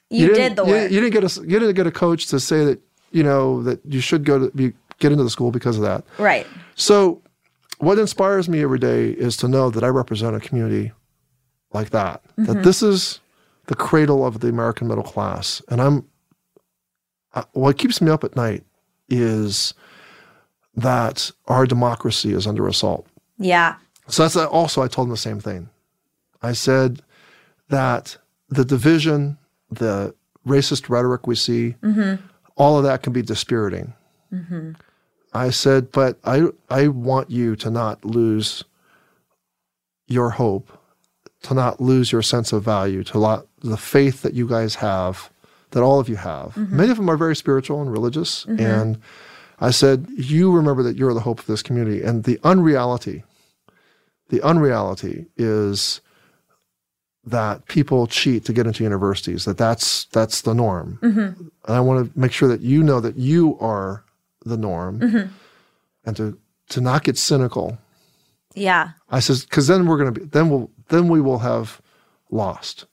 You, 0.09 0.27
didn't- 0.27 0.37
did 0.37 0.55
the 0.55 0.65
you, 0.65 0.71
work. 0.71 0.91
You 0.91 1.01
didn't 1.01 1.13
get 1.13 1.37
a 1.37 1.41
you 1.41 1.59
didn't 1.59 1.75
get 1.75 1.87
a 1.87 1.91
coach 1.91 2.27
to 2.27 2.39
say 2.39 2.65
that 2.65 2.81
you 3.11 3.23
know 3.23 3.61
that 3.63 3.79
you 3.85 4.01
should 4.01 4.25
go 4.25 4.39
to 4.39 4.51
be 4.55 4.73
get 4.99 5.11
into 5.11 5.23
the 5.23 5.29
school 5.29 5.51
because 5.51 5.77
of 5.77 5.83
that. 5.83 6.03
right. 6.17 6.47
So, 6.75 7.21
what 7.79 7.97
inspires 7.99 8.47
me 8.47 8.61
every 8.61 8.79
day 8.79 9.11
is 9.11 9.35
to 9.37 9.47
know 9.47 9.69
that 9.69 9.83
I 9.83 9.87
represent 9.87 10.35
a 10.35 10.39
community 10.39 10.91
like 11.73 11.89
that. 11.91 12.23
That 12.37 12.47
mm-hmm. 12.47 12.61
this 12.61 12.81
is 12.81 13.19
the 13.67 13.75
cradle 13.75 14.25
of 14.25 14.39
the 14.39 14.47
American 14.47 14.87
middle 14.87 15.03
class, 15.03 15.61
and 15.69 15.81
I'm. 15.81 16.07
I, 17.33 17.43
what 17.53 17.77
keeps 17.77 18.01
me 18.01 18.11
up 18.11 18.23
at 18.23 18.35
night 18.35 18.63
is 19.09 19.73
that 20.75 21.31
our 21.47 21.65
democracy 21.65 22.33
is 22.33 22.47
under 22.47 22.67
assault. 22.67 23.07
Yeah. 23.37 23.75
So 24.07 24.23
that's 24.23 24.35
uh, 24.35 24.47
also 24.47 24.81
I 24.81 24.87
told 24.87 25.07
him 25.07 25.11
the 25.11 25.17
same 25.17 25.39
thing. 25.39 25.69
I 26.41 26.53
said 26.53 27.01
that 27.69 28.17
the 28.49 28.65
division, 28.65 29.37
the 29.69 30.13
racist 30.45 30.89
rhetoric 30.89 31.27
we 31.27 31.35
see, 31.35 31.75
mm-hmm. 31.81 32.23
all 32.55 32.77
of 32.77 32.83
that 32.83 33.03
can 33.03 33.13
be 33.13 33.21
dispiriting. 33.21 33.93
Mm-hmm. 34.33 34.71
I 35.33 35.49
said, 35.49 35.91
but 35.91 36.19
I 36.23 36.47
I 36.69 36.87
want 36.87 37.29
you 37.31 37.55
to 37.57 37.69
not 37.69 38.03
lose 38.03 38.63
your 40.07 40.31
hope, 40.31 40.77
to 41.43 41.53
not 41.53 41.79
lose 41.79 42.11
your 42.11 42.21
sense 42.21 42.51
of 42.51 42.63
value, 42.63 43.03
to 43.05 43.17
lot 43.17 43.47
the 43.61 43.77
faith 43.77 44.23
that 44.23 44.33
you 44.33 44.47
guys 44.47 44.75
have, 44.75 45.29
that 45.71 45.83
all 45.83 45.99
of 45.99 46.07
you 46.07 46.17
have. 46.17 46.53
Mm-hmm. 46.55 46.77
Many 46.77 46.91
of 46.91 46.97
them 46.97 47.09
are 47.09 47.17
very 47.17 47.35
spiritual 47.35 47.81
and 47.81 47.91
religious, 47.91 48.45
mm-hmm. 48.45 48.59
and 48.63 49.01
I 49.59 49.71
said, 49.71 50.07
you 50.15 50.51
remember 50.51 50.81
that 50.83 50.97
you're 50.97 51.13
the 51.13 51.19
hope 51.19 51.39
of 51.39 51.45
this 51.45 51.61
community, 51.61 52.01
and 52.01 52.23
the 52.23 52.39
unreality 52.43 53.23
the 54.31 54.41
unreality 54.41 55.27
is 55.37 56.01
that 57.23 57.67
people 57.67 58.07
cheat 58.07 58.45
to 58.45 58.53
get 58.53 58.65
into 58.65 58.83
universities 58.83 59.45
that 59.45 59.57
that's 59.57 60.05
that's 60.05 60.41
the 60.41 60.55
norm. 60.55 60.97
Mm-hmm. 61.03 61.19
And 61.19 61.51
i 61.67 61.79
want 61.79 62.11
to 62.11 62.19
make 62.19 62.31
sure 62.31 62.47
that 62.47 62.61
you 62.61 62.81
know 62.81 62.99
that 62.99 63.17
you 63.17 63.59
are 63.59 64.03
the 64.43 64.57
norm 64.57 65.31
and 66.03 66.17
to 66.17 66.39
to 66.69 66.81
not 66.81 67.03
get 67.03 67.17
cynical. 67.17 67.77
Yeah. 68.55 68.91
i 69.09 69.19
says 69.19 69.43
because 69.45 69.67
then 69.67 69.85
we're 69.85 69.97
going 69.97 70.13
to 70.13 70.19
be 70.21 70.25
then 70.25 70.49
we'll 70.49 70.71
then 70.87 71.07
we 71.09 71.21
will 71.21 71.39
have 71.39 71.81
lost. 72.31 72.85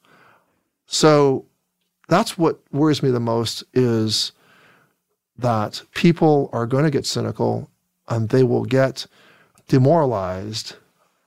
So 0.87 1.47
that's 2.09 2.37
what 2.37 2.61
worries 2.73 3.03
me 3.03 3.11
the 3.11 3.21
most 3.21 3.63
is 3.75 4.33
that 5.37 5.83
people 5.95 6.51
are 6.53 6.67
going 6.67 6.85
to 6.85 6.91
get 6.91 7.07
cynical 7.07 7.71
and 8.09 8.31
they 8.31 8.43
will 8.43 8.65
get 8.65 9.07
demoralized 9.69 10.75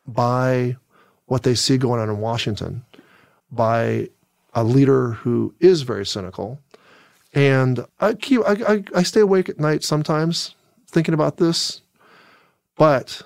by 0.06 0.76
what 1.28 1.44
they 1.44 1.56
see 1.56 1.78
going 1.78 2.02
on 2.02 2.10
in 2.10 2.18
Washington, 2.18 2.84
by 3.52 4.10
a 4.54 4.64
leader 4.64 5.12
who 5.12 5.54
is 5.60 5.84
very 5.84 6.06
cynical. 6.06 6.60
And 7.34 7.86
I 8.00 8.16
keep 8.16 8.42
I, 8.42 8.58
I, 8.68 8.84
I 8.96 9.04
stay 9.04 9.22
awake 9.22 9.48
at 9.48 9.60
night 9.60 9.84
sometimes 9.84 10.56
thinking 10.88 11.14
about 11.14 11.38
this, 11.38 11.82
but 12.76 13.22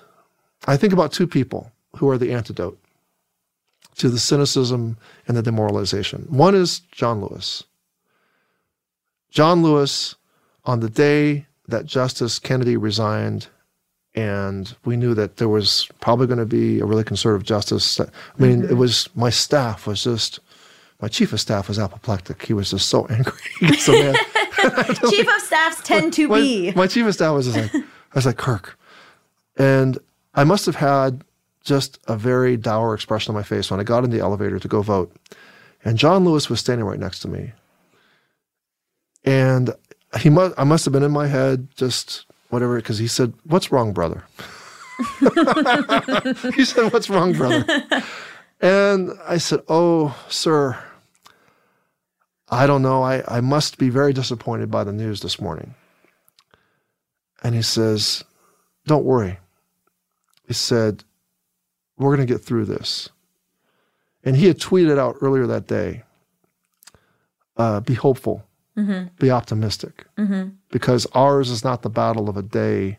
I 0.66 0.76
think 0.76 0.92
about 0.92 1.10
two 1.10 1.26
people 1.26 1.72
who 1.96 2.08
are 2.08 2.18
the 2.18 2.32
antidote 2.32 2.78
to 3.98 4.08
the 4.08 4.18
cynicism 4.18 4.96
and 5.26 5.36
the 5.36 5.42
demoralization. 5.42 6.26
One 6.28 6.54
is 6.54 6.80
John 6.92 7.20
Lewis. 7.20 7.64
John 9.30 9.62
Lewis, 9.62 10.14
on 10.64 10.80
the 10.80 10.90
day 10.90 11.46
that 11.68 11.86
Justice 11.86 12.38
Kennedy 12.38 12.76
resigned, 12.76 13.48
and 14.14 14.74
we 14.84 14.96
knew 14.96 15.14
that 15.14 15.36
there 15.36 15.48
was 15.48 15.88
probably 16.00 16.26
going 16.26 16.38
to 16.38 16.46
be 16.46 16.80
a 16.80 16.86
really 16.86 17.04
conservative 17.04 17.46
justice. 17.46 18.00
I 18.00 18.06
mean, 18.38 18.62
it 18.62 18.70
mm-hmm. 18.70 18.78
was 18.78 19.08
my 19.14 19.28
staff 19.28 19.86
was 19.86 20.02
just 20.02 20.40
my 21.00 21.08
chief 21.08 21.32
of 21.32 21.40
staff 21.40 21.68
was 21.68 21.78
apoplectic. 21.78 22.42
He 22.42 22.54
was 22.54 22.70
just 22.70 22.88
so 22.88 23.06
angry. 23.06 23.32
So 23.78 23.92
mad. 23.92 24.16
Chief 25.10 25.28
of 25.28 25.42
staffs 25.42 25.82
tend 25.82 26.12
to 26.14 26.28
my, 26.28 26.40
be. 26.40 26.72
my 26.72 26.86
chief 26.86 27.06
of 27.06 27.14
staff 27.14 27.34
was 27.34 27.46
just 27.46 27.74
like, 27.74 27.74
I 27.74 28.14
was 28.14 28.26
like, 28.26 28.38
Kirk. 28.38 28.78
And 29.58 29.98
I 30.34 30.44
must 30.44 30.66
have 30.66 30.76
had 30.76 31.22
just 31.66 31.98
a 32.06 32.16
very 32.16 32.56
dour 32.56 32.94
expression 32.94 33.32
on 33.32 33.34
my 33.34 33.42
face 33.42 33.70
when 33.70 33.80
I 33.80 33.82
got 33.82 34.04
in 34.04 34.10
the 34.10 34.20
elevator 34.20 34.58
to 34.58 34.68
go 34.68 34.80
vote. 34.80 35.14
And 35.84 35.98
John 35.98 36.24
Lewis 36.24 36.48
was 36.48 36.60
standing 36.60 36.86
right 36.86 36.98
next 36.98 37.20
to 37.20 37.28
me. 37.28 37.52
And 39.24 39.70
he 40.20 40.30
must, 40.30 40.54
I 40.56 40.64
must 40.64 40.84
have 40.84 40.92
been 40.92 41.02
in 41.02 41.10
my 41.10 41.26
head, 41.26 41.68
just 41.76 42.24
whatever, 42.48 42.76
because 42.76 42.98
he 42.98 43.08
said, 43.08 43.34
What's 43.44 43.72
wrong, 43.72 43.92
brother? 43.92 44.24
he 46.54 46.64
said, 46.64 46.92
What's 46.92 47.10
wrong, 47.10 47.32
brother? 47.32 47.64
And 48.60 49.10
I 49.26 49.38
said, 49.38 49.60
Oh, 49.68 50.16
sir, 50.28 50.78
I 52.48 52.66
don't 52.66 52.82
know. 52.82 53.02
I, 53.02 53.22
I 53.26 53.40
must 53.40 53.76
be 53.76 53.88
very 53.88 54.12
disappointed 54.12 54.70
by 54.70 54.84
the 54.84 54.92
news 54.92 55.20
this 55.20 55.40
morning. 55.40 55.74
And 57.42 57.54
he 57.54 57.62
says, 57.62 58.24
Don't 58.86 59.04
worry. 59.04 59.38
He 60.46 60.54
said, 60.54 61.02
We're 61.98 62.14
going 62.14 62.26
to 62.26 62.32
get 62.32 62.42
through 62.44 62.66
this. 62.66 63.08
And 64.24 64.36
he 64.36 64.46
had 64.46 64.58
tweeted 64.58 64.98
out 64.98 65.16
earlier 65.20 65.46
that 65.46 65.66
day 65.66 66.02
uh, 67.56 67.80
be 67.80 67.94
hopeful, 67.94 68.44
be 69.18 69.30
optimistic, 69.30 70.04
because 70.70 71.06
ours 71.14 71.48
is 71.50 71.64
not 71.64 71.82
the 71.82 71.88
battle 71.88 72.28
of 72.28 72.36
a 72.36 72.42
day, 72.42 72.98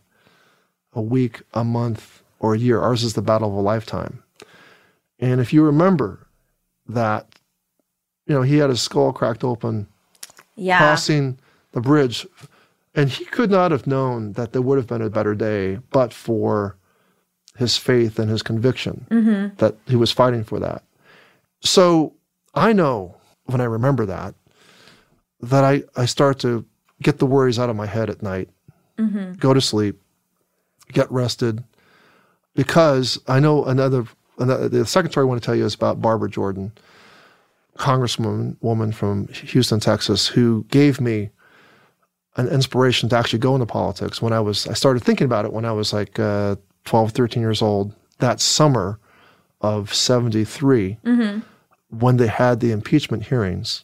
a 0.93 1.01
week, 1.01 1.41
a 1.53 1.63
month, 1.63 2.23
or 2.39 2.55
a 2.55 2.57
year. 2.57 2.79
Ours 2.81 3.03
is 3.03 3.13
the 3.13 3.21
battle 3.21 3.49
of 3.51 3.55
a 3.55 3.61
lifetime. 3.61 4.23
And 5.19 5.39
if 5.41 5.53
you 5.53 5.63
remember 5.63 6.25
that, 6.87 7.27
you 8.25 8.33
know, 8.33 8.41
he 8.41 8.57
had 8.57 8.69
his 8.69 8.81
skull 8.81 9.11
cracked 9.13 9.43
open 9.43 9.87
Yeah. 10.55 10.79
crossing 10.79 11.37
the 11.73 11.81
bridge. 11.81 12.25
And 12.95 13.09
he 13.09 13.25
could 13.25 13.51
not 13.51 13.69
have 13.71 13.85
known 13.85 14.31
that 14.33 14.53
there 14.53 14.61
would 14.63 14.77
have 14.79 14.87
been 14.87 15.01
a 15.03 15.09
better 15.09 15.35
day 15.35 15.79
but 15.91 16.11
for 16.13 16.76
his 17.57 17.77
faith 17.77 18.19
and 18.19 18.29
his 18.29 18.43
conviction 18.43 19.05
that 19.57 19.75
he 19.87 19.95
was 19.95 20.11
fighting 20.11 20.43
for 20.43 20.59
that. 20.59 20.83
So 21.61 22.13
I 22.53 22.73
know 22.73 23.15
when 23.45 23.61
I 23.61 23.65
remember 23.65 24.05
that, 24.05 24.35
that 25.41 25.63
I, 25.63 25.83
I 25.95 26.05
start 26.05 26.39
to 26.39 26.65
get 27.01 27.19
the 27.19 27.25
worries 27.25 27.59
out 27.59 27.69
of 27.69 27.75
my 27.75 27.85
head 27.85 28.09
at 28.09 28.21
night, 28.23 28.49
go 29.37 29.53
to 29.53 29.61
sleep, 29.61 30.01
get 30.91 31.11
rested, 31.11 31.63
because 32.55 33.19
I 33.27 33.39
know 33.39 33.65
another, 33.65 34.05
another, 34.39 34.69
the 34.69 34.85
second 34.85 35.11
story 35.11 35.25
I 35.25 35.27
want 35.29 35.41
to 35.41 35.45
tell 35.45 35.55
you 35.55 35.65
is 35.65 35.75
about 35.75 36.01
Barbara 36.01 36.29
Jordan 36.29 36.71
congresswoman 37.77 38.57
woman 38.61 38.91
from 38.91 39.27
Houston, 39.27 39.79
Texas, 39.79 40.27
who 40.27 40.65
gave 40.69 40.99
me 40.99 41.29
an 42.35 42.47
inspiration 42.47 43.09
to 43.09 43.15
actually 43.17 43.39
go 43.39 43.53
into 43.55 43.65
politics 43.67 44.21
when 44.21 44.33
I 44.33 44.39
was, 44.39 44.67
I 44.67 44.73
started 44.73 45.03
thinking 45.03 45.25
about 45.25 45.45
it 45.45 45.53
when 45.53 45.65
I 45.65 45.71
was 45.71 45.93
like 45.93 46.19
uh, 46.19 46.55
12, 46.87 47.11
13 47.11 47.41
years 47.41 47.61
old. 47.61 47.93
That 48.19 48.39
summer 48.39 48.99
of 49.61 49.93
73, 49.93 50.97
when 51.89 52.17
they 52.17 52.27
had 52.27 52.59
the 52.59 52.71
impeachment 52.71 53.23
hearings, 53.27 53.83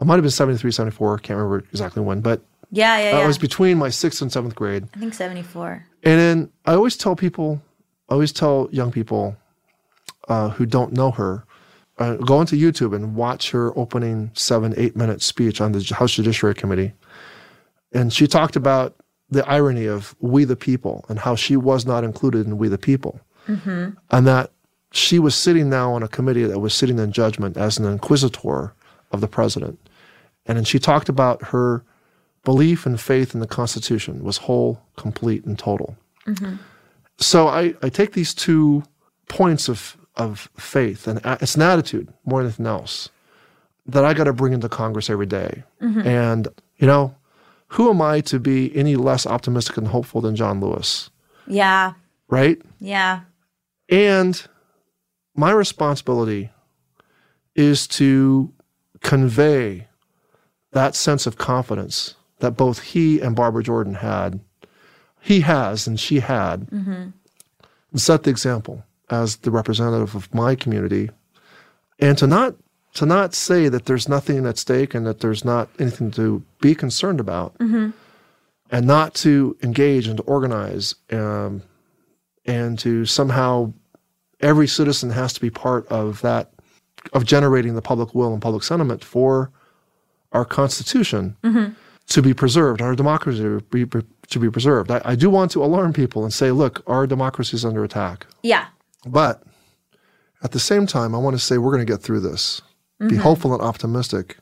I 0.00 0.04
might 0.04 0.14
have 0.14 0.22
been 0.22 0.30
73, 0.30 0.70
74, 0.70 1.18
can't 1.18 1.36
remember 1.38 1.64
exactly 1.72 2.02
when, 2.02 2.20
but 2.20 2.42
Yeah, 2.70 2.98
yeah, 2.98 3.16
I 3.16 3.20
yeah. 3.20 3.26
was 3.26 3.38
between 3.38 3.78
my 3.78 3.88
sixth 3.88 4.22
and 4.22 4.30
seventh 4.32 4.54
grade. 4.54 4.88
I 4.94 4.98
think 4.98 5.14
74. 5.14 5.84
And 6.04 6.18
then 6.20 6.52
I 6.66 6.74
always 6.74 6.96
tell 6.96 7.16
people, 7.16 7.60
I 8.08 8.14
always 8.14 8.32
tell 8.32 8.68
young 8.72 8.90
people 8.92 9.36
uh, 10.28 10.50
who 10.50 10.66
don't 10.66 10.92
know 10.92 11.10
her, 11.12 11.44
uh, 11.98 12.14
go 12.16 12.40
into 12.40 12.56
YouTube 12.56 12.94
and 12.94 13.14
watch 13.14 13.50
her 13.50 13.76
opening 13.78 14.30
seven, 14.34 14.74
eight 14.76 14.96
minute 14.96 15.22
speech 15.22 15.60
on 15.60 15.72
the 15.72 15.94
House 15.94 16.12
Judiciary 16.12 16.54
Committee. 16.54 16.92
And 17.92 18.12
she 18.12 18.26
talked 18.26 18.56
about 18.56 18.96
the 19.32 19.48
irony 19.48 19.86
of 19.86 20.14
we 20.20 20.44
the 20.44 20.56
people 20.56 21.04
and 21.08 21.18
how 21.18 21.34
she 21.34 21.56
was 21.56 21.86
not 21.86 22.04
included 22.04 22.46
in 22.46 22.58
we 22.58 22.68
the 22.68 22.78
people. 22.78 23.20
Mm-hmm. 23.48 23.90
And 24.10 24.26
that 24.26 24.50
she 24.92 25.18
was 25.18 25.34
sitting 25.34 25.70
now 25.70 25.92
on 25.92 26.02
a 26.02 26.08
committee 26.08 26.44
that 26.44 26.60
was 26.60 26.74
sitting 26.74 26.98
in 26.98 27.12
judgment 27.12 27.56
as 27.56 27.78
an 27.78 27.86
inquisitor 27.86 28.74
of 29.10 29.20
the 29.20 29.28
president. 29.28 29.78
And 30.46 30.58
then 30.58 30.64
she 30.64 30.78
talked 30.78 31.08
about 31.08 31.42
her 31.48 31.82
belief 32.44 32.84
and 32.84 33.00
faith 33.00 33.34
in 33.34 33.40
the 33.40 33.46
Constitution 33.46 34.22
was 34.22 34.36
whole, 34.36 34.82
complete, 34.96 35.44
and 35.44 35.58
total. 35.58 35.96
Mm-hmm. 36.26 36.56
So 37.18 37.48
I, 37.48 37.74
I 37.82 37.88
take 37.88 38.12
these 38.12 38.34
two 38.34 38.82
points 39.28 39.68
of, 39.68 39.96
of 40.16 40.50
faith, 40.58 41.06
and 41.06 41.20
it's 41.40 41.54
an 41.54 41.62
attitude 41.62 42.12
more 42.24 42.40
than 42.40 42.48
anything 42.48 42.66
else 42.66 43.08
that 43.86 44.04
I 44.04 44.12
got 44.12 44.24
to 44.24 44.32
bring 44.32 44.52
into 44.52 44.68
Congress 44.68 45.08
every 45.08 45.26
day. 45.26 45.62
Mm-hmm. 45.80 46.06
And, 46.06 46.48
you 46.76 46.86
know, 46.86 47.14
who 47.72 47.88
am 47.90 48.02
I 48.02 48.20
to 48.22 48.38
be 48.38 48.74
any 48.76 48.96
less 48.96 49.26
optimistic 49.26 49.76
and 49.76 49.88
hopeful 49.88 50.20
than 50.20 50.36
John 50.36 50.60
Lewis, 50.60 51.10
Yeah, 51.46 51.94
right? 52.28 52.60
yeah. 52.78 53.20
And 53.88 54.42
my 55.34 55.50
responsibility 55.50 56.50
is 57.54 57.86
to 57.88 58.52
convey 59.00 59.88
that 60.72 60.94
sense 60.94 61.26
of 61.26 61.36
confidence 61.36 62.14
that 62.40 62.56
both 62.56 62.80
he 62.80 63.20
and 63.20 63.36
Barbara 63.36 63.62
Jordan 63.62 63.94
had. 63.94 64.40
He 65.20 65.40
has 65.40 65.86
and 65.86 65.98
she 66.00 66.20
had. 66.20 66.68
And 66.70 67.12
set 68.00 68.22
the 68.24 68.30
example 68.30 68.84
as 69.10 69.36
the 69.36 69.50
representative 69.50 70.14
of 70.14 70.32
my 70.34 70.54
community. 70.54 71.10
And 71.98 72.16
to 72.18 72.26
not 72.26 72.54
to 72.94 73.06
not 73.06 73.34
say 73.34 73.68
that 73.68 73.86
there's 73.86 74.08
nothing 74.08 74.46
at 74.46 74.58
stake 74.58 74.94
and 74.94 75.06
that 75.06 75.20
there's 75.20 75.44
not 75.44 75.68
anything 75.78 76.10
to 76.12 76.42
be 76.60 76.74
concerned 76.74 77.20
about. 77.20 77.54
And 77.58 78.86
not 78.86 79.14
to 79.16 79.54
engage 79.62 80.06
and 80.06 80.16
to 80.16 80.22
organize 80.22 80.94
um, 81.10 81.62
and 82.46 82.78
to 82.78 83.04
somehow 83.04 83.72
every 84.40 84.66
citizen 84.66 85.10
has 85.10 85.34
to 85.34 85.40
be 85.40 85.50
part 85.50 85.86
of 85.88 86.22
that 86.22 86.50
of 87.12 87.24
generating 87.26 87.74
the 87.74 87.82
public 87.82 88.14
will 88.14 88.32
and 88.32 88.40
public 88.40 88.62
sentiment 88.62 89.04
for 89.04 89.50
our 90.32 90.44
constitution 90.46 91.36
to 92.08 92.22
be 92.22 92.32
preserved 92.32 92.80
our 92.80 92.94
democracy 92.96 93.40
to 93.42 93.60
be, 93.70 93.84
to 94.28 94.38
be 94.38 94.50
preserved 94.50 94.90
I, 94.90 95.02
I 95.04 95.14
do 95.16 95.28
want 95.28 95.50
to 95.52 95.62
alarm 95.62 95.92
people 95.92 96.24
and 96.24 96.32
say 96.32 96.50
look 96.50 96.82
our 96.86 97.06
democracy 97.06 97.54
is 97.56 97.64
under 97.64 97.84
attack 97.84 98.26
Yeah. 98.42 98.66
but 99.06 99.42
at 100.42 100.52
the 100.52 100.60
same 100.60 100.86
time 100.86 101.14
i 101.14 101.18
want 101.18 101.34
to 101.36 101.40
say 101.42 101.58
we're 101.58 101.72
going 101.72 101.86
to 101.86 101.92
get 101.92 102.00
through 102.02 102.20
this 102.20 102.62
be 103.08 103.16
hopeful 103.16 103.52
and 103.52 103.62
optimistic 103.62 104.36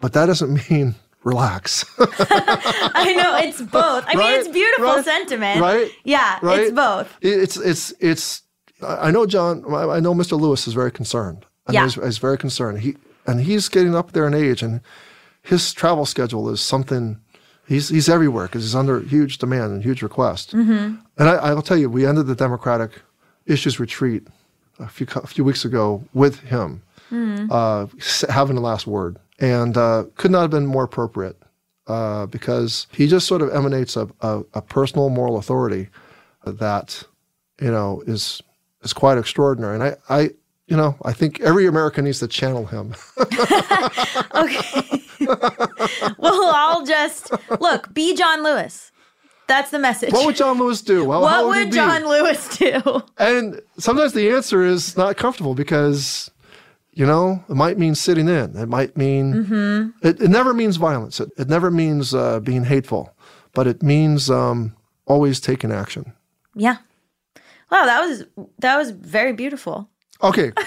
but 0.00 0.12
that 0.12 0.26
doesn't 0.26 0.52
mean 0.70 0.94
relax 1.24 1.84
I 1.98 3.14
know 3.16 3.36
it's 3.36 3.60
both. 3.60 4.04
I 4.06 4.14
mean, 4.14 4.38
it's 4.38 4.48
beautiful 4.48 4.84
Right? 4.86 5.04
sentiment. 5.04 5.60
Right? 5.60 5.90
Yeah, 6.04 6.38
Right? 6.42 6.60
it's 6.60 6.72
both. 6.72 7.14
It's 7.20 7.56
it's 7.56 7.92
it's. 8.00 8.42
I 8.82 9.08
I 9.08 9.10
know 9.10 9.26
John. 9.26 9.64
I 9.68 9.96
I 9.96 10.00
know 10.00 10.14
Mr. 10.14 10.38
Lewis 10.40 10.66
is 10.68 10.74
very 10.74 10.90
concerned. 10.92 11.44
I 11.66 11.72
know 11.72 11.78
Yeah. 11.80 11.84
he's, 11.84 11.94
he's 11.94 12.18
very 12.18 12.38
concerned. 12.38 12.80
He 12.80 12.96
and 13.26 13.40
he's 13.40 13.68
getting 13.68 13.94
up 13.94 14.12
there 14.12 14.26
in 14.26 14.34
age, 14.34 14.62
and 14.62 14.80
his 15.42 15.72
travel 15.72 16.06
schedule 16.06 16.48
is 16.50 16.60
something. 16.60 17.18
He's 17.66 17.88
he's 17.90 18.08
everywhere 18.08 18.46
because 18.46 18.62
he's 18.62 18.74
under 18.74 19.00
huge 19.00 19.38
demand 19.38 19.72
and 19.72 19.82
huge 19.82 20.02
request. 20.02 20.52
Mm-hmm. 20.54 20.96
And 21.18 21.28
I, 21.28 21.34
I'll 21.48 21.62
tell 21.62 21.76
you, 21.76 21.90
we 21.90 22.06
ended 22.06 22.26
the 22.26 22.34
Democratic 22.36 22.90
Issues 23.46 23.78
Retreat 23.80 24.26
a 24.78 24.88
few 24.88 25.06
a 25.16 25.26
few 25.26 25.44
weeks 25.44 25.64
ago 25.64 26.04
with 26.14 26.40
him, 26.40 26.82
Mm-hmm. 27.10 27.46
uh, 27.50 27.86
having 28.32 28.56
the 28.56 28.62
last 28.62 28.86
word, 28.86 29.18
and 29.38 29.76
uh, 29.76 30.04
could 30.16 30.30
not 30.30 30.42
have 30.42 30.50
been 30.50 30.66
more 30.66 30.84
appropriate 30.84 31.36
uh, 31.86 32.26
because 32.26 32.86
he 32.92 33.06
just 33.06 33.26
sort 33.26 33.40
of 33.42 33.50
emanates 33.54 33.96
a, 33.96 34.08
a, 34.20 34.42
a 34.54 34.62
personal 34.62 35.08
moral 35.08 35.38
authority 35.38 35.88
that 36.44 37.02
you 37.60 37.70
know 37.70 38.02
is 38.06 38.42
is 38.82 38.92
quite 38.92 39.18
extraordinary. 39.18 39.74
And 39.74 39.82
I, 39.84 39.96
I 40.08 40.20
you 40.66 40.76
know 40.76 40.96
I 41.04 41.12
think 41.12 41.40
every 41.40 41.66
American 41.66 42.04
needs 42.04 42.18
to 42.20 42.28
channel 42.28 42.66
him. 42.66 42.94
Okay. 44.34 45.02
well, 46.18 46.52
I'll 46.54 46.84
just 46.86 47.32
look. 47.60 47.92
Be 47.92 48.14
John 48.14 48.42
Lewis. 48.44 48.92
That's 49.48 49.70
the 49.70 49.78
message. 49.78 50.12
what 50.12 50.26
would 50.26 50.36
John 50.36 50.58
Lewis 50.58 50.82
do? 50.82 51.04
Well, 51.04 51.22
What 51.22 51.46
would, 51.46 51.56
would? 51.66 51.72
John 51.72 52.06
Lewis 52.06 52.56
do? 52.58 53.02
And 53.16 53.60
sometimes 53.78 54.12
the 54.12 54.30
answer 54.30 54.62
is 54.62 54.96
not 54.96 55.16
comfortable 55.16 55.54
because, 55.54 56.30
you 56.98 57.06
know, 57.06 57.42
it 57.48 57.54
might 57.54 57.78
mean 57.78 57.94
sitting 57.94 58.28
in. 58.28 58.56
It 58.56 58.68
might 58.68 58.96
mean, 58.96 59.32
Mm-hmm. 59.32 60.06
it, 60.06 60.20
it 60.20 60.28
never 60.28 60.52
means 60.52 60.76
violence. 60.76 61.20
It, 61.20 61.30
it 61.38 61.48
never 61.48 61.70
means 61.70 62.12
uh, 62.12 62.40
being 62.40 62.64
hateful, 62.64 63.14
but 63.54 63.66
it 63.68 63.82
means 63.82 64.28
um, 64.30 64.74
always 65.06 65.38
taking 65.40 65.70
action. 65.72 66.12
Yeah. 66.56 66.78
Wow, 67.70 67.84
that 67.86 68.00
was 68.00 68.24
that 68.58 68.76
was 68.76 68.90
very 68.90 69.32
beautiful. 69.32 69.88
Okay. 70.22 70.52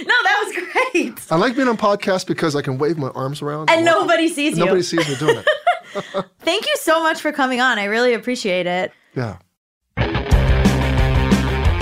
No, 0.00 0.14
that 0.24 0.42
was 0.44 0.52
great. 0.92 1.14
I 1.30 1.36
like 1.36 1.54
being 1.54 1.68
on 1.68 1.76
podcasts 1.76 2.26
because 2.26 2.56
I 2.56 2.62
can 2.62 2.78
wave 2.78 2.98
my 2.98 3.10
arms 3.10 3.42
around. 3.42 3.70
And 3.70 3.84
nobody 3.84 4.26
sees 4.28 4.58
you. 4.58 4.64
Nobody 4.64 4.82
sees 4.82 5.06
me 5.08 5.14
doing 5.16 5.36
it. 5.36 5.46
Thank 6.40 6.66
you 6.66 6.74
so 6.80 7.00
much 7.00 7.20
for 7.20 7.30
coming 7.30 7.60
on. 7.60 7.78
I 7.78 7.84
really 7.84 8.12
appreciate 8.12 8.66
it. 8.66 8.90
Yeah. 9.14 9.36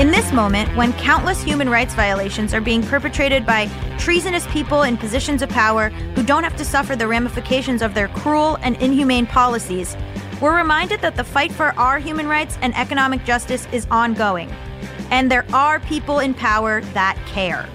In 0.02 0.10
this 0.10 0.32
moment, 0.32 0.76
when 0.76 0.92
countless 0.94 1.40
human 1.44 1.70
rights 1.70 1.94
violations 1.94 2.52
are 2.52 2.60
being 2.60 2.82
perpetrated 2.82 3.46
by 3.46 3.68
treasonous 3.98 4.44
people 4.48 4.82
in 4.82 4.96
positions 4.96 5.42
of 5.42 5.48
power 5.48 5.90
who 5.90 6.24
don't 6.24 6.42
have 6.42 6.56
to 6.56 6.64
suffer 6.64 6.96
the 6.96 7.06
ramifications 7.06 7.82
of 7.82 7.94
their 7.94 8.08
cruel 8.08 8.58
and 8.62 8.74
inhumane 8.82 9.28
policies, 9.28 9.96
we're 10.40 10.56
reminded 10.56 11.00
that 11.02 11.14
the 11.14 11.22
fight 11.22 11.52
for 11.52 11.66
our 11.78 12.00
human 12.00 12.26
rights 12.26 12.58
and 12.62 12.74
economic 12.74 13.24
justice 13.24 13.68
is 13.70 13.86
ongoing. 13.92 14.50
And 15.12 15.30
there 15.30 15.46
are 15.52 15.78
people 15.78 16.18
in 16.18 16.34
power 16.34 16.80
that 16.94 17.16
care. 17.26 17.68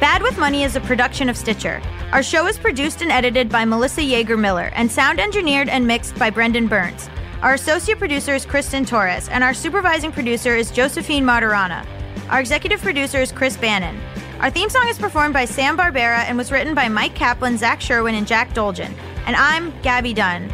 Bad 0.00 0.20
with 0.20 0.36
Money 0.36 0.64
is 0.64 0.76
a 0.76 0.82
production 0.82 1.30
of 1.30 1.36
Stitcher. 1.38 1.80
Our 2.12 2.22
show 2.22 2.46
is 2.46 2.58
produced 2.58 3.00
and 3.00 3.10
edited 3.10 3.48
by 3.48 3.64
Melissa 3.64 4.02
Yeager 4.02 4.38
Miller 4.38 4.70
and 4.74 4.92
sound 4.92 5.18
engineered 5.18 5.70
and 5.70 5.86
mixed 5.86 6.14
by 6.16 6.28
Brendan 6.28 6.66
Burns. 6.66 7.08
Our 7.42 7.54
associate 7.54 7.98
producer 7.98 8.34
is 8.34 8.44
Kristen 8.44 8.84
Torres, 8.84 9.26
and 9.30 9.42
our 9.42 9.54
supervising 9.54 10.12
producer 10.12 10.54
is 10.54 10.70
Josephine 10.70 11.24
Maturana. 11.24 11.86
Our 12.28 12.38
executive 12.38 12.82
producer 12.82 13.18
is 13.18 13.32
Chris 13.32 13.56
Bannon. 13.56 13.98
Our 14.40 14.50
theme 14.50 14.68
song 14.68 14.86
is 14.88 14.98
performed 14.98 15.32
by 15.32 15.46
Sam 15.46 15.74
Barbera 15.74 16.24
and 16.28 16.36
was 16.36 16.52
written 16.52 16.74
by 16.74 16.90
Mike 16.90 17.14
Kaplan, 17.14 17.56
Zach 17.56 17.80
Sherwin, 17.80 18.14
and 18.14 18.26
Jack 18.26 18.52
Dolgen. 18.52 18.92
And 19.24 19.36
I'm 19.36 19.72
Gabby 19.80 20.12
Dunn. 20.12 20.50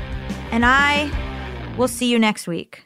And 0.52 0.64
I 0.64 1.10
will 1.76 1.88
see 1.88 2.08
you 2.08 2.20
next 2.20 2.46
week. 2.46 2.85